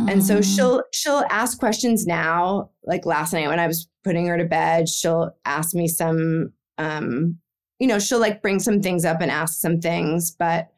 and 0.09 0.25
so 0.25 0.41
she'll 0.41 0.83
she'll 0.93 1.25
ask 1.31 1.59
questions 1.59 2.07
now. 2.07 2.71
Like 2.85 3.05
last 3.05 3.33
night 3.33 3.49
when 3.49 3.61
I 3.61 3.67
was 3.67 3.89
putting 4.03 4.27
her 4.27 4.39
to 4.39 4.45
bed, 4.45 4.89
she'll 4.89 5.37
ask 5.45 5.75
me 5.75 5.89
some 5.89 6.53
um 6.79 7.39
you 7.79 7.87
know, 7.87 7.99
she'll 7.99 8.21
like 8.21 8.41
bring 8.41 8.61
some 8.61 8.81
things 8.81 9.05
up 9.05 9.21
and 9.21 9.31
ask 9.31 9.61
some 9.61 9.81
things, 9.81 10.31
but 10.31 10.69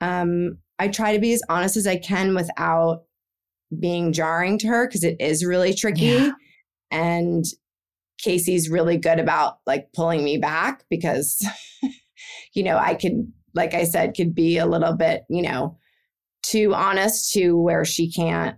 um 0.00 0.58
I 0.78 0.88
try 0.88 1.14
to 1.14 1.20
be 1.20 1.32
as 1.32 1.42
honest 1.48 1.76
as 1.76 1.86
I 1.86 1.96
can 1.96 2.34
without 2.34 3.04
being 3.78 4.12
jarring 4.12 4.58
to 4.58 4.66
her 4.68 4.86
because 4.86 5.04
it 5.04 5.16
is 5.18 5.44
really 5.44 5.72
tricky. 5.72 6.06
Yeah. 6.06 6.32
And 6.90 7.44
Casey's 8.18 8.68
really 8.68 8.98
good 8.98 9.18
about 9.18 9.58
like 9.66 9.92
pulling 9.94 10.24
me 10.24 10.36
back 10.36 10.84
because 10.90 11.42
you 12.54 12.62
know, 12.62 12.76
I 12.76 12.94
could 12.94 13.32
like 13.54 13.74
I 13.74 13.84
said 13.84 14.14
could 14.16 14.34
be 14.34 14.58
a 14.58 14.66
little 14.66 14.94
bit, 14.94 15.24
you 15.28 15.42
know, 15.42 15.76
too 16.42 16.74
honest 16.74 17.32
to 17.34 17.56
where 17.56 17.84
she 17.84 18.10
can't 18.10 18.56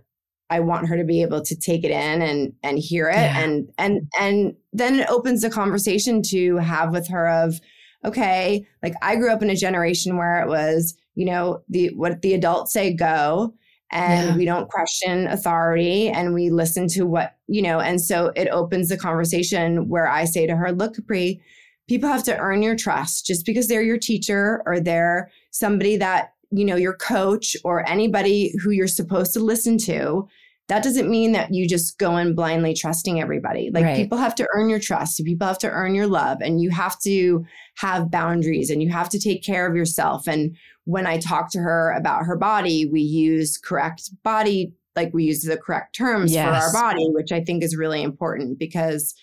i 0.49 0.59
want 0.59 0.87
her 0.87 0.97
to 0.97 1.03
be 1.03 1.21
able 1.21 1.41
to 1.41 1.55
take 1.55 1.83
it 1.83 1.91
in 1.91 2.21
and 2.21 2.53
and 2.63 2.79
hear 2.79 3.09
it 3.09 3.13
Yeah. 3.15 3.39
and 3.39 3.69
and 3.77 4.07
and 4.19 4.55
then 4.73 4.99
it 4.99 5.09
opens 5.09 5.41
the 5.41 5.49
conversation 5.49 6.21
to 6.23 6.57
have 6.57 6.91
with 6.91 7.07
her 7.09 7.27
of 7.29 7.59
okay 8.03 8.65
like 8.83 8.93
i 9.03 9.15
grew 9.15 9.31
up 9.31 9.41
in 9.43 9.49
a 9.49 9.55
generation 9.55 10.17
where 10.17 10.39
it 10.41 10.47
was 10.47 10.95
you 11.15 11.25
know 11.25 11.61
the 11.69 11.87
what 11.95 12.21
the 12.23 12.33
adults 12.33 12.73
say 12.73 12.91
go 12.93 13.53
and 13.91 14.29
Yeah. 14.29 14.35
we 14.35 14.45
don't 14.45 14.69
question 14.69 15.27
authority 15.27 16.09
and 16.09 16.33
we 16.33 16.49
listen 16.49 16.87
to 16.89 17.05
what 17.05 17.35
you 17.47 17.61
know 17.61 17.79
and 17.79 18.01
so 18.01 18.31
it 18.35 18.47
opens 18.49 18.89
the 18.89 18.97
conversation 18.97 19.89
where 19.89 20.07
i 20.07 20.25
say 20.25 20.45
to 20.47 20.55
her 20.55 20.71
look 20.71 20.95
capri 20.95 21.39
people 21.87 22.09
have 22.09 22.23
to 22.23 22.37
earn 22.37 22.61
your 22.61 22.75
trust. 22.75 23.25
Just 23.25 23.45
because 23.45 23.67
they're 23.67 23.81
your 23.83 23.97
teacher 23.97 24.61
or 24.65 24.79
they're 24.79 25.31
somebody 25.51 25.97
that 25.97 26.33
you 26.51 26.65
know 26.65 26.75
your 26.75 26.95
coach 26.95 27.55
or 27.63 27.87
anybody 27.89 28.53
who 28.61 28.71
you're 28.71 28.87
supposed 28.87 29.33
to 29.33 29.39
listen 29.39 29.77
to 29.79 30.27
that 30.67 30.81
doesn't 30.81 31.11
mean 31.11 31.31
that 31.31 31.53
you 31.53 31.67
just 31.67 31.99
go 31.99 32.17
in 32.17 32.33
blindly 32.33 32.73
trusting 32.73 33.21
everybody. 33.21 33.69
Like 33.71 33.83
Right. 33.83 33.95
people 33.97 34.17
have 34.17 34.33
to 34.35 34.47
earn 34.55 34.67
your 34.67 34.79
trust. 34.79 35.23
People 35.23 35.45
have 35.45 35.59
to 35.59 35.69
earn 35.69 35.93
your 35.93 36.07
love 36.07 36.39
and 36.41 36.59
you 36.59 36.71
have 36.71 36.99
to 37.01 37.45
have 37.75 38.09
boundaries 38.09 38.71
and 38.71 38.81
you 38.81 38.89
have 38.89 39.09
to 39.09 39.19
take 39.19 39.43
care 39.43 39.67
of 39.67 39.75
yourself. 39.75 40.27
And 40.27 40.55
when 40.85 41.05
i 41.05 41.17
talk 41.17 41.51
to 41.51 41.59
her 41.59 41.91
about 41.97 42.25
her 42.25 42.37
body 42.37 42.85
we 42.85 43.01
use 43.01 43.57
correct 43.57 44.09
body 44.23 44.71
like 44.95 45.13
we 45.13 45.25
use 45.25 45.41
the 45.41 45.57
correct 45.57 45.93
terms 45.95 46.31
for 46.33 46.39
our 46.63 46.73
body 46.73 47.05
which 47.09 47.31
i 47.31 47.43
think 47.43 47.63
is 47.63 47.75
really 47.75 48.01
important 48.01 48.57
because 48.57 49.13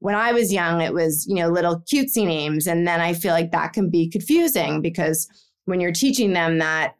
when 0.00 0.14
I 0.14 0.32
was 0.32 0.52
young, 0.52 0.80
it 0.80 0.92
was, 0.94 1.26
you 1.28 1.34
know, 1.36 1.48
little 1.48 1.82
cutesy 1.92 2.24
names. 2.24 2.66
And 2.66 2.86
then 2.86 3.00
I 3.00 3.14
feel 3.14 3.32
like 3.32 3.50
that 3.52 3.72
can 3.72 3.90
be 3.90 4.08
confusing 4.08 4.80
because 4.80 5.28
when 5.64 5.80
you're 5.80 5.92
teaching 5.92 6.32
them 6.32 6.58
that 6.58 6.94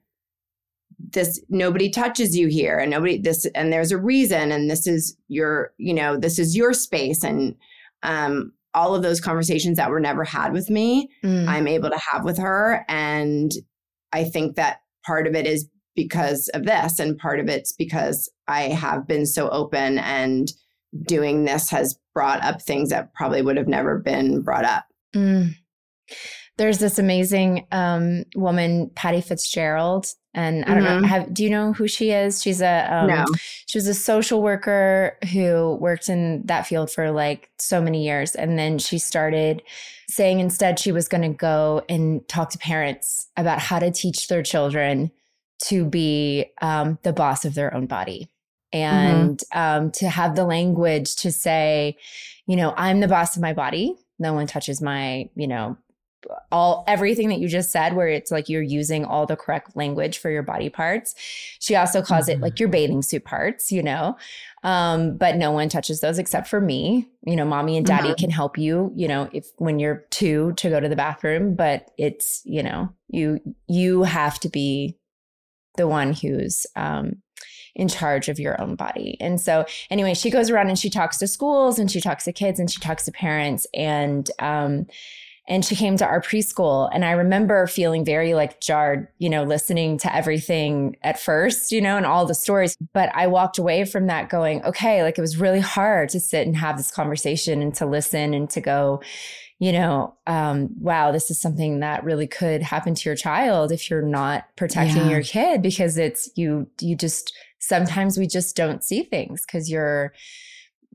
this 1.12 1.40
nobody 1.49 1.88
touches 1.90 2.36
you 2.36 2.49
here 2.49 2.76
and 2.76 2.90
nobody 2.90 3.18
this 3.18 3.46
and 3.55 3.72
there's 3.72 3.92
a 3.92 3.96
reason 3.99 4.51
and 4.51 4.68
this 4.68 4.86
is 4.86 5.16
your 5.28 5.72
you 5.78 5.94
know 5.94 6.16
this 6.16 6.38
is 6.40 6.57
your 6.57 6.72
space 6.72 7.22
and 7.22 7.55
um 8.03 8.53
all 8.74 8.94
of 8.96 9.03
those 9.03 9.20
conversations 9.20 9.76
that 9.76 9.90
were 9.90 10.01
never 10.01 10.24
had 10.24 10.53
with 10.53 10.68
me 10.68 11.09
Mm. 11.22 11.46
i'm 11.49 11.68
able 11.68 11.88
to 11.88 12.01
have 12.11 12.24
with 12.24 12.36
her 12.36 12.84
and 12.88 13.53
i 14.12 14.24
think 14.24 14.57
that 14.57 14.80
part 15.07 15.28
of 15.28 15.36
it 15.36 15.46
is 15.46 15.68
because 15.94 16.49
of 16.53 16.64
this 16.64 16.99
and 16.99 17.16
part 17.16 17.38
of 17.38 17.49
it's 17.49 17.72
because 17.72 18.28
i 18.49 18.62
have 18.62 19.07
been 19.07 19.24
so 19.24 19.49
open 19.51 19.99
and 20.01 20.53
doing 21.07 21.44
this 21.44 21.70
has 21.70 21.96
brought 22.18 22.42
up 22.42 22.60
things 22.60 22.90
that 22.90 23.14
probably 23.14 23.42
would 23.42 23.56
have 23.56 23.68
never 23.68 23.98
been 23.98 24.42
brought 24.42 24.64
up 24.64 24.84
Mm. 25.14 25.54
There's 26.56 26.78
this 26.78 26.98
amazing 26.98 27.66
um, 27.70 28.24
woman, 28.34 28.90
Pattie 28.96 29.20
Fitzgerald, 29.20 30.06
and 30.34 30.64
I 30.64 30.74
don't 30.74 30.84
know. 30.84 31.00
Mhm. 31.00 31.06
Have 31.06 31.32
do 31.32 31.44
you 31.44 31.50
know 31.50 31.72
who 31.72 31.86
she 31.86 32.10
is? 32.10 32.42
She's 32.42 32.60
a 32.60 32.92
um, 32.92 33.06
no 33.06 33.24
she 33.66 33.78
was 33.78 33.86
a 33.86 33.94
social 33.94 34.42
worker 34.42 35.16
who 35.32 35.78
worked 35.80 36.08
in 36.08 36.42
that 36.46 36.66
field 36.66 36.90
for 36.90 37.10
like 37.10 37.50
so 37.58 37.80
many 37.80 38.04
years, 38.04 38.34
and 38.34 38.58
then 38.58 38.78
she 38.78 38.98
started 38.98 39.62
saying 40.08 40.40
instead 40.40 40.80
she 40.80 40.90
was 40.90 41.06
going 41.06 41.22
to 41.22 41.36
go 41.36 41.82
and 41.88 42.26
talk 42.28 42.50
to 42.50 42.58
parents 42.58 43.28
about 43.36 43.60
how 43.60 43.78
to 43.78 43.90
teach 43.90 44.26
their 44.28 44.42
children 44.42 45.12
to 45.66 45.84
be 45.84 46.46
um, 46.60 46.98
the 47.02 47.12
boss 47.12 47.44
of 47.44 47.54
their 47.54 47.72
own 47.74 47.86
body 47.86 48.28
and 48.72 49.40
um, 49.52 49.90
to 49.92 50.08
have 50.08 50.36
the 50.36 50.44
language 50.44 51.16
to 51.16 51.32
say, 51.32 51.96
you 52.46 52.56
know, 52.56 52.74
I'm 52.76 53.00
the 53.00 53.08
boss 53.08 53.36
of 53.36 53.42
my 53.42 53.52
body. 53.52 53.96
No 54.18 54.34
one 54.34 54.46
touches 54.46 54.80
my, 54.82 55.30
you 55.34 55.46
know, 55.46 55.76
all 56.50 56.84
everything 56.88 57.28
that 57.28 57.38
you 57.38 57.48
just 57.48 57.70
said, 57.70 57.94
where 57.94 58.08
it's 58.08 58.30
like 58.32 58.48
you're 58.48 58.60
using 58.60 59.04
all 59.04 59.24
the 59.24 59.36
correct 59.36 59.76
language 59.76 60.18
for 60.18 60.30
your 60.30 60.42
body 60.42 60.68
parts. 60.68 61.14
She 61.60 61.76
also 61.76 62.02
calls 62.02 62.28
it 62.28 62.38
Mhm. 62.38 62.42
like 62.42 62.58
your 62.58 62.68
bathing 62.68 63.02
suit 63.02 63.24
parts, 63.24 63.70
you 63.70 63.82
know. 63.82 64.16
Um, 64.64 65.16
but 65.16 65.36
no 65.36 65.52
one 65.52 65.68
touches 65.68 66.00
those 66.00 66.18
except 66.18 66.48
for 66.48 66.60
me. 66.60 67.08
You 67.24 67.36
know, 67.36 67.44
mommy 67.44 67.76
and 67.76 67.86
daddy 67.86 68.10
Mhm. 68.10 68.18
can 68.18 68.30
help 68.30 68.58
you, 68.58 68.92
you 68.96 69.06
know, 69.06 69.30
if 69.32 69.46
when 69.58 69.78
you're 69.78 70.04
two 70.10 70.52
to 70.54 70.68
go 70.68 70.80
to 70.80 70.88
the 70.88 70.96
bathroom, 70.96 71.54
but 71.54 71.92
it's, 71.96 72.42
you 72.44 72.64
know, 72.64 72.88
you 73.08 73.38
you 73.68 74.02
have 74.02 74.40
to 74.40 74.48
be 74.48 74.98
the 75.76 75.86
one 75.86 76.12
who's 76.12 76.66
um 76.74 77.22
in 77.74 77.88
charge 77.88 78.28
of 78.28 78.38
your 78.38 78.60
own 78.60 78.74
body. 78.74 79.16
And 79.20 79.40
so 79.40 79.64
anyway, 79.90 80.14
she 80.14 80.30
goes 80.30 80.50
around 80.50 80.68
and 80.68 80.78
she 80.78 80.90
talks 80.90 81.18
to 81.18 81.26
schools 81.26 81.78
and 81.78 81.90
she 81.90 82.00
talks 82.00 82.24
to 82.24 82.32
kids 82.32 82.58
and 82.60 82.70
she 82.70 82.80
talks 82.80 83.04
to 83.04 83.12
parents 83.12 83.66
and 83.74 84.30
um 84.38 84.86
and 85.50 85.64
she 85.64 85.74
came 85.74 85.96
to 85.96 86.04
our 86.04 86.20
preschool 86.20 86.90
and 86.92 87.06
I 87.06 87.12
remember 87.12 87.66
feeling 87.66 88.04
very 88.04 88.34
like 88.34 88.60
jarred, 88.60 89.08
you 89.16 89.30
know, 89.30 89.44
listening 89.44 89.96
to 89.98 90.14
everything 90.14 90.96
at 91.02 91.18
first, 91.18 91.72
you 91.72 91.80
know, 91.80 91.96
and 91.96 92.04
all 92.04 92.26
the 92.26 92.34
stories, 92.34 92.76
but 92.92 93.10
I 93.14 93.28
walked 93.28 93.56
away 93.56 93.86
from 93.86 94.08
that 94.08 94.28
going, 94.28 94.62
okay, 94.66 95.02
like 95.02 95.16
it 95.16 95.22
was 95.22 95.38
really 95.38 95.60
hard 95.60 96.10
to 96.10 96.20
sit 96.20 96.46
and 96.46 96.54
have 96.54 96.76
this 96.76 96.90
conversation 96.90 97.62
and 97.62 97.74
to 97.76 97.86
listen 97.86 98.34
and 98.34 98.50
to 98.50 98.60
go, 98.60 99.00
you 99.58 99.72
know, 99.72 100.14
um, 100.26 100.68
wow, 100.80 101.10
this 101.12 101.30
is 101.30 101.40
something 101.40 101.80
that 101.80 102.04
really 102.04 102.26
could 102.26 102.62
happen 102.62 102.94
to 102.94 103.08
your 103.08 103.16
child 103.16 103.72
if 103.72 103.88
you're 103.88 104.02
not 104.02 104.44
protecting 104.56 105.04
Yeah. 105.04 105.10
your 105.12 105.22
kid 105.22 105.62
because 105.62 105.96
it's 105.96 106.28
you 106.36 106.68
you 106.80 106.94
just 106.94 107.32
sometimes 107.59 108.18
we 108.18 108.26
just 108.26 108.56
don't 108.56 108.84
see 108.84 109.02
things 109.02 109.44
because 109.46 109.70
you're 109.70 110.12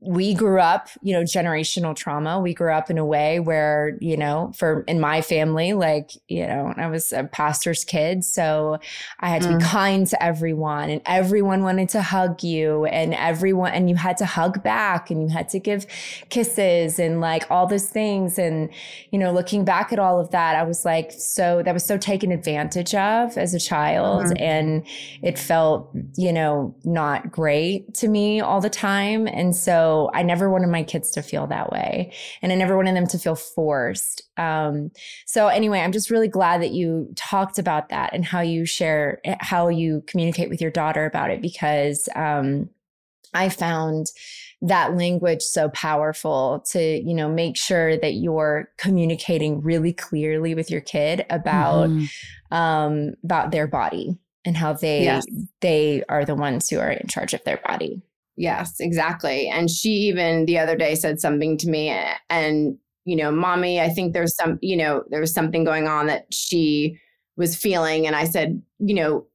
we 0.05 0.33
grew 0.33 0.59
up, 0.59 0.89
you 1.01 1.13
know, 1.13 1.21
generational 1.23 1.95
trauma. 1.95 2.39
We 2.39 2.53
grew 2.53 2.73
up 2.73 2.89
in 2.89 2.97
a 2.97 3.05
way 3.05 3.39
where, 3.39 3.97
you 4.01 4.17
know, 4.17 4.51
for 4.55 4.83
in 4.87 4.99
my 4.99 5.21
family, 5.21 5.71
like, 5.73 6.11
you 6.27 6.45
know, 6.45 6.73
I 6.75 6.87
was 6.87 7.13
a 7.13 7.23
pastor's 7.23 7.85
kid. 7.85 8.25
So 8.25 8.79
I 9.21 9.29
had 9.29 9.41
to 9.43 9.47
Mm. 9.47 9.59
be 9.59 9.65
kind 9.65 10.07
to 10.07 10.21
everyone 10.21 10.89
and 10.89 11.01
everyone 11.05 11.63
wanted 11.63 11.87
to 11.89 12.01
hug 12.01 12.43
you 12.43 12.83
and 12.85 13.13
everyone, 13.13 13.71
and 13.71 13.89
you 13.89 13.95
had 13.95 14.17
to 14.17 14.25
hug 14.25 14.61
back 14.61 15.09
and 15.09 15.21
you 15.21 15.29
had 15.29 15.47
to 15.49 15.59
give 15.59 15.85
kisses 16.29 16.99
and 16.99 17.21
like 17.21 17.49
all 17.49 17.65
those 17.65 17.87
things. 17.87 18.37
And, 18.37 18.69
you 19.11 19.19
know, 19.19 19.31
looking 19.31 19.63
back 19.63 19.93
at 19.93 19.99
all 19.99 20.19
of 20.19 20.31
that, 20.31 20.55
I 20.55 20.63
was 20.63 20.83
like, 20.83 21.11
so 21.13 21.61
that 21.63 21.73
was 21.73 21.85
so 21.85 21.97
taken 21.97 22.31
advantage 22.31 22.93
of 22.93 23.37
as 23.37 23.53
a 23.53 23.59
child. 23.59 24.25
Mhm. 24.25 24.41
And 24.41 24.83
it 25.21 25.39
felt, 25.39 25.89
you 26.17 26.33
know, 26.33 26.75
not 26.83 27.31
great 27.31 27.93
to 27.95 28.09
me 28.09 28.41
all 28.41 28.59
the 28.59 28.69
time. 28.69 29.27
And 29.27 29.55
so 29.55 29.92
I 30.13 30.23
never 30.23 30.49
wanted 30.49 30.67
my 30.67 30.83
kids 30.83 31.11
to 31.11 31.21
feel 31.21 31.47
that 31.47 31.71
way. 31.71 32.13
And 32.41 32.51
I 32.51 32.55
never 32.55 32.75
wanted 32.75 32.95
them 32.95 33.07
to 33.07 33.17
feel 33.19 33.35
forced. 33.35 34.21
Um, 34.37 34.91
so 35.25 35.47
anyway, 35.47 35.79
I'm 35.79 35.91
just 35.91 36.09
really 36.09 36.27
glad 36.27 36.61
that 36.61 36.71
you 36.71 37.11
talked 37.15 37.59
about 37.59 37.89
that 37.89 38.13
and 38.13 38.25
how 38.25 38.41
you 38.41 38.65
share, 38.65 39.19
how 39.39 39.69
you 39.69 40.03
communicate 40.07 40.49
with 40.49 40.61
your 40.61 40.71
daughter 40.71 41.05
about 41.05 41.31
it 41.31 41.41
because 41.41 42.09
um, 42.15 42.69
I 43.33 43.49
found 43.49 44.07
that 44.61 44.95
language 44.95 45.41
so 45.41 45.67
powerful 45.69 46.63
to 46.71 46.79
you 46.81 47.13
know 47.13 47.29
make 47.29 47.57
sure 47.57 47.97
that 47.97 48.13
you're 48.13 48.69
communicating 48.77 49.61
really 49.61 49.91
clearly 49.91 50.55
with 50.55 50.71
your 50.71 50.79
kid 50.79 51.25
about 51.29 51.89
Mhm. 51.89 52.09
um 52.51 53.13
about 53.25 53.51
their 53.51 53.67
body 53.67 54.17
and 54.45 54.55
how 54.55 54.71
they 54.71 55.03
Yes. 55.03 55.25
they 55.59 56.03
are 56.07 56.23
the 56.23 56.35
ones 56.35 56.69
who 56.69 56.79
are 56.79 56.91
in 56.91 57.07
charge 57.09 57.33
of 57.33 57.43
their 57.43 57.59
body 57.67 58.01
Yes, 58.35 58.79
exactly. 58.79 59.47
And 59.47 59.69
she 59.69 59.89
even 59.89 60.45
the 60.45 60.57
other 60.57 60.75
day 60.75 60.95
said 60.95 61.19
something 61.19 61.57
to 61.59 61.69
me 61.69 61.89
and 62.29 62.77
you 63.05 63.17
know, 63.17 63.31
mommy, 63.31 63.81
I 63.81 63.89
think 63.89 64.13
there's 64.13 64.33
some, 64.33 64.57
you 64.61 64.77
know, 64.77 65.03
there 65.09 65.19
was 65.19 65.33
something 65.33 65.65
going 65.65 65.87
on 65.87 66.07
that 66.07 66.25
she 66.33 66.97
was 67.35 67.55
feeling 67.55 68.07
and 68.07 68.15
I 68.15 68.23
said, 68.23 68.61
you 68.79 68.95
know, 68.95 69.27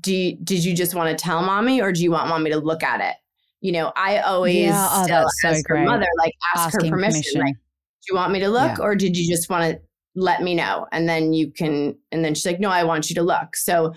do 0.00 0.12
you, 0.12 0.36
did 0.42 0.64
you 0.64 0.74
just 0.74 0.94
want 0.94 1.16
to 1.16 1.22
tell 1.22 1.42
mommy 1.42 1.80
or 1.80 1.92
do 1.92 2.02
you 2.02 2.10
want 2.10 2.28
mommy 2.28 2.50
to 2.50 2.58
look 2.58 2.82
at 2.82 3.00
it? 3.00 3.14
You 3.60 3.72
know, 3.72 3.92
I 3.94 4.18
always 4.18 4.56
Yeah, 4.56 4.88
oh, 4.90 5.04
still 5.04 5.20
that's 5.20 5.42
so 5.42 5.48
as 5.50 5.64
her 5.68 5.84
mother 5.84 6.06
like 6.18 6.32
ask 6.56 6.74
Asking 6.74 6.90
her 6.90 6.96
permission, 6.96 7.40
like, 7.42 7.54
do 7.54 8.06
you 8.10 8.16
want 8.16 8.32
me 8.32 8.40
to 8.40 8.48
look 8.48 8.78
Yeah. 8.78 8.84
or 8.84 8.96
did 8.96 9.16
you 9.16 9.28
just 9.28 9.48
want 9.48 9.70
to 9.72 9.80
let 10.16 10.42
me 10.42 10.54
know 10.54 10.86
and 10.92 11.08
then 11.08 11.32
you 11.32 11.50
can 11.52 11.96
and 12.10 12.24
then 12.24 12.34
she's 12.34 12.46
like 12.46 12.58
no 12.58 12.70
i 12.70 12.82
want 12.82 13.10
you 13.10 13.14
to 13.14 13.22
look 13.22 13.54
so 13.54 13.92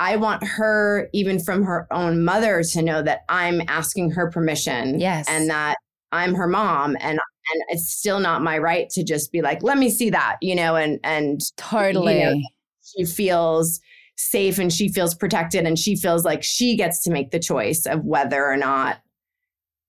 i 0.00 0.16
want 0.16 0.42
her 0.44 1.08
even 1.12 1.38
from 1.38 1.62
her 1.62 1.86
own 1.92 2.24
mother 2.24 2.62
to 2.62 2.82
know 2.82 3.02
that 3.02 3.20
i'm 3.28 3.60
asking 3.68 4.10
her 4.10 4.30
permission 4.30 4.98
Yes. 5.00 5.26
and 5.28 5.48
that 5.50 5.76
i'm 6.12 6.34
her 6.34 6.46
mom 6.48 6.96
and 7.00 7.18
and 7.50 7.62
it's 7.70 7.90
still 7.90 8.20
not 8.20 8.42
my 8.42 8.58
right 8.58 8.90
to 8.90 9.02
just 9.02 9.32
be 9.32 9.40
like 9.42 9.62
let 9.62 9.78
me 9.78 9.88
see 9.90 10.10
that 10.10 10.36
you 10.42 10.54
know 10.54 10.76
and 10.76 11.00
and 11.04 11.40
Totally. 11.56 12.18
you 12.18 12.24
know, 12.24 12.40
she 12.82 13.04
feels 13.04 13.80
safe 14.16 14.58
and 14.58 14.72
she 14.72 14.88
feels 14.88 15.14
protected 15.14 15.64
and 15.66 15.78
she 15.78 15.94
feels 15.96 16.24
like 16.24 16.42
she 16.42 16.76
gets 16.76 17.02
to 17.04 17.10
make 17.10 17.30
the 17.30 17.38
choice 17.38 17.86
of 17.86 18.04
whether 18.04 18.44
or 18.44 18.56
not 18.56 18.98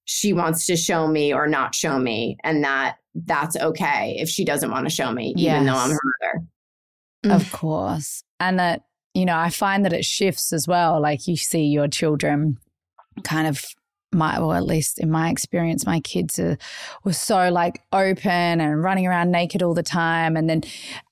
she 0.06 0.34
wants 0.34 0.66
to 0.68 0.76
show 0.78 1.08
me 1.08 1.34
or 1.34 1.48
not 1.48 1.74
show 1.76 2.00
me 2.00 2.38
and 2.44 2.64
that 2.64 2.96
that's 3.26 3.56
okay 3.58 4.16
if 4.20 4.30
she 4.30 4.46
doesn't 4.46 4.72
want 4.72 4.86
to 4.88 4.94
show 4.94 5.12
me 5.12 5.34
even 5.36 5.66
though 5.66 5.74
i'm 5.76 5.90
her 5.92 6.00
mother 6.22 7.36
Of 7.36 7.52
course. 7.52 8.24
And 8.40 8.58
that, 8.60 8.84
you 9.20 9.26
know, 9.26 9.38
I 9.38 9.50
find 9.50 9.84
that 9.84 9.94
it 9.94 10.06
shifts 10.06 10.54
as 10.54 10.68
well. 10.68 11.02
Like 11.02 11.28
you 11.28 11.36
see 11.36 11.66
your 11.66 11.88
children 11.88 12.58
kind 13.24 13.48
of 13.48 13.66
my 14.12 14.40
well, 14.40 14.54
at 14.54 14.66
least 14.66 14.98
in 14.98 15.12
my 15.12 15.30
experience, 15.30 15.86
my 15.86 16.00
kids 16.00 16.40
are 16.40 16.58
were 17.04 17.14
so 17.14 17.50
like 17.50 17.82
open 17.92 18.62
and 18.62 18.82
running 18.82 19.06
around 19.06 19.32
naked 19.32 19.62
all 19.62 19.74
the 19.74 19.84
time. 19.84 20.36
And 20.36 20.50
then 20.50 20.64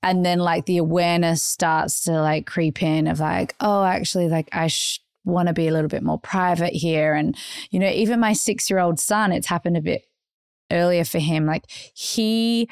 and 0.02 0.24
then 0.24 0.38
like 0.38 0.66
the 0.66 0.78
awareness 0.78 1.42
starts 1.42 2.02
to 2.04 2.12
like 2.12 2.46
creep 2.46 2.82
in 2.82 3.06
of 3.06 3.20
like, 3.20 3.54
oh, 3.60 3.84
actually, 3.84 4.28
like 4.28 4.48
I 4.52 4.66
sh- 4.68 5.00
want 5.24 5.48
to 5.48 5.54
be 5.54 5.68
a 5.68 5.72
little 5.72 5.88
bit 5.88 6.02
more 6.02 6.18
private 6.18 6.72
here. 6.72 7.14
And, 7.14 7.36
you 7.70 7.78
know, 7.78 7.90
even 7.90 8.18
my 8.18 8.32
six 8.32 8.68
year 8.70 8.80
old 8.80 8.98
son, 8.98 9.30
it's 9.30 9.46
happened 9.46 9.76
a 9.76 9.82
bit 9.82 10.02
earlier 10.72 11.04
for 11.04 11.18
him. 11.18 11.46
Like 11.46 11.70
he 11.94 12.68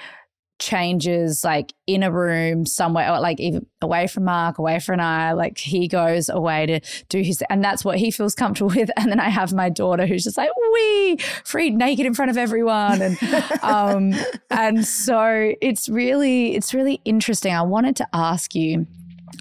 changes 0.59 1.45
like 1.45 1.73
in 1.87 2.03
a 2.03 2.11
room 2.11 2.65
somewhere 2.65 3.13
or 3.13 3.21
like 3.21 3.39
even 3.41 3.67
away 3.83 4.07
from 4.07 4.25
Mark, 4.25 4.59
away 4.59 4.81
from 4.81 5.01
I, 5.01 5.33
like 5.33 5.59
he 5.59 5.87
goes 5.87 6.29
away 6.29 6.67
to 6.67 6.81
do 7.09 7.21
his 7.21 7.43
and 7.51 7.63
that's 7.63 7.85
what 7.85 7.99
he 7.99 8.11
feels 8.11 8.35
comfortable 8.35 8.71
with. 8.77 8.91
And 8.97 9.11
then 9.11 9.21
I 9.21 9.29
have 9.29 9.53
my 9.53 9.69
daughter 9.69 10.07
who's 10.07 10.25
just 10.25 10.37
like, 10.37 10.51
we 10.73 11.17
free 11.45 11.71
naked 11.71 12.07
in 12.07 12.15
front 12.15 12.31
of 12.31 12.39
everyone. 12.39 13.03
And 13.03 13.19
um 13.63 14.15
and 14.51 14.87
so 14.87 15.55
it's 15.61 15.89
really, 15.89 16.55
it's 16.57 16.73
really 16.73 17.01
interesting. 17.05 17.55
I 17.55 17.63
wanted 17.63 17.97
to 17.97 18.09
ask 18.13 18.55
you 18.55 18.87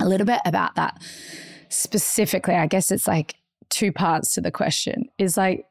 a 0.02 0.08
little 0.08 0.28
bit 0.28 0.42
about 0.46 0.76
that 0.76 1.02
specifically. 1.70 2.56
I 2.56 2.68
guess 2.68 2.92
it's 2.92 3.08
like 3.08 3.36
two 3.70 3.92
parts 3.92 4.34
to 4.36 4.42
the 4.42 4.52
question 4.52 5.06
is 5.18 5.38
like 5.38 5.66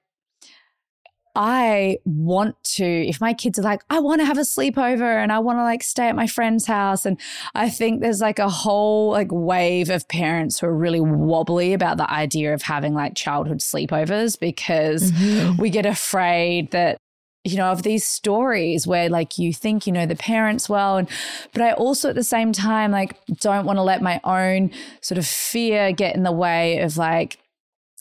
I 1.34 1.98
want 2.04 2.62
to, 2.74 2.84
if 2.84 3.20
my 3.20 3.34
kids 3.34 3.58
are 3.58 3.62
like, 3.62 3.82
I 3.90 3.98
want 3.98 4.20
to 4.20 4.24
have 4.24 4.38
a 4.38 4.42
sleepover 4.42 5.22
and 5.22 5.32
I 5.32 5.40
want 5.40 5.58
to 5.58 5.62
like 5.62 5.82
stay 5.82 6.08
at 6.08 6.14
my 6.14 6.26
friend's 6.26 6.66
house. 6.66 7.04
And 7.04 7.18
I 7.54 7.70
think 7.70 8.00
there's 8.00 8.20
like 8.20 8.38
a 8.38 8.48
whole 8.48 9.10
like 9.10 9.28
wave 9.30 9.90
of 9.90 10.08
parents 10.08 10.60
who 10.60 10.66
are 10.66 10.76
really 10.76 11.00
wobbly 11.00 11.72
about 11.72 11.96
the 11.96 12.10
idea 12.10 12.54
of 12.54 12.62
having 12.62 12.94
like 12.94 13.14
childhood 13.14 13.58
sleepovers 13.58 14.38
because 14.38 15.10
mm-hmm. 15.10 15.60
we 15.60 15.70
get 15.70 15.86
afraid 15.86 16.70
that 16.70 16.98
you 17.44 17.58
know 17.58 17.66
of 17.66 17.82
these 17.82 18.06
stories 18.06 18.86
where 18.86 19.10
like 19.10 19.38
you 19.38 19.52
think 19.52 19.86
you 19.86 19.92
know 19.92 20.06
the 20.06 20.16
parents 20.16 20.66
well 20.66 20.96
and 20.96 21.08
but 21.52 21.60
i 21.60 21.72
also 21.72 22.08
at 22.08 22.14
the 22.14 22.24
same 22.24 22.52
time 22.52 22.90
like 22.90 23.18
don't 23.40 23.66
want 23.66 23.76
to 23.76 23.82
let 23.82 24.00
my 24.00 24.18
own 24.24 24.70
sort 25.02 25.18
of 25.18 25.26
fear 25.26 25.92
get 25.92 26.16
in 26.16 26.22
the 26.22 26.32
way 26.32 26.78
of 26.78 26.96
like 26.96 27.38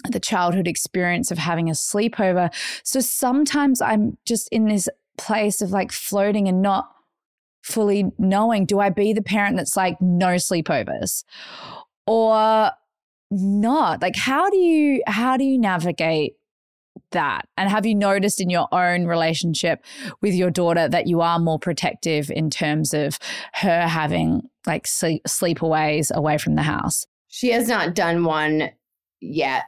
the 0.10 0.20
childhood 0.20 0.68
experience 0.68 1.32
of 1.32 1.38
having 1.38 1.70
a 1.70 1.74
sleepover. 1.74 2.54
So 2.84 2.99
sometimes 2.99 3.82
i'm 3.82 4.18
just 4.26 4.49
in 4.49 4.66
this 4.66 4.89
place 5.18 5.62
of 5.62 5.72
like 5.72 5.91
floating 5.91 6.47
and 6.47 6.62
not 6.62 6.89
fully 7.62 8.12
knowing 8.18 8.66
do 8.66 8.80
i 8.80 8.89
be 8.89 9.14
the 9.14 9.22
parent 9.22 9.56
that's 9.58 9.78
like 9.78 10.01
no 10.01 10.36
sleepovers? 10.36 11.24
Or 12.06 12.72
not? 13.32 14.01
Like 14.01 14.16
how 14.16 14.49
do 14.49 14.58
you 14.58 15.01
how 15.08 15.38
do 15.38 15.43
you 15.43 15.58
navigate 15.58 16.36
that? 17.12 17.47
And 17.58 17.70
have 17.70 17.86
you 17.86 17.95
noticed 17.95 18.41
in 18.41 18.49
your 18.49 18.68
own 18.72 19.06
relationship 19.06 19.84
with 20.22 20.34
your 20.34 20.51
daughter 20.51 20.88
that 20.89 21.08
you 21.08 21.22
are 21.22 21.39
more 21.39 21.60
protective 21.60 22.30
in 22.30 22.49
terms 22.49 22.93
of 22.93 23.18
her 23.54 23.88
having 23.88 24.49
like 24.66 24.86
sleep 24.88 25.24
sleepaways 25.26 26.12
away 26.12 26.38
from 26.38 26.56
the 26.56 26.62
house? 26.64 27.06
She 27.30 27.51
has 27.51 27.68
not 27.68 27.95
done 27.95 28.26
one 28.26 28.72
yet 29.22 29.64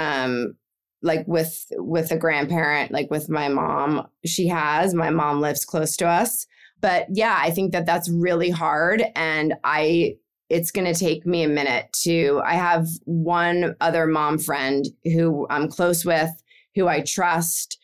um 0.00 0.54
like 1.02 1.26
with 1.26 1.66
with 1.72 2.10
a 2.10 2.16
grandparent 2.16 2.90
like 2.90 3.10
with 3.10 3.28
my 3.28 3.48
mom 3.48 4.06
she 4.24 4.46
has 4.48 4.94
my 4.94 5.10
mom 5.10 5.40
lives 5.40 5.64
close 5.64 5.96
to 5.96 6.06
us 6.06 6.46
but 6.80 7.06
yeah 7.10 7.38
i 7.40 7.50
think 7.50 7.72
that 7.72 7.86
that's 7.86 8.08
really 8.08 8.50
hard 8.50 9.04
and 9.14 9.54
i 9.64 10.14
it's 10.48 10.72
going 10.72 10.92
to 10.92 10.98
take 10.98 11.24
me 11.26 11.42
a 11.42 11.48
minute 11.48 11.92
to 11.92 12.40
i 12.44 12.54
have 12.54 12.86
one 13.04 13.74
other 13.80 14.06
mom 14.06 14.38
friend 14.38 14.86
who 15.04 15.46
i'm 15.50 15.68
close 15.68 16.04
with 16.04 16.30
who 16.74 16.88
i 16.88 17.00
trust 17.00 17.78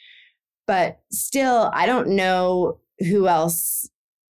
but 0.66 1.00
still 1.10 1.70
i 1.74 1.86
don't 1.86 2.08
know 2.08 2.78
who 3.00 3.28
else 3.28 3.88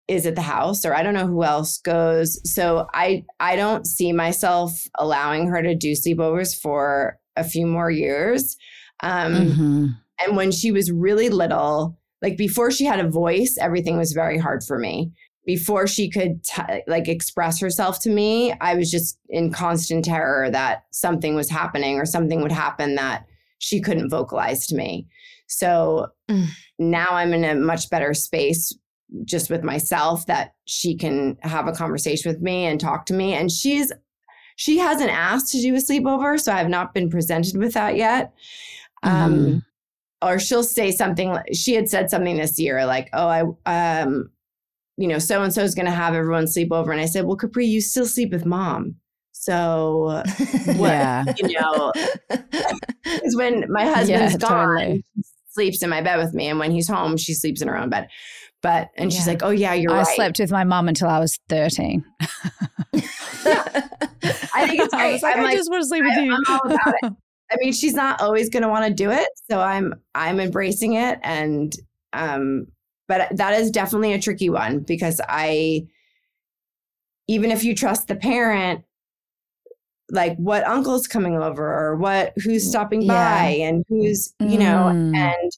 is 0.08 0.24
at 0.24 0.36
the 0.36 0.42
house 0.42 0.84
or 0.84 0.94
I 0.94 1.02
don't 1.02 1.14
know 1.14 1.26
who 1.26 1.42
else 1.42 1.78
goes. 1.78 2.40
So 2.48 2.86
I 2.94 3.24
I 3.40 3.56
don't 3.56 3.86
see 3.86 4.12
myself 4.12 4.86
allowing 4.98 5.48
her 5.48 5.62
to 5.62 5.74
do 5.74 5.92
sleepovers 5.92 6.58
for 6.58 7.18
a 7.36 7.44
few 7.44 7.66
more 7.66 7.90
years. 7.90 8.56
Um 9.02 9.32
Mm-hmm. 9.34 9.86
and 10.24 10.36
when 10.36 10.50
she 10.52 10.72
was 10.72 10.90
really 10.90 11.28
little, 11.28 11.98
like 12.22 12.36
before 12.36 12.70
she 12.70 12.84
had 12.84 13.00
a 13.00 13.08
voice, 13.10 13.56
everything 13.60 13.96
was 13.98 14.12
very 14.12 14.38
hard 14.38 14.62
for 14.64 14.78
me. 14.78 15.12
Before 15.44 15.86
she 15.86 16.10
could 16.10 16.42
t- 16.42 16.82
like 16.88 17.06
express 17.06 17.60
herself 17.60 18.00
to 18.02 18.10
me, 18.10 18.52
I 18.60 18.74
was 18.74 18.90
just 18.90 19.18
in 19.28 19.52
constant 19.52 20.04
terror 20.04 20.50
that 20.50 20.84
something 20.90 21.34
was 21.36 21.48
happening 21.50 21.98
or 22.00 22.04
something 22.06 22.42
would 22.42 22.50
happen 22.52 22.96
that 22.96 23.26
she 23.58 23.80
couldn't 23.80 24.10
vocalize 24.10 24.66
to 24.68 24.74
me. 24.74 25.06
So 25.46 26.08
Mm. 26.28 26.46
now 26.80 27.06
I'm 27.12 27.32
in 27.32 27.44
a 27.44 27.54
much 27.54 27.88
better 27.90 28.12
space 28.14 28.76
just 29.24 29.48
with 29.50 29.62
myself 29.62 30.26
that 30.26 30.54
she 30.64 30.96
can 30.96 31.36
have 31.42 31.68
a 31.68 31.72
conversation 31.72 32.28
with 32.32 32.40
me 32.42 32.64
and 32.64 32.80
talk 32.80 33.06
to 33.06 33.14
me. 33.14 33.32
And 33.34 33.52
she's 33.52 33.92
she 34.56 34.78
hasn't 34.78 35.10
asked 35.10 35.52
to 35.52 35.60
do 35.60 35.74
a 35.74 35.78
sleepover, 35.78 36.40
so 36.40 36.52
I've 36.52 36.68
not 36.68 36.92
been 36.94 37.08
presented 37.10 37.56
with 37.56 37.74
that 37.74 37.96
yet. 37.96 38.32
Um, 39.02 39.62
or 40.22 40.38
she'll 40.38 40.64
say 40.64 40.90
something. 40.90 41.36
She 41.52 41.74
had 41.74 41.88
said 41.88 42.10
something 42.10 42.36
this 42.38 42.58
year, 42.58 42.84
like, 42.86 43.08
"Oh, 43.12 43.28
I, 43.66 44.00
um, 44.02 44.30
you 44.96 45.06
know, 45.08 45.18
so 45.18 45.42
and 45.42 45.52
so 45.52 45.62
is 45.62 45.74
going 45.74 45.86
to 45.86 45.92
have 45.92 46.14
everyone 46.14 46.46
sleep 46.46 46.72
over," 46.72 46.90
and 46.90 47.00
I 47.00 47.06
said, 47.06 47.26
"Well, 47.26 47.36
Capri, 47.36 47.66
you 47.66 47.80
still 47.80 48.06
sleep 48.06 48.32
with 48.32 48.46
mom, 48.46 48.96
so 49.32 50.22
what? 50.64 50.78
Yeah. 50.78 51.24
You 51.36 51.60
know, 51.60 51.92
because 52.30 53.36
when 53.36 53.70
my 53.70 53.84
husband's 53.84 54.32
Yeah, 54.32 54.38
gone, 54.38 54.76
totally. 54.78 55.04
sleeps 55.50 55.82
in 55.82 55.90
my 55.90 56.00
bed 56.00 56.16
with 56.16 56.32
me, 56.34 56.48
and 56.48 56.58
when 56.58 56.70
he's 56.72 56.88
home, 56.88 57.16
she 57.18 57.34
sleeps 57.34 57.60
in 57.60 57.68
her 57.68 57.76
own 57.76 57.90
bed." 57.90 58.08
But 58.66 58.90
and 58.96 59.12
she's 59.12 59.28
like, 59.28 59.44
"Oh 59.44 59.50
yeah, 59.50 59.74
you're 59.74 59.92
I 59.92 59.98
right." 59.98 60.06
slept 60.16 60.40
with 60.40 60.50
my 60.50 60.64
mom 60.64 60.88
until 60.88 61.06
I 61.08 61.20
was 61.20 61.38
13. 61.48 62.04
I 62.92 64.66
think 64.66 64.80
it's 64.82 64.92
I 64.92 64.98
great. 64.98 65.12
was 65.12 65.22
like, 65.22 65.36
I 65.36 65.42
like, 65.42 65.56
just 65.56 65.70
want 65.70 65.82
to 65.82 65.86
sleep 65.86 66.02
with 66.04 66.18
I- 66.18 66.22
you. 66.24 66.32
I'm 66.34 66.42
all 66.48 66.60
about 66.72 66.94
it. 67.02 67.12
I 67.52 67.56
mean, 67.60 67.72
she's 67.72 67.94
not 67.94 68.20
always 68.20 68.50
going 68.50 68.64
to 68.64 68.68
want 68.68 68.86
to 68.88 68.92
do 68.92 69.12
it, 69.12 69.28
so 69.48 69.60
I'm 69.60 69.94
I'm 70.16 70.40
embracing 70.40 70.94
it, 70.94 71.20
and 71.22 71.72
um, 72.12 72.66
but 73.06 73.28
that 73.36 73.54
is 73.54 73.70
definitely 73.70 74.14
a 74.14 74.20
tricky 74.20 74.50
one 74.50 74.80
because 74.80 75.20
I, 75.28 75.86
even 77.28 77.52
if 77.52 77.62
you 77.62 77.76
trust 77.76 78.08
the 78.08 78.16
parent, 78.16 78.82
like 80.10 80.36
what 80.38 80.64
uncle's 80.64 81.06
coming 81.06 81.36
over 81.36 81.64
or 81.72 81.94
what 81.94 82.32
who's 82.42 82.68
stopping 82.68 83.02
Yeah. 83.02 83.14
by 83.44 83.48
and 83.50 83.84
who's 83.88 84.34
you 84.40 84.58
know 84.58 84.90
Mm. 84.92 85.14
and 85.16 85.52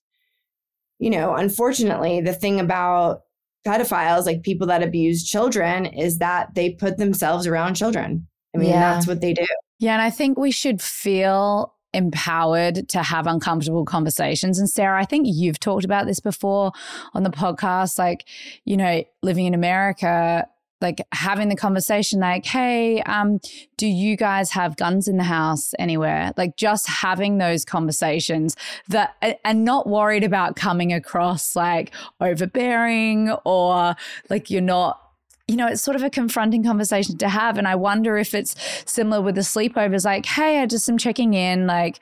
you 0.98 1.10
know 1.10 1.34
unfortunately 1.34 2.20
the 2.20 2.32
thing 2.34 2.60
about 2.60 3.22
pedophiles 3.66 4.24
like 4.26 4.42
people 4.42 4.66
that 4.66 4.82
abuse 4.82 5.28
children 5.28 5.86
is 5.86 6.18
that 6.18 6.54
they 6.54 6.70
put 6.70 6.96
themselves 6.98 7.46
around 7.46 7.74
children 7.74 8.26
i 8.54 8.58
mean 8.58 8.70
Yeah. 8.70 8.94
that's 8.94 9.06
what 9.06 9.20
they 9.20 9.32
do 9.34 9.46
Yeah, 9.80 9.92
and 9.92 10.02
I 10.02 10.10
think 10.10 10.38
we 10.38 10.50
should 10.50 10.80
feel 10.82 11.74
empowered 11.94 12.88
to 12.88 13.02
have 13.02 13.26
uncomfortable 13.26 13.84
conversations. 13.84 14.58
And 14.58 14.68
Sarah, 14.68 15.00
I 15.00 15.04
think 15.04 15.26
you've 15.28 15.60
talked 15.60 15.84
about 15.84 16.06
this 16.06 16.20
before 16.20 16.72
on 17.14 17.22
the 17.22 17.30
podcast. 17.30 17.96
Like, 17.98 18.26
you 18.64 18.76
know, 18.76 19.04
living 19.22 19.46
in 19.46 19.54
America, 19.54 20.46
like 20.80 21.00
having 21.12 21.48
the 21.48 21.56
conversation 21.56 22.20
like 22.20 22.44
hey 22.44 23.02
um 23.02 23.38
do 23.76 23.86
you 23.86 24.16
guys 24.16 24.50
have 24.52 24.76
guns 24.76 25.08
in 25.08 25.16
the 25.16 25.24
house 25.24 25.74
anywhere 25.78 26.32
like 26.36 26.56
just 26.56 26.88
having 26.88 27.38
those 27.38 27.64
conversations 27.64 28.56
that 28.88 29.16
and 29.44 29.64
not 29.64 29.86
worried 29.86 30.24
about 30.24 30.56
coming 30.56 30.92
across 30.92 31.56
like 31.56 31.92
overbearing 32.20 33.30
or 33.44 33.94
like 34.30 34.50
you're 34.50 34.60
not 34.60 35.00
you 35.48 35.56
know, 35.56 35.66
it's 35.66 35.82
sort 35.82 35.96
of 35.96 36.02
a 36.02 36.10
confronting 36.10 36.62
conversation 36.62 37.16
to 37.16 37.28
have. 37.28 37.56
And 37.56 37.66
I 37.66 37.74
wonder 37.74 38.18
if 38.18 38.34
it's 38.34 38.54
similar 38.84 39.22
with 39.22 39.34
the 39.34 39.40
sleepovers 39.40 40.04
like, 40.04 40.26
hey, 40.26 40.60
I 40.60 40.66
just 40.66 40.86
am 40.90 40.98
checking 40.98 41.32
in. 41.32 41.66
Like, 41.66 42.00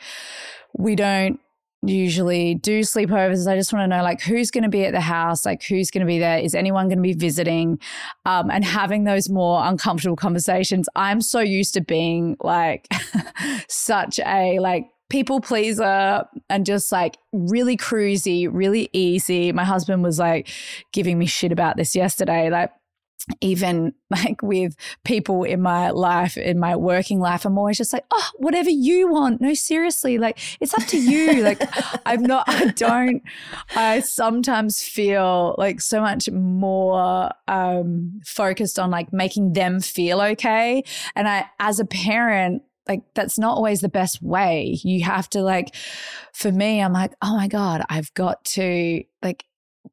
we 0.77 0.97
don't 0.97 1.41
usually 1.83 2.55
do 2.55 2.81
sleepovers. 2.81 3.51
I 3.51 3.57
just 3.57 3.73
want 3.73 3.85
to 3.85 3.97
know 3.97 4.03
like 4.03 4.21
who's 4.21 4.51
going 4.51 4.65
to 4.65 4.71
be 4.71 4.85
at 4.85 4.93
the 4.93 5.01
house, 5.01 5.45
like 5.45 5.63
who's 5.63 5.91
going 5.91 6.01
to 6.01 6.07
be 6.07 6.19
there, 6.19 6.39
is 6.39 6.55
anyone 6.55 6.89
going 6.89 6.99
to 6.99 7.03
be 7.03 7.13
visiting, 7.13 7.79
um, 8.25 8.51
and 8.51 8.65
having 8.65 9.05
those 9.05 9.29
more 9.29 9.65
uncomfortable 9.65 10.17
conversations. 10.17 10.89
I'm 10.97 11.21
so 11.21 11.41
used 11.41 11.75
to 11.75 11.81
being 11.81 12.37
like 12.41 12.89
such 13.69 14.19
a 14.21 14.59
like 14.61 14.87
people 15.09 15.41
pleaser 15.41 16.25
and 16.51 16.67
just 16.67 16.91
like 16.91 17.17
really 17.33 17.77
cruisy, 17.77 18.49
really 18.51 18.89
easy. 18.93 19.53
My 19.53 19.65
husband 19.65 20.03
was 20.03 20.19
like 20.19 20.49
giving 20.93 21.19
me 21.19 21.27
shit 21.27 21.53
about 21.53 21.77
this 21.77 21.95
yesterday, 21.95 22.51
like 22.51 22.71
even 23.41 23.95
like 24.11 24.43
with 24.43 24.77
people 25.05 25.45
in 25.45 25.61
my 25.61 25.91
life, 25.91 26.37
in 26.37 26.59
my 26.59 26.77
working 26.77 27.21
life, 27.21 27.45
I'm 27.45 27.59
always 27.59 27.79
just 27.79 27.93
like, 27.93 28.05
oh, 28.11 28.31
whatever 28.37 28.71
you 28.71 29.09
want. 29.09 29.41
No, 29.41 29.55
seriously, 29.55 30.19
like 30.19 30.39
it's 30.61 30.75
up 30.75 30.87
to 30.89 30.99
you. 30.99 31.43
like 31.43 31.61
I'm 32.07 32.23
not, 32.23 32.45
I 32.49 32.67
don't, 32.67 33.23
I 33.75 34.01
sometimes 34.01 34.83
feel 34.83 35.55
like 35.59 35.81
so 35.81 36.01
much 36.01 36.31
more 36.31 37.31
um, 37.49 38.21
focused 38.25 38.79
on 38.79 38.91
like 38.91 39.13
making 39.13 39.55
them 39.55 39.81
feel 39.81 40.21
okay. 40.21 40.85
And 41.15 41.29
I, 41.29 41.47
as 41.59 41.81
a 41.81 41.85
parent, 41.85 42.63
like 42.89 43.03
that's 43.15 43.39
not 43.39 43.57
always 43.57 43.81
the 43.81 43.89
best 43.89 44.23
way. 44.23 44.79
You 44.83 45.05
have 45.05 45.29
to 45.31 45.43
like, 45.43 45.75
for 46.33 46.53
me, 46.53 46.81
I'm 46.81 46.93
like, 46.93 47.13
oh 47.21 47.37
my 47.37 47.49
God, 47.49 47.85
I've 47.89 48.15
got 48.15 48.45
to 48.45 49.03
like 49.23 49.45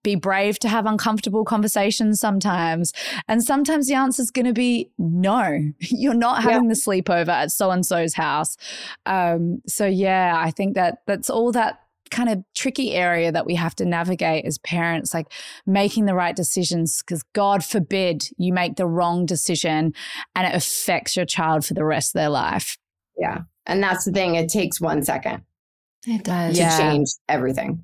be 0.04 0.16
brave 0.16 0.60
to 0.60 0.70
have 0.70 0.86
uncomfortable 0.86 1.46
conversations 1.46 2.20
sometimes. 2.20 2.94
And 3.28 3.44
sometimes 3.44 3.88
the 3.88 3.96
answer 3.96 4.22
is 4.22 4.32
going 4.32 4.46
to 4.46 4.54
be 4.54 4.92
no, 4.98 5.72
you're 5.80 6.14
not 6.14 6.44
having 6.44 6.66
yeah. 6.66 6.70
the 6.70 6.76
sleepover 6.76 7.30
at 7.30 7.52
so 7.52 7.72
and 7.72 7.86
so's 7.86 8.14
house. 8.14 8.58
Um, 9.06 9.62
so, 9.68 9.86
yeah, 9.86 10.34
I 10.38 10.52
think 10.52 10.76
that 10.76 11.00
that's 11.06 11.30
all 11.30 11.52
that 11.52 11.80
kind 12.14 12.30
of 12.30 12.44
tricky 12.54 12.94
area 12.94 13.32
that 13.32 13.46
we 13.46 13.56
have 13.56 13.76
to 13.76 13.86
navigate 13.86 14.46
as 14.46 14.60
parents, 14.60 15.14
like 15.14 15.28
making 15.66 16.06
the 16.06 16.14
right 16.14 16.36
decisions, 16.36 17.02
because 17.02 17.24
God 17.34 17.66
forbid 17.66 18.26
you 18.38 18.54
make 18.54 18.76
the 18.76 18.86
wrong 18.86 19.26
decision 19.26 19.94
and 20.36 20.48
it 20.48 20.56
affects 20.56 21.16
your 21.16 21.26
child 21.26 21.66
for 21.66 21.74
the 21.74 21.84
rest 21.84 22.16
of 22.16 22.20
their 22.20 22.30
life. 22.30 22.78
Yeah. 23.18 23.42
And 23.66 23.82
that's 23.82 24.06
the 24.06 24.12
thing, 24.12 24.36
it 24.36 24.50
takes 24.50 24.80
one 24.80 25.04
second. 25.04 25.44
It 26.06 26.24
does. 26.24 26.56
To 26.56 26.62
yeah. 26.62 26.78
change 26.78 27.08
everything. 27.28 27.84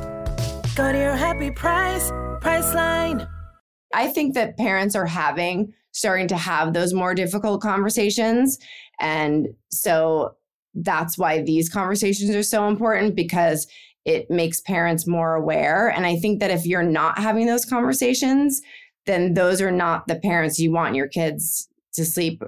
Go 0.73 0.89
to 0.89 0.97
your 0.97 1.17
happy 1.17 1.51
price, 1.51 2.11
Priceline. 2.39 3.27
I 3.93 4.07
think 4.07 4.35
that 4.35 4.55
parents 4.55 4.95
are 4.95 5.05
having, 5.05 5.73
starting 5.91 6.29
to 6.29 6.37
have 6.37 6.71
those 6.71 6.93
more 6.93 7.13
difficult 7.13 7.61
conversations. 7.61 8.57
And 9.01 9.49
so 9.69 10.35
that's 10.73 11.17
why 11.17 11.41
these 11.41 11.67
conversations 11.67 12.33
are 12.33 12.43
so 12.43 12.69
important 12.69 13.15
because 13.15 13.67
it 14.05 14.31
makes 14.31 14.61
parents 14.61 15.05
more 15.05 15.35
aware. 15.35 15.89
And 15.89 16.05
I 16.05 16.15
think 16.15 16.39
that 16.39 16.51
if 16.51 16.65
you're 16.65 16.83
not 16.83 17.19
having 17.19 17.47
those 17.47 17.65
conversations, 17.65 18.61
then 19.05 19.33
those 19.33 19.61
are 19.61 19.71
not 19.71 20.07
the 20.07 20.15
parents 20.15 20.57
you 20.57 20.71
want 20.71 20.95
your 20.95 21.09
kids 21.09 21.67
to 21.95 22.05
sleep 22.05 22.41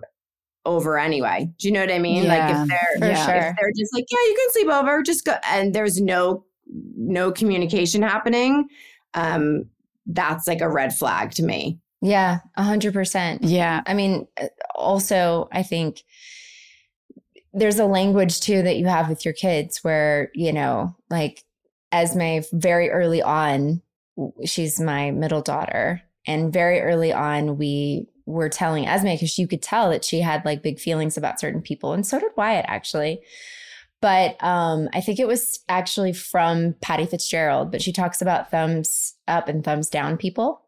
over 0.66 0.98
anyway. 0.98 1.50
Do 1.60 1.68
you 1.68 1.74
know 1.74 1.82
what 1.82 1.92
I 1.92 2.00
mean? 2.00 2.24
Yeah, 2.24 2.38
like 2.38 2.56
if 2.56 2.70
they're 2.70 3.10
yeah. 3.10 3.26
sure. 3.26 3.50
if 3.50 3.56
they're 3.60 3.72
just 3.78 3.94
like, 3.94 4.06
yeah, 4.10 4.18
you 4.30 4.36
can 4.40 4.52
sleep 4.52 4.70
over, 4.70 5.04
just 5.04 5.26
go 5.26 5.36
and 5.46 5.76
there's 5.76 6.00
no 6.00 6.46
no 6.96 7.32
communication 7.32 8.02
happening, 8.02 8.68
um, 9.14 9.66
that's 10.06 10.48
like 10.48 10.62
a 10.62 10.70
red 10.70 10.94
flag 10.94 11.32
to 11.32 11.44
me. 11.44 11.80
Yeah, 12.02 12.40
a 12.58 12.64
hundred 12.64 12.94
percent. 12.94 13.44
Yeah. 13.44 13.82
I 13.86 13.94
mean, 13.94 14.28
uh, 14.42 14.48
also, 14.76 15.48
I 15.54 15.64
think 15.64 16.04
there's 17.54 17.80
a 17.80 17.86
language 17.86 18.42
too 18.42 18.62
that 18.64 18.78
you 18.78 18.88
have 18.88 19.08
with 19.08 19.24
your 19.24 19.34
kids 19.34 19.84
where, 19.84 20.30
you 20.34 20.52
know, 20.52 20.96
like 21.10 21.44
Esme 21.94 22.40
very 22.52 22.90
early 22.90 23.22
on, 23.22 23.82
she's 24.44 24.80
my 24.80 25.12
middle 25.12 25.42
daughter. 25.42 26.02
And 26.26 26.52
very 26.52 26.82
early 26.82 27.14
on, 27.14 27.58
we 27.58 28.08
were 28.26 28.50
telling 28.50 28.88
Esme 28.88 29.10
because 29.10 29.38
you 29.38 29.48
could 29.48 29.62
tell 29.62 29.90
that 29.90 30.04
she 30.04 30.20
had 30.20 30.44
like 30.46 30.64
big 30.64 30.80
feelings 30.80 31.18
about 31.18 31.40
certain 31.40 31.62
people. 31.62 31.94
And 31.94 32.06
so 32.06 32.20
did 32.20 32.32
Wyatt, 32.36 32.66
actually. 32.68 33.22
But 34.04 34.36
um, 34.44 34.90
I 34.94 35.00
think 35.00 35.18
it 35.18 35.30
was 35.30 35.62
actually 35.70 36.12
from 36.12 36.76
Pattie 36.82 37.06
Fitzgerald, 37.06 37.72
but 37.72 37.82
she 37.82 37.94
talks 37.94 38.22
about 38.22 38.52
thumbs 38.52 39.16
up 39.30 39.48
and 39.48 39.64
thumbs 39.64 39.88
down 39.88 40.18
people. 40.18 40.68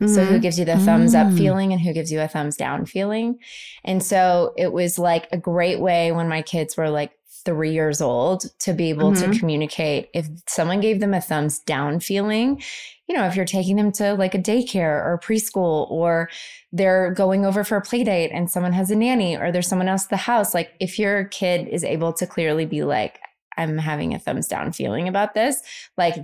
Mm-hmm. 0.00 0.14
So 0.14 0.24
who 0.24 0.34
mm-hmm. 0.34 0.40
gives 0.40 0.56
you 0.56 0.64
the 0.64 0.78
thumbs 0.78 1.12
up 1.12 1.26
mm. 1.26 1.36
feeling 1.36 1.72
and 1.72 1.82
who 1.82 1.92
gives 1.92 2.12
you 2.12 2.20
a 2.20 2.28
thumbs 2.28 2.56
down 2.56 2.86
feeling? 2.86 3.40
And 3.82 4.00
so 4.00 4.54
it 4.56 4.72
was 4.72 5.00
like 5.00 5.26
a 5.32 5.36
great 5.36 5.80
way 5.80 6.12
when 6.12 6.28
my 6.28 6.42
kids 6.42 6.76
were 6.76 6.90
like 6.90 7.10
three 7.40 7.72
years 7.72 8.00
old 8.00 8.44
to 8.60 8.72
be 8.72 8.90
able 8.90 9.12
mm-hmm. 9.12 9.32
to 9.32 9.38
communicate. 9.38 10.08
If 10.14 10.28
someone 10.46 10.80
gave 10.80 11.00
them 11.00 11.14
a 11.14 11.20
thumbs 11.20 11.58
down 11.60 12.00
feeling, 12.00 12.62
you 13.08 13.16
know, 13.16 13.26
if 13.26 13.34
you're 13.34 13.44
taking 13.44 13.76
them 13.76 13.92
to 13.92 14.14
like 14.14 14.34
a 14.34 14.38
daycare 14.38 15.04
or 15.04 15.20
preschool 15.22 15.90
or 15.90 16.30
they're 16.72 17.12
going 17.12 17.44
over 17.44 17.64
for 17.64 17.76
a 17.76 17.82
play 17.82 18.04
date 18.04 18.30
and 18.32 18.50
someone 18.50 18.72
has 18.72 18.90
a 18.90 18.96
nanny 18.96 19.36
or 19.36 19.50
there's 19.50 19.68
someone 19.68 19.88
else 19.88 20.04
at 20.04 20.10
the 20.10 20.16
house, 20.16 20.54
like 20.54 20.72
if 20.80 20.98
your 20.98 21.24
kid 21.24 21.66
is 21.68 21.82
able 21.82 22.12
to 22.12 22.26
clearly 22.26 22.66
be 22.66 22.84
like, 22.84 23.18
I'm 23.56 23.78
having 23.78 24.14
a 24.14 24.18
thumbs 24.18 24.46
down 24.46 24.72
feeling 24.72 25.08
about 25.08 25.34
this, 25.34 25.60
like 25.96 26.16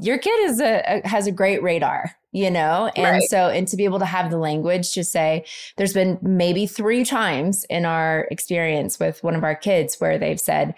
your 0.00 0.18
kid 0.18 0.48
is 0.48 0.60
a, 0.60 0.82
a 0.86 1.08
has 1.08 1.26
a 1.26 1.32
great 1.32 1.62
radar 1.62 2.14
you 2.30 2.50
know 2.50 2.90
and 2.94 3.04
right. 3.04 3.22
so 3.28 3.48
and 3.48 3.66
to 3.66 3.76
be 3.76 3.84
able 3.84 3.98
to 3.98 4.04
have 4.04 4.30
the 4.30 4.36
language 4.36 4.92
to 4.92 5.02
say 5.02 5.44
there's 5.76 5.92
been 5.92 6.18
maybe 6.22 6.66
three 6.66 7.04
times 7.04 7.64
in 7.64 7.84
our 7.84 8.28
experience 8.30 9.00
with 9.00 9.22
one 9.24 9.34
of 9.34 9.42
our 9.42 9.56
kids 9.56 9.96
where 9.98 10.18
they've 10.18 10.40
said 10.40 10.74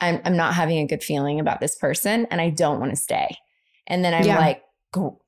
i'm, 0.00 0.20
I'm 0.24 0.36
not 0.36 0.54
having 0.54 0.78
a 0.78 0.86
good 0.86 1.02
feeling 1.02 1.38
about 1.38 1.60
this 1.60 1.76
person 1.76 2.26
and 2.30 2.40
i 2.40 2.48
don't 2.48 2.80
want 2.80 2.92
to 2.92 2.96
stay 2.96 3.36
and 3.86 4.04
then 4.04 4.14
i'm 4.14 4.24
yeah. 4.24 4.38
like 4.38 4.62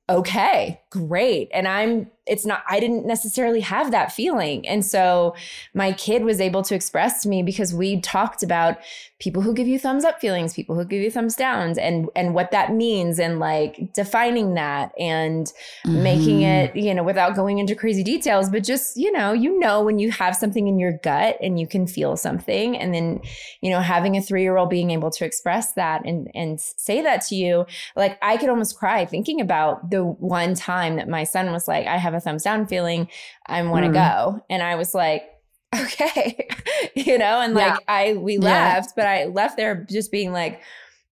okay, 0.09 0.81
great. 0.89 1.49
And 1.53 1.67
I'm, 1.67 2.09
it's 2.25 2.45
not, 2.45 2.63
I 2.67 2.79
didn't 2.79 3.05
necessarily 3.05 3.59
have 3.61 3.91
that 3.91 4.11
feeling. 4.11 4.67
And 4.67 4.85
so 4.85 5.35
my 5.73 5.93
kid 5.93 6.23
was 6.23 6.39
able 6.39 6.61
to 6.63 6.75
express 6.75 7.23
to 7.23 7.29
me 7.29 7.43
because 7.43 7.73
we 7.73 8.01
talked 8.01 8.43
about 8.43 8.77
people 9.19 9.41
who 9.41 9.53
give 9.53 9.67
you 9.67 9.77
thumbs 9.77 10.05
up 10.05 10.21
feelings, 10.21 10.53
people 10.53 10.75
who 10.75 10.85
give 10.85 11.01
you 11.01 11.11
thumbs 11.11 11.35
downs 11.35 11.77
and, 11.77 12.07
and 12.15 12.33
what 12.33 12.51
that 12.51 12.73
means 12.73 13.19
and 13.19 13.39
like 13.39 13.93
defining 13.93 14.53
that 14.53 14.91
and 14.97 15.47
mm-hmm. 15.85 16.03
making 16.03 16.41
it, 16.41 16.75
you 16.75 16.93
know, 16.93 17.03
without 17.03 17.35
going 17.35 17.57
into 17.57 17.75
crazy 17.75 18.03
details, 18.03 18.49
but 18.49 18.63
just, 18.63 18.95
you 18.95 19.11
know, 19.11 19.33
you 19.33 19.59
know, 19.59 19.83
when 19.83 19.99
you 19.99 20.11
have 20.11 20.35
something 20.35 20.67
in 20.67 20.79
your 20.79 20.93
gut 21.03 21.35
and 21.41 21.59
you 21.59 21.67
can 21.67 21.85
feel 21.85 22.15
something 22.15 22.77
and 22.77 22.93
then, 22.93 23.19
you 23.61 23.69
know, 23.69 23.81
having 23.81 24.15
a 24.15 24.21
three 24.21 24.43
year 24.43 24.57
old 24.57 24.69
being 24.69 24.91
able 24.91 25.11
to 25.11 25.25
express 25.25 25.73
that 25.73 26.05
and, 26.05 26.29
and 26.33 26.61
say 26.61 27.01
that 27.01 27.21
to 27.21 27.35
you, 27.35 27.65
like 27.95 28.17
I 28.21 28.37
could 28.37 28.49
almost 28.49 28.77
cry 28.77 29.05
thinking 29.05 29.41
about 29.41 29.89
the 29.89 29.98
the 29.99 30.05
one 30.05 30.55
time 30.55 30.95
that 30.95 31.09
my 31.09 31.25
son 31.25 31.51
was 31.51 31.67
like, 31.67 31.85
I 31.85 31.97
have 31.97 32.13
a 32.13 32.21
thumbs 32.21 32.43
down 32.43 32.67
feeling, 32.67 33.09
I 33.45 33.61
want 33.63 33.83
to 33.83 33.91
mm. 33.91 33.95
go. 33.95 34.45
And 34.49 34.63
I 34.63 34.75
was 34.75 34.93
like, 34.93 35.23
okay, 35.75 36.47
you 36.95 37.17
know, 37.17 37.41
and 37.41 37.53
like 37.53 37.73
yeah. 37.73 37.77
I, 37.87 38.13
we 38.13 38.35
yeah. 38.35 38.45
left, 38.45 38.95
but 38.95 39.05
I 39.05 39.25
left 39.25 39.57
there 39.57 39.85
just 39.89 40.09
being 40.09 40.31
like, 40.31 40.61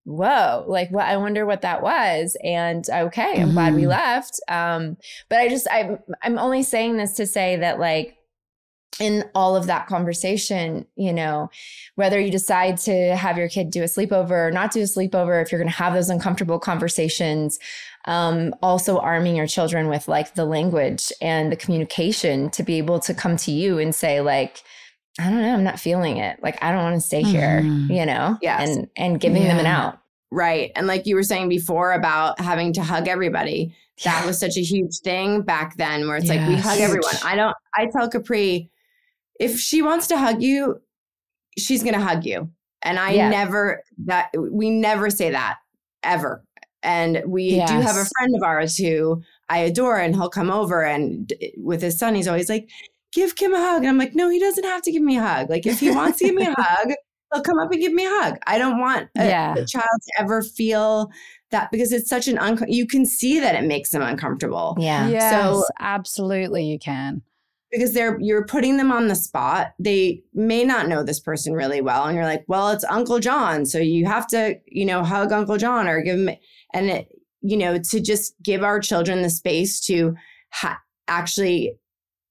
whoa, 0.05 0.63
like 0.67 0.89
what, 0.89 1.05
I 1.05 1.17
wonder 1.17 1.45
what 1.45 1.63
that 1.63 1.83
was. 1.83 2.37
And 2.41 2.85
okay, 2.89 3.33
I'm 3.33 3.47
mm-hmm. 3.47 3.51
glad 3.51 3.75
we 3.75 3.81
mm-hmm. 3.81 3.89
left. 3.89 4.39
Um, 4.47 4.95
but 5.27 5.39
I 5.39 5.49
just, 5.49 5.67
i'm 5.69 5.99
I'm 6.23 6.37
only 6.39 6.63
saying 6.63 6.95
this 6.95 7.13
to 7.15 7.27
say 7.27 7.57
that 7.57 7.77
like, 7.77 8.17
in 8.99 9.23
all 9.35 9.55
of 9.55 9.67
that 9.67 9.85
conversation, 9.85 10.87
you 10.95 11.13
know, 11.13 11.51
whether 11.95 12.19
you 12.19 12.31
decide 12.31 12.77
to 12.77 13.15
have 13.15 13.37
your 13.37 13.47
kid 13.47 13.69
do 13.69 13.83
a 13.83 13.85
sleepover 13.85 14.47
or 14.47 14.51
not 14.51 14.71
do 14.71 14.79
a 14.79 14.85
sleepover, 14.85 15.39
if 15.39 15.51
you're 15.51 15.61
going 15.61 15.71
to 15.71 15.77
have 15.77 15.93
those 15.93 16.09
uncomfortable 16.09 16.57
conversations, 16.57 17.59
um, 18.07 18.55
also 18.63 18.97
arming 18.99 19.35
your 19.35 19.47
children 19.47 19.87
with 19.89 20.07
like 20.07 20.33
the 20.35 20.45
language 20.45 21.11
and 21.21 21.51
the 21.51 21.55
communication 21.55 22.49
to 22.51 22.63
be 22.63 22.77
able 22.77 22.99
to 23.01 23.13
come 23.13 23.37
to 23.37 23.51
you 23.51 23.77
and 23.77 23.93
say, 23.93 24.21
like, 24.21 24.61
I 25.19 25.29
don't 25.29 25.41
know, 25.41 25.53
I'm 25.53 25.63
not 25.63 25.79
feeling 25.79 26.17
it. 26.17 26.41
Like, 26.41 26.61
I 26.63 26.71
don't 26.71 26.83
want 26.83 26.95
to 26.95 27.01
stay 27.01 27.21
here, 27.23 27.61
Mhm. 27.63 27.89
you 27.95 28.05
know? 28.05 28.37
Yes. 28.41 28.69
And 28.69 28.87
and 28.95 29.19
giving 29.19 29.43
them 29.43 29.59
an 29.59 29.65
out. 29.65 29.99
Right. 30.31 30.71
And 30.75 30.87
like 30.87 31.05
you 31.05 31.15
were 31.15 31.23
saying 31.23 31.49
before 31.49 31.91
about 31.93 32.39
having 32.39 32.73
to 32.73 32.83
hug 32.83 33.07
everybody, 33.07 33.73
that 34.03 34.25
was 34.25 34.39
such 34.39 34.57
a 34.57 34.61
huge 34.61 34.99
thing 34.99 35.41
back 35.41 35.75
then 35.77 36.07
where 36.07 36.17
it's 36.17 36.29
like 36.29 36.45
we 36.47 36.55
Yes. 36.55 36.63
hug 36.63 36.79
everyone. 36.79 37.15
I 37.23 37.35
don't, 37.35 37.55
I 37.75 37.87
tell 37.87 38.09
Capri, 38.09 38.69
if 39.39 39.59
she 39.59 39.81
wants 39.81 40.07
to 40.07 40.17
hug 40.17 40.41
you, 40.41 40.81
she's 41.57 41.81
going 41.81 41.95
to 41.95 42.01
hug 42.01 42.23
you. 42.25 42.49
And 42.83 42.99
I 42.99 43.11
Yeah. 43.11 43.29
never, 43.29 43.83
that 44.05 44.29
we 44.37 44.69
never 44.69 45.09
say 45.09 45.31
that 45.31 45.57
ever. 46.03 46.43
And 46.83 47.23
we 47.25 47.51
do 47.55 47.73
have 47.73 47.95
a 47.97 48.05
friend 48.17 48.35
of 48.35 48.43
ours 48.43 48.77
who 48.77 49.21
I 49.49 49.59
adore, 49.59 49.97
and 49.97 50.15
he'll 50.15 50.29
come 50.29 50.51
over 50.51 50.83
and 50.83 51.31
with 51.57 51.81
his 51.81 51.97
son, 51.97 52.15
he's 52.15 52.27
always 52.27 52.49
like, 52.49 52.69
give 53.13 53.35
Kim 53.35 53.53
a 53.53 53.57
hug. 53.57 53.77
And 53.79 53.87
I'm 53.87 53.97
like, 53.97 54.13
no, 54.15 54.29
he 54.29 54.39
doesn't 54.39 54.63
have 54.63 54.81
to 54.83 54.91
give 54.91 55.01
me 55.01 55.17
a 55.17 55.21
hug. 55.23 55.49
Like, 55.49 55.65
if 55.65 55.79
he 55.79 55.89
wants 55.91 56.19
to 56.19 56.25
give 56.25 56.35
me 56.35 56.45
a 56.45 56.53
hug, 56.57 56.89
he'll 57.33 57.41
come 57.43 57.57
up 57.59 57.71
and 57.71 57.81
give 57.81 57.93
me 57.93 58.05
a 58.05 58.09
hug. 58.09 58.37
I 58.45 58.57
don't 58.57 58.79
want 58.79 59.09
a, 59.17 59.25
Yeah. 59.25 59.53
a 59.53 59.65
child 59.65 59.85
to 60.01 60.11
ever 60.21 60.41
feel 60.43 61.09
that 61.51 61.71
because 61.71 61.91
it's 61.93 62.09
such 62.09 62.27
an 62.27 62.37
uncomfortable, 62.37 62.73
you 62.73 62.85
can 62.85 63.05
see 63.05 63.39
that 63.39 63.55
it 63.55 63.65
makes 63.65 63.89
them 63.89 64.01
uncomfortable 64.01 64.75
Yeah. 64.79 65.07
Yes, 65.09 65.31
So- 65.33 65.63
absolutely, 65.79 66.65
you 66.65 66.77
can. 66.77 67.21
Because 67.71 67.93
they're 67.93 68.17
you're 68.19 68.45
putting 68.45 68.77
them 68.77 68.91
on 68.91 69.07
the 69.07 69.15
spot. 69.15 69.73
They 69.79 70.23
may 70.33 70.63
not 70.63 70.87
know 70.87 71.03
this 71.03 71.19
person 71.19 71.53
really 71.53 71.81
well, 71.81 72.05
and 72.05 72.15
you're 72.15 72.25
like, 72.25 72.43
well, 72.47 72.69
it's 72.69 72.83
Uncle 72.85 73.19
John, 73.19 73.65
so 73.65 73.79
you 73.79 74.05
have 74.05 74.27
to, 74.27 74.57
you 74.67 74.85
know, 74.85 75.03
hug 75.03 75.31
Uncle 75.31 75.57
John 75.57 75.87
or 75.87 76.01
give 76.01 76.17
him, 76.17 76.29
and 76.73 76.89
it, 76.89 77.07
you 77.41 77.57
know, 77.57 77.77
to 77.77 77.99
just 77.99 78.33
give 78.43 78.63
our 78.63 78.79
children 78.79 79.21
the 79.21 79.29
space 79.29 79.79
to 79.81 80.15
ha- 80.51 80.79
actually 81.07 81.73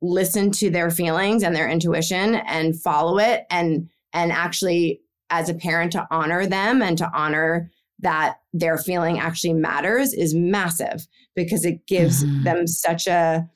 listen 0.03 0.51
to 0.53 0.69
their 0.71 0.91
feelings 0.91 1.43
and 1.43 1.57
their 1.57 1.69
intuition 1.69 2.37
and 2.37 2.81
follow 2.81 3.19
it, 3.19 3.45
and 3.51 3.89
and 4.13 4.33
actually 4.33 5.01
as 5.31 5.49
a 5.49 5.55
parent 5.55 5.93
to 5.93 6.07
honor 6.11 6.47
them 6.47 6.81
and 6.83 6.97
to 6.99 7.11
honor 7.13 7.71
that 7.99 8.37
their 8.53 8.79
feeling 8.79 9.19
actually 9.19 9.53
matters 9.55 10.13
is 10.13 10.35
massive 10.35 11.07
because 11.35 11.65
it 11.65 11.85
gives 11.87 12.23
Mhm. 12.23 12.45
them 12.45 12.67
such 12.67 13.07
a 13.07 13.49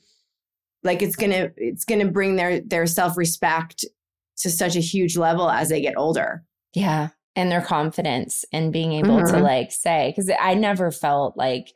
like 0.83 1.03
it's 1.03 1.17
gonna 1.17 1.51
it's 1.57 1.85
gonna 1.85 2.07
bring 2.11 2.37
their 2.37 2.61
their 2.61 2.87
self-respect 2.87 3.85
to 4.39 4.51
such 4.51 4.77
a 4.77 4.81
huge 4.81 5.17
level 5.17 5.51
as 5.51 5.69
they 5.69 5.81
get 5.81 5.95
older 5.99 6.43
Yeah. 6.75 7.09
And 7.37 7.51
their 7.51 7.61
confidence 7.63 8.45
and 8.53 8.73
being 8.73 8.93
able 8.93 9.19
to 9.19 9.33
Mhm. 9.35 9.43
like 9.43 9.71
say, 9.73 10.09
because 10.11 10.31
I 10.41 10.55
never 10.55 10.91
felt 10.91 11.37
like, 11.37 11.69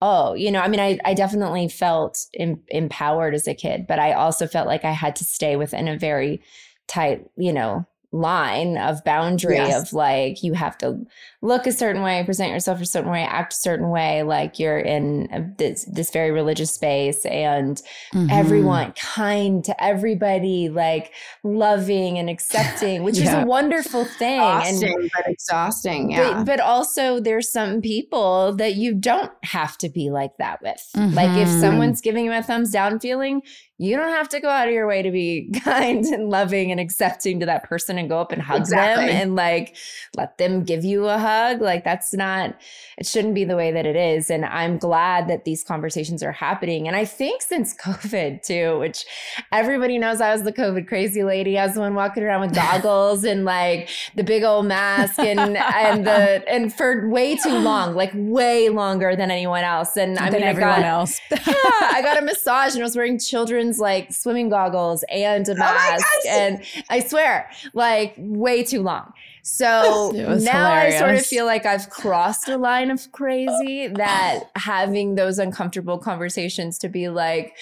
oh, 0.00 0.34
you 0.34 0.50
know, 0.52 0.60
I 0.60 0.68
mean, 0.68 0.78
I, 0.80 0.98
I 1.04 1.12
definitely 1.14 1.68
felt 1.68 2.18
em- 2.38 2.62
empowered 2.68 3.34
as 3.34 3.48
a 3.48 3.54
kid, 3.54 3.86
but 3.88 3.98
I 3.98 4.12
also 4.12 4.46
felt 4.46 4.66
like 4.68 4.84
I 4.84 4.92
had 4.92 5.16
to 5.16 5.24
stay 5.24 5.56
within 5.56 5.88
a 5.88 5.98
very 5.98 6.40
tight, 6.86 7.24
you 7.36 7.52
know, 7.52 7.84
line 8.12 8.78
of 8.78 9.02
boundary 9.04 9.56
Yes. 9.56 9.88
of 9.88 9.92
like, 9.92 10.42
you 10.42 10.54
have 10.54 10.78
to 10.78 10.98
look 11.42 11.66
a 11.66 11.72
certain 11.72 12.02
way, 12.02 12.22
present 12.24 12.50
yourself 12.50 12.80
a 12.80 12.86
certain 12.86 13.10
way, 13.10 13.22
act 13.22 13.52
a 13.52 13.56
certain 13.56 13.90
way, 13.90 14.22
like 14.22 14.58
you're 14.58 14.78
in 14.78 15.54
this, 15.58 15.84
this 15.92 16.10
very 16.10 16.30
religious 16.30 16.72
space 16.72 17.24
and 17.26 17.82
Mhm. 18.14 18.30
everyone 18.30 18.92
kind 18.92 19.64
to 19.64 19.84
everybody, 19.84 20.68
like 20.68 21.12
loving 21.44 22.18
and 22.18 22.30
accepting, 22.30 23.02
which 23.02 23.18
is 23.18 23.32
a 23.32 23.44
wonderful 23.44 24.04
thing. 24.04 24.40
exhausting 24.40 25.08
but 25.14 25.24
exhausting 25.28 26.10
yeah 26.10 26.34
But, 26.34 26.44
but 26.46 26.60
also, 26.60 27.20
there's 27.20 27.50
some 27.50 27.80
people 27.80 28.54
that 28.56 28.74
you 28.76 28.94
don't 28.94 29.32
have 29.44 29.76
to 29.78 29.88
be 29.88 30.10
like 30.10 30.36
that 30.38 30.62
with. 30.62 30.82
Like, 30.94 31.36
if 31.36 31.48
Mhm. 31.48 31.60
someone's 31.60 32.00
giving 32.00 32.24
you 32.24 32.32
a 32.32 32.42
thumbs 32.42 32.70
down 32.70 32.98
feeling, 33.00 33.42
you 33.78 33.94
don't 33.96 34.12
have 34.12 34.28
to 34.30 34.40
go 34.40 34.48
out 34.48 34.68
of 34.68 34.74
your 34.74 34.86
way 34.86 35.02
to 35.02 35.10
be 35.10 35.50
kind 35.62 36.04
and 36.06 36.30
loving 36.30 36.70
and 36.70 36.80
accepting 36.80 37.40
to 37.40 37.46
that 37.46 37.64
person 37.64 37.98
and 37.98 38.08
go 38.08 38.18
up 38.18 38.32
and 38.32 38.40
hug 38.40 38.60
Exactly. 38.60 39.06
them 39.06 39.14
and 39.16 39.36
like 39.36 39.76
let 40.16 40.38
them 40.38 40.64
give 40.64 40.84
you 40.84 41.06
a 41.08 41.18
hug. 41.18 41.60
Like, 41.60 41.84
that's 41.84 42.14
not, 42.14 42.56
it 42.96 43.06
shouldn't 43.06 43.34
be 43.34 43.44
the 43.44 43.56
way 43.56 43.72
that 43.72 43.84
it 43.84 43.96
is. 43.96 44.30
And 44.30 44.46
I'm 44.46 44.78
glad 44.78 45.28
that 45.28 45.44
these 45.44 45.62
conversations 45.62 46.22
are 46.22 46.32
happening. 46.32 46.86
And 46.88 46.96
I 46.96 47.04
think 47.04 47.42
since 47.42 47.74
COVID, 47.84 48.42
too, 48.42 48.78
which 48.78 49.04
everybody 49.52 49.98
knows 49.98 50.20
I 50.20 50.32
was 50.32 50.42
the 50.44 50.52
COVID 50.52 50.86
crazy 50.88 51.22
lady. 51.22 51.58
I 51.58 51.66
was 51.66 51.74
the 51.74 51.80
one 51.80 51.94
walking 51.94 52.22
around 52.22 52.40
with 52.40 52.54
goggles 52.54 53.24
and 53.24 53.44
like 53.44 53.90
the 54.14 54.24
big 54.24 54.42
old 54.42 54.66
mask 54.66 55.18
and 55.18 55.56
and 55.56 56.06
the 56.06 56.48
and 56.48 56.72
for 56.72 57.08
way 57.10 57.36
too 57.36 57.58
long, 57.58 57.94
like 57.94 58.12
way 58.14 58.68
longer 58.70 59.14
than 59.16 59.30
anyone 59.30 59.64
else. 59.64 59.96
And 59.96 60.18
I 60.18 60.30
mean, 60.30 60.42
I 60.42 60.46
everyone 60.46 60.80
got, 60.80 60.84
else. 60.84 61.20
yeah, 61.30 61.38
I 61.46 62.00
got 62.02 62.18
a 62.18 62.22
massage 62.24 62.72
and 62.74 62.82
I 62.82 62.84
was 62.84 62.96
wearing 62.96 63.18
children's 63.18 63.65
like 63.78 64.12
swimming 64.12 64.48
goggles 64.48 65.04
and 65.10 65.48
a 65.48 65.54
my 65.54 65.72
mask. 65.72 66.06
gosh. 66.24 66.26
and 66.28 66.64
I 66.88 67.00
swear, 67.00 67.50
like 67.74 68.14
way 68.18 68.62
too 68.62 68.82
long. 68.82 69.12
So 69.42 70.12
now 70.40 70.70
I 70.70 70.90
sort 70.98 71.14
of 71.14 71.24
feel 71.24 71.46
like 71.46 71.66
I've 71.66 71.90
crossed 71.90 72.48
a 72.48 72.56
line 72.56 72.90
of 72.90 73.10
crazy 73.12 73.86
that 73.88 74.44
having 74.56 75.14
those 75.14 75.38
uncomfortable 75.38 75.98
conversations 75.98 76.78
to 76.78 76.88
be 76.88 77.08
like, 77.08 77.56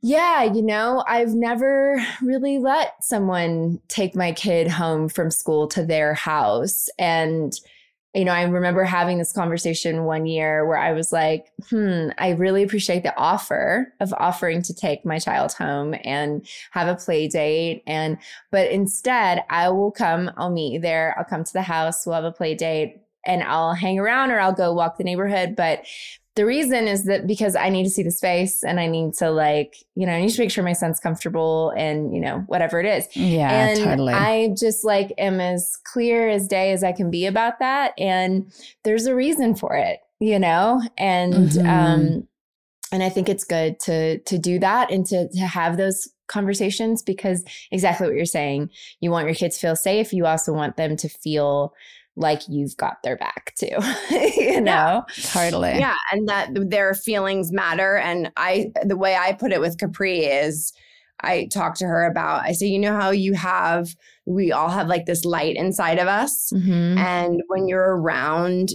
yeah, 0.00 0.44
you 0.44 0.62
know, 0.62 1.04
I've 1.06 1.34
never 1.34 2.00
really 2.22 2.58
let 2.58 3.04
someone 3.04 3.80
take 3.88 4.14
my 4.14 4.32
kid 4.32 4.68
home 4.68 5.08
from 5.08 5.30
school 5.30 5.66
to 5.68 5.84
their 5.84 6.14
house. 6.14 6.88
And, 6.98 7.52
you 8.14 8.24
know, 8.24 8.32
I 8.32 8.42
remember 8.42 8.84
having 8.84 9.18
this 9.18 9.32
conversation 9.32 10.04
one 10.04 10.24
year 10.24 10.66
where 10.66 10.78
I 10.78 10.92
was 10.92 11.12
like, 11.12 11.52
hmm, 11.68 12.08
I 12.16 12.30
really 12.30 12.62
appreciate 12.62 13.02
the 13.02 13.16
offer 13.16 13.92
of 14.00 14.14
offering 14.14 14.62
to 14.62 14.74
take 14.74 15.04
my 15.04 15.18
child 15.18 15.52
home 15.52 15.94
and 16.04 16.46
have 16.70 16.88
a 16.88 16.96
play 16.96 17.28
date. 17.28 17.82
And, 17.86 18.18
but 18.50 18.70
instead, 18.70 19.44
I 19.50 19.68
will 19.68 19.90
come, 19.90 20.30
I'll 20.36 20.50
meet 20.50 20.72
you 20.72 20.80
there, 20.80 21.14
I'll 21.18 21.24
come 21.24 21.44
to 21.44 21.52
the 21.52 21.62
house, 21.62 22.06
we'll 22.06 22.14
have 22.14 22.24
a 22.24 22.32
play 22.32 22.54
date, 22.54 23.02
and 23.26 23.42
I'll 23.42 23.74
hang 23.74 23.98
around 23.98 24.30
or 24.30 24.40
I'll 24.40 24.52
go 24.52 24.72
walk 24.72 24.96
the 24.96 25.04
neighborhood. 25.04 25.54
But 25.54 25.84
the 26.38 26.46
reason 26.46 26.86
is 26.86 27.02
that 27.06 27.26
because 27.26 27.56
I 27.56 27.68
need 27.68 27.82
to 27.82 27.90
see 27.90 28.04
the 28.04 28.12
space 28.12 28.62
and 28.62 28.78
I 28.78 28.86
need 28.86 29.14
to 29.14 29.28
like, 29.28 29.74
you 29.96 30.06
know, 30.06 30.12
I 30.12 30.20
need 30.20 30.30
to 30.30 30.40
make 30.40 30.52
sure 30.52 30.62
my 30.62 30.72
son's 30.72 31.00
comfortable 31.00 31.70
and, 31.76 32.14
you 32.14 32.20
know, 32.20 32.44
whatever 32.46 32.78
it 32.78 32.86
is. 32.86 33.08
Yeah, 33.16 33.50
and 33.50 33.80
totally. 33.80 34.14
I 34.14 34.54
just 34.56 34.84
like 34.84 35.12
am 35.18 35.40
as 35.40 35.76
clear 35.82 36.28
as 36.28 36.46
day 36.46 36.70
as 36.70 36.84
I 36.84 36.92
can 36.92 37.10
be 37.10 37.26
about 37.26 37.58
that. 37.58 37.92
And 37.98 38.52
there's 38.84 39.06
a 39.06 39.16
reason 39.16 39.56
for 39.56 39.74
it, 39.74 39.98
you 40.20 40.38
know? 40.38 40.80
And 40.96 41.34
Mhm. 41.50 41.66
um 41.66 42.28
and 42.92 43.02
I 43.02 43.08
think 43.08 43.28
it's 43.28 43.42
good 43.42 43.80
to 43.80 44.18
to 44.18 44.38
do 44.38 44.60
that 44.60 44.92
and 44.92 45.04
to 45.06 45.28
to 45.30 45.40
have 45.40 45.76
those 45.76 46.08
conversations 46.28 47.02
because 47.02 47.42
exactly 47.72 48.06
what 48.06 48.14
you're 48.14 48.26
saying. 48.26 48.70
You 49.00 49.10
want 49.10 49.26
your 49.26 49.34
kids 49.34 49.56
to 49.56 49.60
feel 49.60 49.76
safe. 49.76 50.12
You 50.12 50.24
also 50.26 50.52
want 50.52 50.76
them 50.76 50.96
to 50.98 51.08
feel 51.08 51.74
like 52.18 52.42
you've 52.48 52.76
got 52.76 52.96
their 53.02 53.16
back 53.16 53.54
too. 53.56 53.76
you 54.10 54.60
know? 54.60 55.04
totally. 55.22 55.78
yeah 55.78 55.94
and 56.12 56.28
that 56.28 56.50
their 56.68 56.92
feelings 56.94 57.52
matter 57.52 57.96
and 57.96 58.30
i 58.36 58.70
the 58.84 58.96
way 58.96 59.14
i 59.16 59.32
put 59.32 59.52
it 59.52 59.60
with 59.60 59.78
capri 59.78 60.24
is 60.24 60.72
i 61.22 61.48
talk 61.52 61.74
to 61.76 61.86
her 61.86 62.04
about 62.04 62.42
i 62.42 62.52
say 62.52 62.66
you 62.66 62.78
know 62.78 62.94
how 62.98 63.10
you 63.10 63.34
have 63.34 63.94
we 64.26 64.50
all 64.52 64.68
have 64.68 64.88
like 64.88 65.06
this 65.06 65.24
light 65.24 65.56
inside 65.56 65.98
of 65.98 66.08
us 66.08 66.50
Mhm. 66.54 66.96
and 66.98 67.40
when 67.48 67.68
you're 67.68 67.96
around 67.96 68.70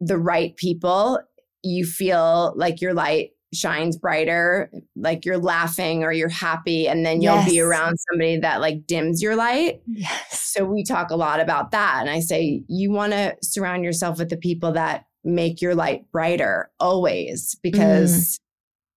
the 0.00 0.18
right 0.18 0.56
people 0.56 1.18
you 1.62 1.84
feel 1.86 2.52
like 2.56 2.80
your 2.80 2.92
light 2.94 3.30
shines 3.54 3.96
brighter 3.96 4.70
like 4.96 5.24
you're 5.24 5.38
laughing 5.38 6.02
or 6.02 6.12
you're 6.12 6.28
happy 6.28 6.88
and 6.88 7.04
then 7.06 7.20
you'll 7.22 7.44
be 7.44 7.60
around 7.60 7.96
somebody 8.10 8.38
that 8.38 8.60
like 8.60 8.86
dims 8.86 9.22
your 9.22 9.36
light 9.36 9.80
Yes. 9.86 10.40
so 10.40 10.64
we 10.64 10.84
talk 10.84 11.10
a 11.10 11.16
lot 11.16 11.40
about 11.40 11.70
that. 11.72 11.98
And 12.00 12.10
I 12.10 12.20
say, 12.20 12.62
you 12.68 12.90
want 12.90 13.12
to 13.12 13.36
surround 13.42 13.84
yourself 13.84 14.18
with 14.18 14.28
the 14.28 14.36
people 14.36 14.72
that 14.72 15.06
make 15.24 15.60
your 15.60 15.74
light 15.74 16.10
brighter 16.12 16.70
always, 16.78 17.54
mm-hmm. 17.54 17.58
because, 17.62 18.38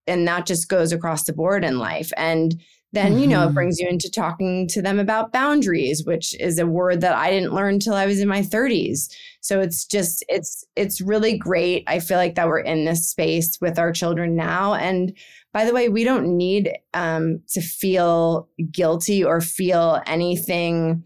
and 0.05 0.27
that 0.27 0.45
just 0.45 0.69
goes 0.69 0.91
across 0.91 1.23
the 1.23 1.33
board 1.33 1.63
in 1.63 1.79
life. 1.79 2.11
And 2.17 2.61
then, 2.93 3.17
you 3.17 3.27
know, 3.27 3.45
it 3.45 3.49
Mhm. 3.49 3.53
brings 3.53 3.79
you 3.79 3.87
into 3.87 4.09
talking 4.09 4.67
to 4.69 4.81
them 4.81 4.97
about 4.99 5.33
boundaries, 5.33 6.03
which 6.05 6.33
is 6.39 6.57
a 6.57 6.65
word 6.65 7.01
that 7.01 7.15
I 7.15 7.29
didn't 7.29 7.53
learn 7.53 7.79
till 7.79 7.93
I 7.93 8.05
was 8.05 8.19
in 8.19 8.27
my 8.27 8.41
30s. 8.41 9.09
So 9.41 9.59
it's 9.59 9.85
just, 9.85 10.23
it's, 10.29 10.65
it's 10.75 11.01
really 11.01 11.37
great. 11.37 11.83
I 11.87 11.99
feel 11.99 12.17
like 12.17 12.35
that 12.35 12.47
we're 12.47 12.59
in 12.59 12.85
this 12.85 13.09
space 13.09 13.59
with 13.61 13.77
our 13.77 13.91
children 13.91 14.35
now. 14.35 14.73
And 14.73 15.15
by 15.53 15.65
the 15.65 15.73
way, 15.73 15.89
we 15.89 16.03
don't 16.03 16.37
need 16.37 16.71
um, 16.93 17.41
to 17.49 17.61
feel 17.61 18.47
guilty 18.71 19.23
or 19.23 19.41
feel 19.41 20.01
anything 20.07 21.03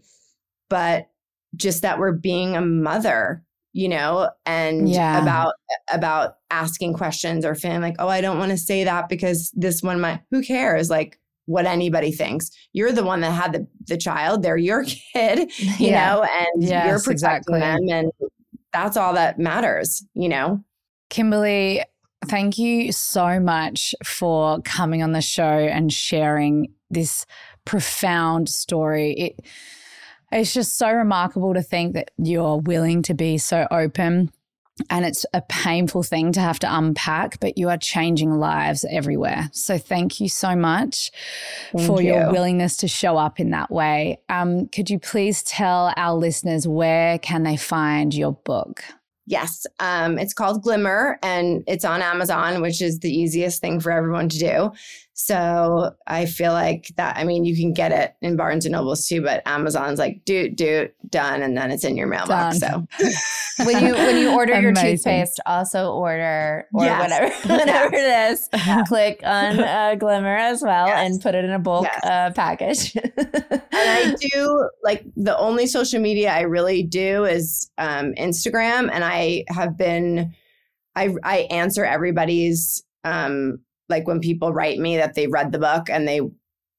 but 0.68 1.08
just 1.56 1.82
that 1.82 1.98
we're 1.98 2.12
being 2.12 2.56
a 2.56 2.60
mother 2.60 3.44
you 3.74 3.88
know 3.88 4.30
and 4.46 4.88
Yeah. 4.88 5.18
about 5.20 5.54
about 5.92 6.36
asking 6.50 6.92
questions 6.92 7.44
or 7.44 7.54
feeling 7.54 7.80
like 7.80 7.96
oh 7.98 8.08
i 8.08 8.20
don't 8.20 8.38
want 8.38 8.50
to 8.50 8.58
say 8.58 8.84
that 8.84 9.08
because 9.08 9.50
this 9.54 9.82
one 9.82 10.00
might 10.00 10.20
who 10.30 10.42
cares 10.42 10.90
like 10.90 11.18
what 11.46 11.66
anybody 11.66 12.12
thinks. 12.12 12.50
You're 12.72 12.92
the 12.92 13.04
one 13.04 13.20
that 13.22 13.30
had 13.32 13.52
the, 13.52 13.66
the 13.86 13.96
child. 13.96 14.42
They're 14.42 14.56
your 14.56 14.84
kid, 15.12 15.50
you 15.58 15.88
Yeah. 15.90 16.14
know, 16.14 16.22
and 16.22 16.62
Yes, 16.62 16.86
you're 16.86 17.00
protecting 17.00 17.56
exactly. 17.56 17.60
them. 17.60 17.78
And 17.90 18.12
that's 18.72 18.96
all 18.96 19.12
that 19.14 19.38
matters, 19.38 20.04
you 20.14 20.28
know? 20.28 20.62
Kimberly, 21.10 21.82
thank 22.26 22.58
you 22.58 22.92
so 22.92 23.38
much 23.40 23.94
for 24.04 24.60
coming 24.62 25.02
on 25.02 25.12
the 25.12 25.20
show 25.20 25.42
and 25.42 25.92
sharing 25.92 26.72
this 26.90 27.26
profound 27.64 28.48
story. 28.48 29.12
It 29.12 29.40
it's 30.30 30.54
just 30.54 30.78
so 30.78 30.90
remarkable 30.90 31.52
to 31.52 31.60
think 31.62 31.92
that 31.92 32.10
you're 32.16 32.56
willing 32.56 33.02
to 33.02 33.12
be 33.14 33.36
so 33.36 33.66
open. 33.70 34.32
And 34.88 35.04
it's 35.04 35.26
a 35.34 35.42
painful 35.42 36.02
thing 36.02 36.32
to 36.32 36.40
have 36.40 36.58
to 36.60 36.76
unpack, 36.76 37.40
but 37.40 37.58
you 37.58 37.68
are 37.68 37.76
changing 37.76 38.32
lives 38.32 38.86
everywhere. 38.90 39.50
So 39.52 39.76
thank 39.76 40.18
you 40.18 40.28
so 40.28 40.56
much 40.56 41.10
Thank 41.72 41.86
for 41.86 42.00
your 42.00 42.32
willingness 42.32 42.78
to 42.78 42.88
show 42.88 43.18
up 43.18 43.38
in 43.38 43.50
that 43.50 43.70
way. 43.70 44.18
Um, 44.28 44.68
could 44.68 44.88
you 44.88 44.98
please 44.98 45.42
tell 45.42 45.92
our 45.96 46.14
listeners 46.14 46.66
where 46.66 47.18
can 47.18 47.42
they 47.42 47.56
find 47.56 48.14
your 48.14 48.32
book? 48.32 48.82
Yes. 49.26 49.66
Um, 49.78 50.18
it's 50.18 50.34
called 50.34 50.62
Glimmer 50.62 51.18
and 51.22 51.62
it's 51.66 51.84
on 51.84 52.02
Amazon, 52.02 52.60
which 52.60 52.82
is 52.82 52.98
the 52.98 53.12
easiest 53.12 53.60
thing 53.60 53.78
for 53.78 53.92
everyone 53.92 54.28
to 54.30 54.38
do. 54.38 54.72
So 55.14 55.92
I 56.06 56.24
feel 56.24 56.52
like 56.52 56.90
that, 56.96 57.16
I 57.18 57.24
mean, 57.24 57.44
you 57.44 57.54
can 57.54 57.74
get 57.74 57.92
it 57.92 58.14
in 58.22 58.34
Barnes 58.36 58.64
and 58.64 58.72
Nobles 58.72 59.06
too, 59.06 59.20
but 59.22 59.42
Amazon's 59.46 59.98
like, 59.98 60.24
do, 60.24 60.48
do, 60.48 60.88
done. 61.10 61.42
And 61.42 61.54
then 61.56 61.70
it's 61.70 61.84
in 61.84 61.96
your 61.98 62.06
mailbox. 62.06 62.60
Done. 62.60 62.88
So 62.98 63.64
when 63.66 63.84
you 63.84 63.92
when 63.92 64.16
you 64.16 64.32
order 64.32 64.58
your 64.58 64.72
toothpaste, 64.72 65.38
also 65.44 65.92
order 65.92 66.66
or 66.72 66.84
Yes. 66.84 67.00
whatever 67.00 67.54
whatever 67.58 67.94
it 67.94 68.32
is. 68.32 68.48
Click 68.88 69.20
on 69.22 69.58
uh, 69.60 69.94
Glimmer 69.96 70.34
as 70.36 70.62
well 70.62 70.86
Yes. 70.86 71.10
and 71.12 71.20
put 71.22 71.34
it 71.34 71.44
in 71.44 71.50
a 71.50 71.58
bulk 71.58 71.84
Yes. 71.84 72.04
uh, 72.04 72.30
package. 72.34 72.96
and 72.96 73.62
I 73.72 74.14
do 74.18 74.68
like 74.82 75.04
the 75.14 75.36
only 75.36 75.66
social 75.66 76.00
media 76.00 76.32
I 76.32 76.40
really 76.42 76.82
do 76.82 77.24
is 77.24 77.70
um, 77.76 78.14
Instagram, 78.14 78.88
and 78.90 79.04
I 79.04 79.44
have 79.48 79.76
been, 79.76 80.34
I 80.96 81.14
I 81.22 81.38
answer 81.50 81.84
everybody's 81.84 82.82
um, 83.04 83.58
like 83.88 84.06
when 84.06 84.20
people 84.20 84.52
write 84.52 84.78
me 84.78 84.96
that 84.96 85.14
they 85.14 85.26
read 85.26 85.52
the 85.52 85.58
book 85.58 85.88
and 85.90 86.06
they 86.06 86.20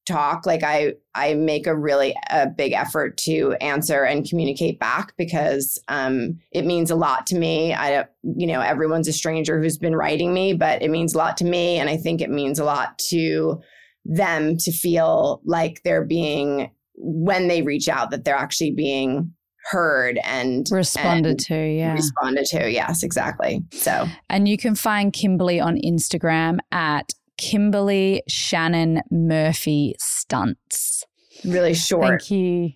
talk 0.06 0.46
like 0.46 0.64
I 0.64 0.94
I 1.16 1.34
make 1.34 1.68
a 1.68 1.76
really 1.76 2.16
a 2.30 2.48
big 2.48 2.74
effort 2.74 3.18
to 3.20 3.54
answer 3.62 4.04
and 4.04 4.28
communicate 4.28 4.80
back 4.80 5.14
because 5.18 5.82
um, 5.88 6.40
it 6.52 6.66
means 6.66 6.92
a 6.92 6.96
lot 6.96 7.26
to 7.28 7.38
me. 7.38 7.74
I 7.74 8.06
you 8.24 8.48
know 8.48 8.62
everyone's 8.62 9.08
a 9.08 9.14
stranger 9.14 9.62
who's 9.62 9.78
been 9.78 9.96
writing 9.96 10.34
me, 10.34 10.54
but 10.54 10.82
it 10.82 10.90
means 10.90 11.14
a 11.14 11.18
lot 11.18 11.38
to 11.38 11.46
me, 11.46 11.78
and 11.78 11.90
I 11.90 11.98
think 11.98 12.22
it 12.22 12.30
means 12.30 12.60
a 12.60 12.66
lot 12.66 12.98
to 13.10 13.62
them 14.06 14.58
to 14.58 14.72
feel 14.72 15.42
like 15.46 15.82
they're 15.84 16.06
being 16.06 16.72
when 16.96 17.48
they 17.48 17.62
reach 17.62 17.88
out 17.88 18.12
that 18.12 18.26
they're 18.26 18.36
actually 18.36 18.72
being 18.72 19.34
heard 19.72 20.20
and 20.24 20.68
Responded 20.72 21.30
and 21.30 21.40
to, 21.42 21.56
yeah. 21.56 21.94
responded 21.94 22.46
to 22.48 22.70
yes 22.70 23.04
exactly 23.04 23.62
so 23.72 24.08
And 24.30 24.48
you 24.48 24.58
can 24.58 24.76
find 24.76 25.14
Kimberly 25.14 25.60
on 25.60 25.78
Instagram 25.78 26.60
at 26.72 27.14
Kimberly 27.38 28.24
Shannon 28.28 29.02
Murphy 29.12 29.96
Stunts. 30.00 31.04
really 31.44 31.74
short 31.74 32.22
Thank 32.22 32.32
you. 32.32 32.72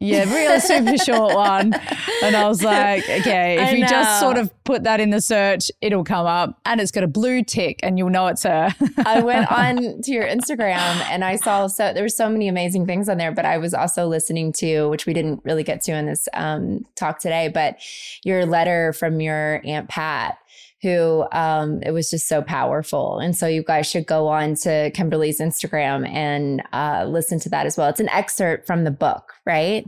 Yeah, 0.00 0.32
real 0.32 0.60
super 0.60 0.96
short 0.96 1.34
one. 1.34 1.74
And 2.22 2.36
I 2.36 2.46
was 2.46 2.62
like, 2.62 3.02
okay, 3.02 3.54
if 3.54 3.68
I 3.68 3.70
you 3.72 3.86
just 3.86 4.20
sort 4.20 4.38
of 4.38 4.52
put 4.62 4.84
that 4.84 5.00
in 5.00 5.10
the 5.10 5.20
search, 5.20 5.70
it'll 5.80 6.04
come 6.04 6.26
up 6.26 6.58
and 6.64 6.80
it's 6.80 6.92
got 6.92 7.02
a 7.02 7.08
blue 7.08 7.42
tick 7.42 7.80
and 7.82 7.98
you'll 7.98 8.10
know 8.10 8.28
it's 8.28 8.44
her. 8.44 8.72
I 9.04 9.22
went 9.22 9.50
on 9.52 10.02
to 10.02 10.12
your 10.12 10.24
Instagram 10.24 11.00
and 11.10 11.24
I 11.24 11.34
saw 11.34 11.66
so 11.66 11.92
there 11.92 12.04
were 12.04 12.08
so 12.08 12.28
many 12.28 12.46
amazing 12.46 12.86
things 12.86 13.08
on 13.08 13.18
there, 13.18 13.32
but 13.32 13.44
I 13.44 13.58
was 13.58 13.74
also 13.74 14.06
listening 14.06 14.52
to, 14.54 14.88
which 14.88 15.04
we 15.04 15.12
didn't 15.14 15.40
really 15.44 15.64
get 15.64 15.80
to 15.82 15.92
in 15.92 16.06
this 16.06 16.28
um, 16.32 16.86
talk 16.94 17.18
today, 17.18 17.48
but 17.48 17.78
your 18.24 18.46
letter 18.46 18.92
from 18.92 19.20
your 19.20 19.60
Aunt 19.64 19.88
Pat, 19.88 20.38
who 20.82 21.24
um, 21.32 21.82
it 21.82 21.90
was 21.90 22.08
just 22.10 22.28
so 22.28 22.40
powerful. 22.42 23.18
And 23.18 23.36
so 23.36 23.46
you 23.46 23.62
guys 23.64 23.88
should 23.90 24.06
go 24.06 24.28
on 24.28 24.54
to 24.62 24.90
Kimberly's 24.94 25.40
Instagram 25.40 26.08
and 26.08 26.62
uh, 26.72 27.04
listen 27.08 27.40
to 27.40 27.48
that 27.48 27.66
as 27.66 27.76
well. 27.76 27.88
It's 27.88 28.00
an 28.00 28.08
excerpt 28.10 28.66
from 28.66 28.84
the 28.84 28.90
book, 28.90 29.32
right? 29.46 29.84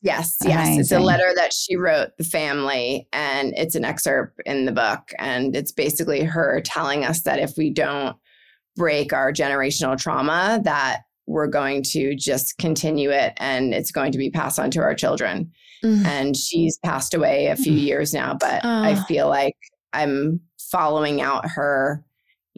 yes 0.00 0.36
yes 0.44 0.78
it's 0.78 0.92
a 0.92 1.00
letter 1.00 1.32
that 1.34 1.52
she 1.52 1.74
wrote 1.74 2.10
the 2.18 2.22
family 2.22 3.08
and 3.12 3.52
it's 3.56 3.74
an 3.74 3.84
excerpt 3.84 4.40
in 4.46 4.64
the 4.64 4.70
book 4.70 5.10
and 5.18 5.56
it's 5.56 5.72
basically 5.72 6.22
her 6.22 6.60
telling 6.64 7.04
us 7.04 7.22
that 7.22 7.40
if 7.40 7.54
we 7.58 7.68
don't 7.68 8.16
break 8.76 9.12
our 9.12 9.32
generational 9.32 10.00
trauma 10.00 10.60
that 10.62 11.00
we're 11.26 11.48
going 11.48 11.82
to 11.82 12.14
just 12.14 12.56
continue 12.58 13.10
it 13.10 13.32
and 13.38 13.74
it's 13.74 13.90
going 13.90 14.12
to 14.12 14.18
be 14.18 14.30
passed 14.30 14.60
on 14.60 14.70
to 14.70 14.78
our 14.80 14.94
children 14.94 15.50
and 15.82 16.36
she's 16.36 16.78
passed 16.78 17.12
away 17.12 17.46
a 17.48 17.56
few 17.56 17.72
years 17.72 18.14
now 18.14 18.36
but 18.38 18.64
i 18.64 18.92
Oh. 18.96 19.02
feel 19.08 19.26
like 19.26 19.56
i'm 19.92 20.40
following 20.58 21.20
out 21.20 21.48
her 21.48 22.04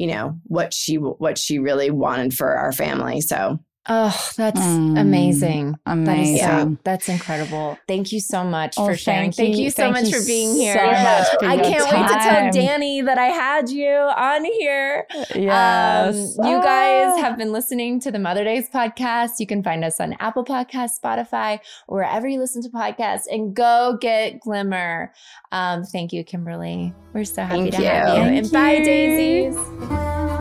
you 0.00 0.06
know 0.06 0.38
what 0.44 0.72
she 0.72 0.94
what 0.96 1.36
she 1.36 1.58
really 1.58 1.90
wanted 1.90 2.32
for 2.32 2.56
our 2.56 2.72
family. 2.72 3.20
So 3.20 3.58
Oh, 3.88 4.14
that's 4.36 4.60
Mm, 4.60 5.00
amazing. 5.00 5.74
That 5.86 6.18
is 6.18 6.38
so, 6.40 6.46
Amazing. 6.50 6.78
that's 6.84 7.08
incredible. 7.08 7.78
Thank 7.88 8.12
you 8.12 8.20
so 8.20 8.44
much 8.44 8.74
Oh, 8.78 8.86
for 8.86 8.94
sharing. 8.96 9.32
thank 9.32 9.36
Thank 9.36 9.56
you. 9.56 9.64
you 9.64 9.70
so 9.70 9.84
Thank 9.84 9.94
much 9.94 10.04
you 10.12 10.20
for 10.20 10.26
being 10.26 10.54
here. 10.54 10.74
so 10.74 10.86
much 10.86 11.26
for 11.40 11.44
I 11.46 11.56
can't 11.56 11.84
wait 11.84 12.08
to 12.08 12.14
tell. 12.14 12.52
Danny 12.52 13.00
that 13.00 13.16
I 13.16 13.26
had 13.26 13.70
you 13.70 13.90
on 13.90 14.44
here. 14.44 15.06
Yes. 15.34 16.38
Um, 16.38 16.46
you 16.46 16.62
guys 16.62 17.14
Ah. 17.16 17.20
have 17.22 17.38
been 17.38 17.52
listening 17.52 17.98
to 18.00 18.10
the 18.12 18.18
Mother 18.18 18.44
Daze 18.44 18.68
podcast. 18.68 19.30
You 19.40 19.46
can 19.46 19.62
find 19.62 19.82
us 19.82 19.98
on 19.98 20.14
Apple 20.20 20.44
Podcasts, 20.44 21.00
Spotify, 21.02 21.58
wherever 21.86 22.28
you 22.28 22.38
listen 22.38 22.62
to 22.62 22.68
podcasts, 22.68 23.24
and 23.32 23.54
go 23.56 23.96
get 24.00 24.40
Glimmer. 24.40 25.10
Um, 25.52 25.84
thank 25.84 26.12
you, 26.12 26.22
Kimberly. 26.22 26.92
We're 27.14 27.24
so 27.24 27.42
happy 27.42 27.70
Thank 27.70 27.74
to 27.76 27.84
have 27.88 28.08
you. 28.08 28.14
you. 28.14 28.28
Thank 28.28 28.44
and 28.44 28.52
bye, 28.52 28.72
you. 28.74 28.84
daisies. 28.84 30.39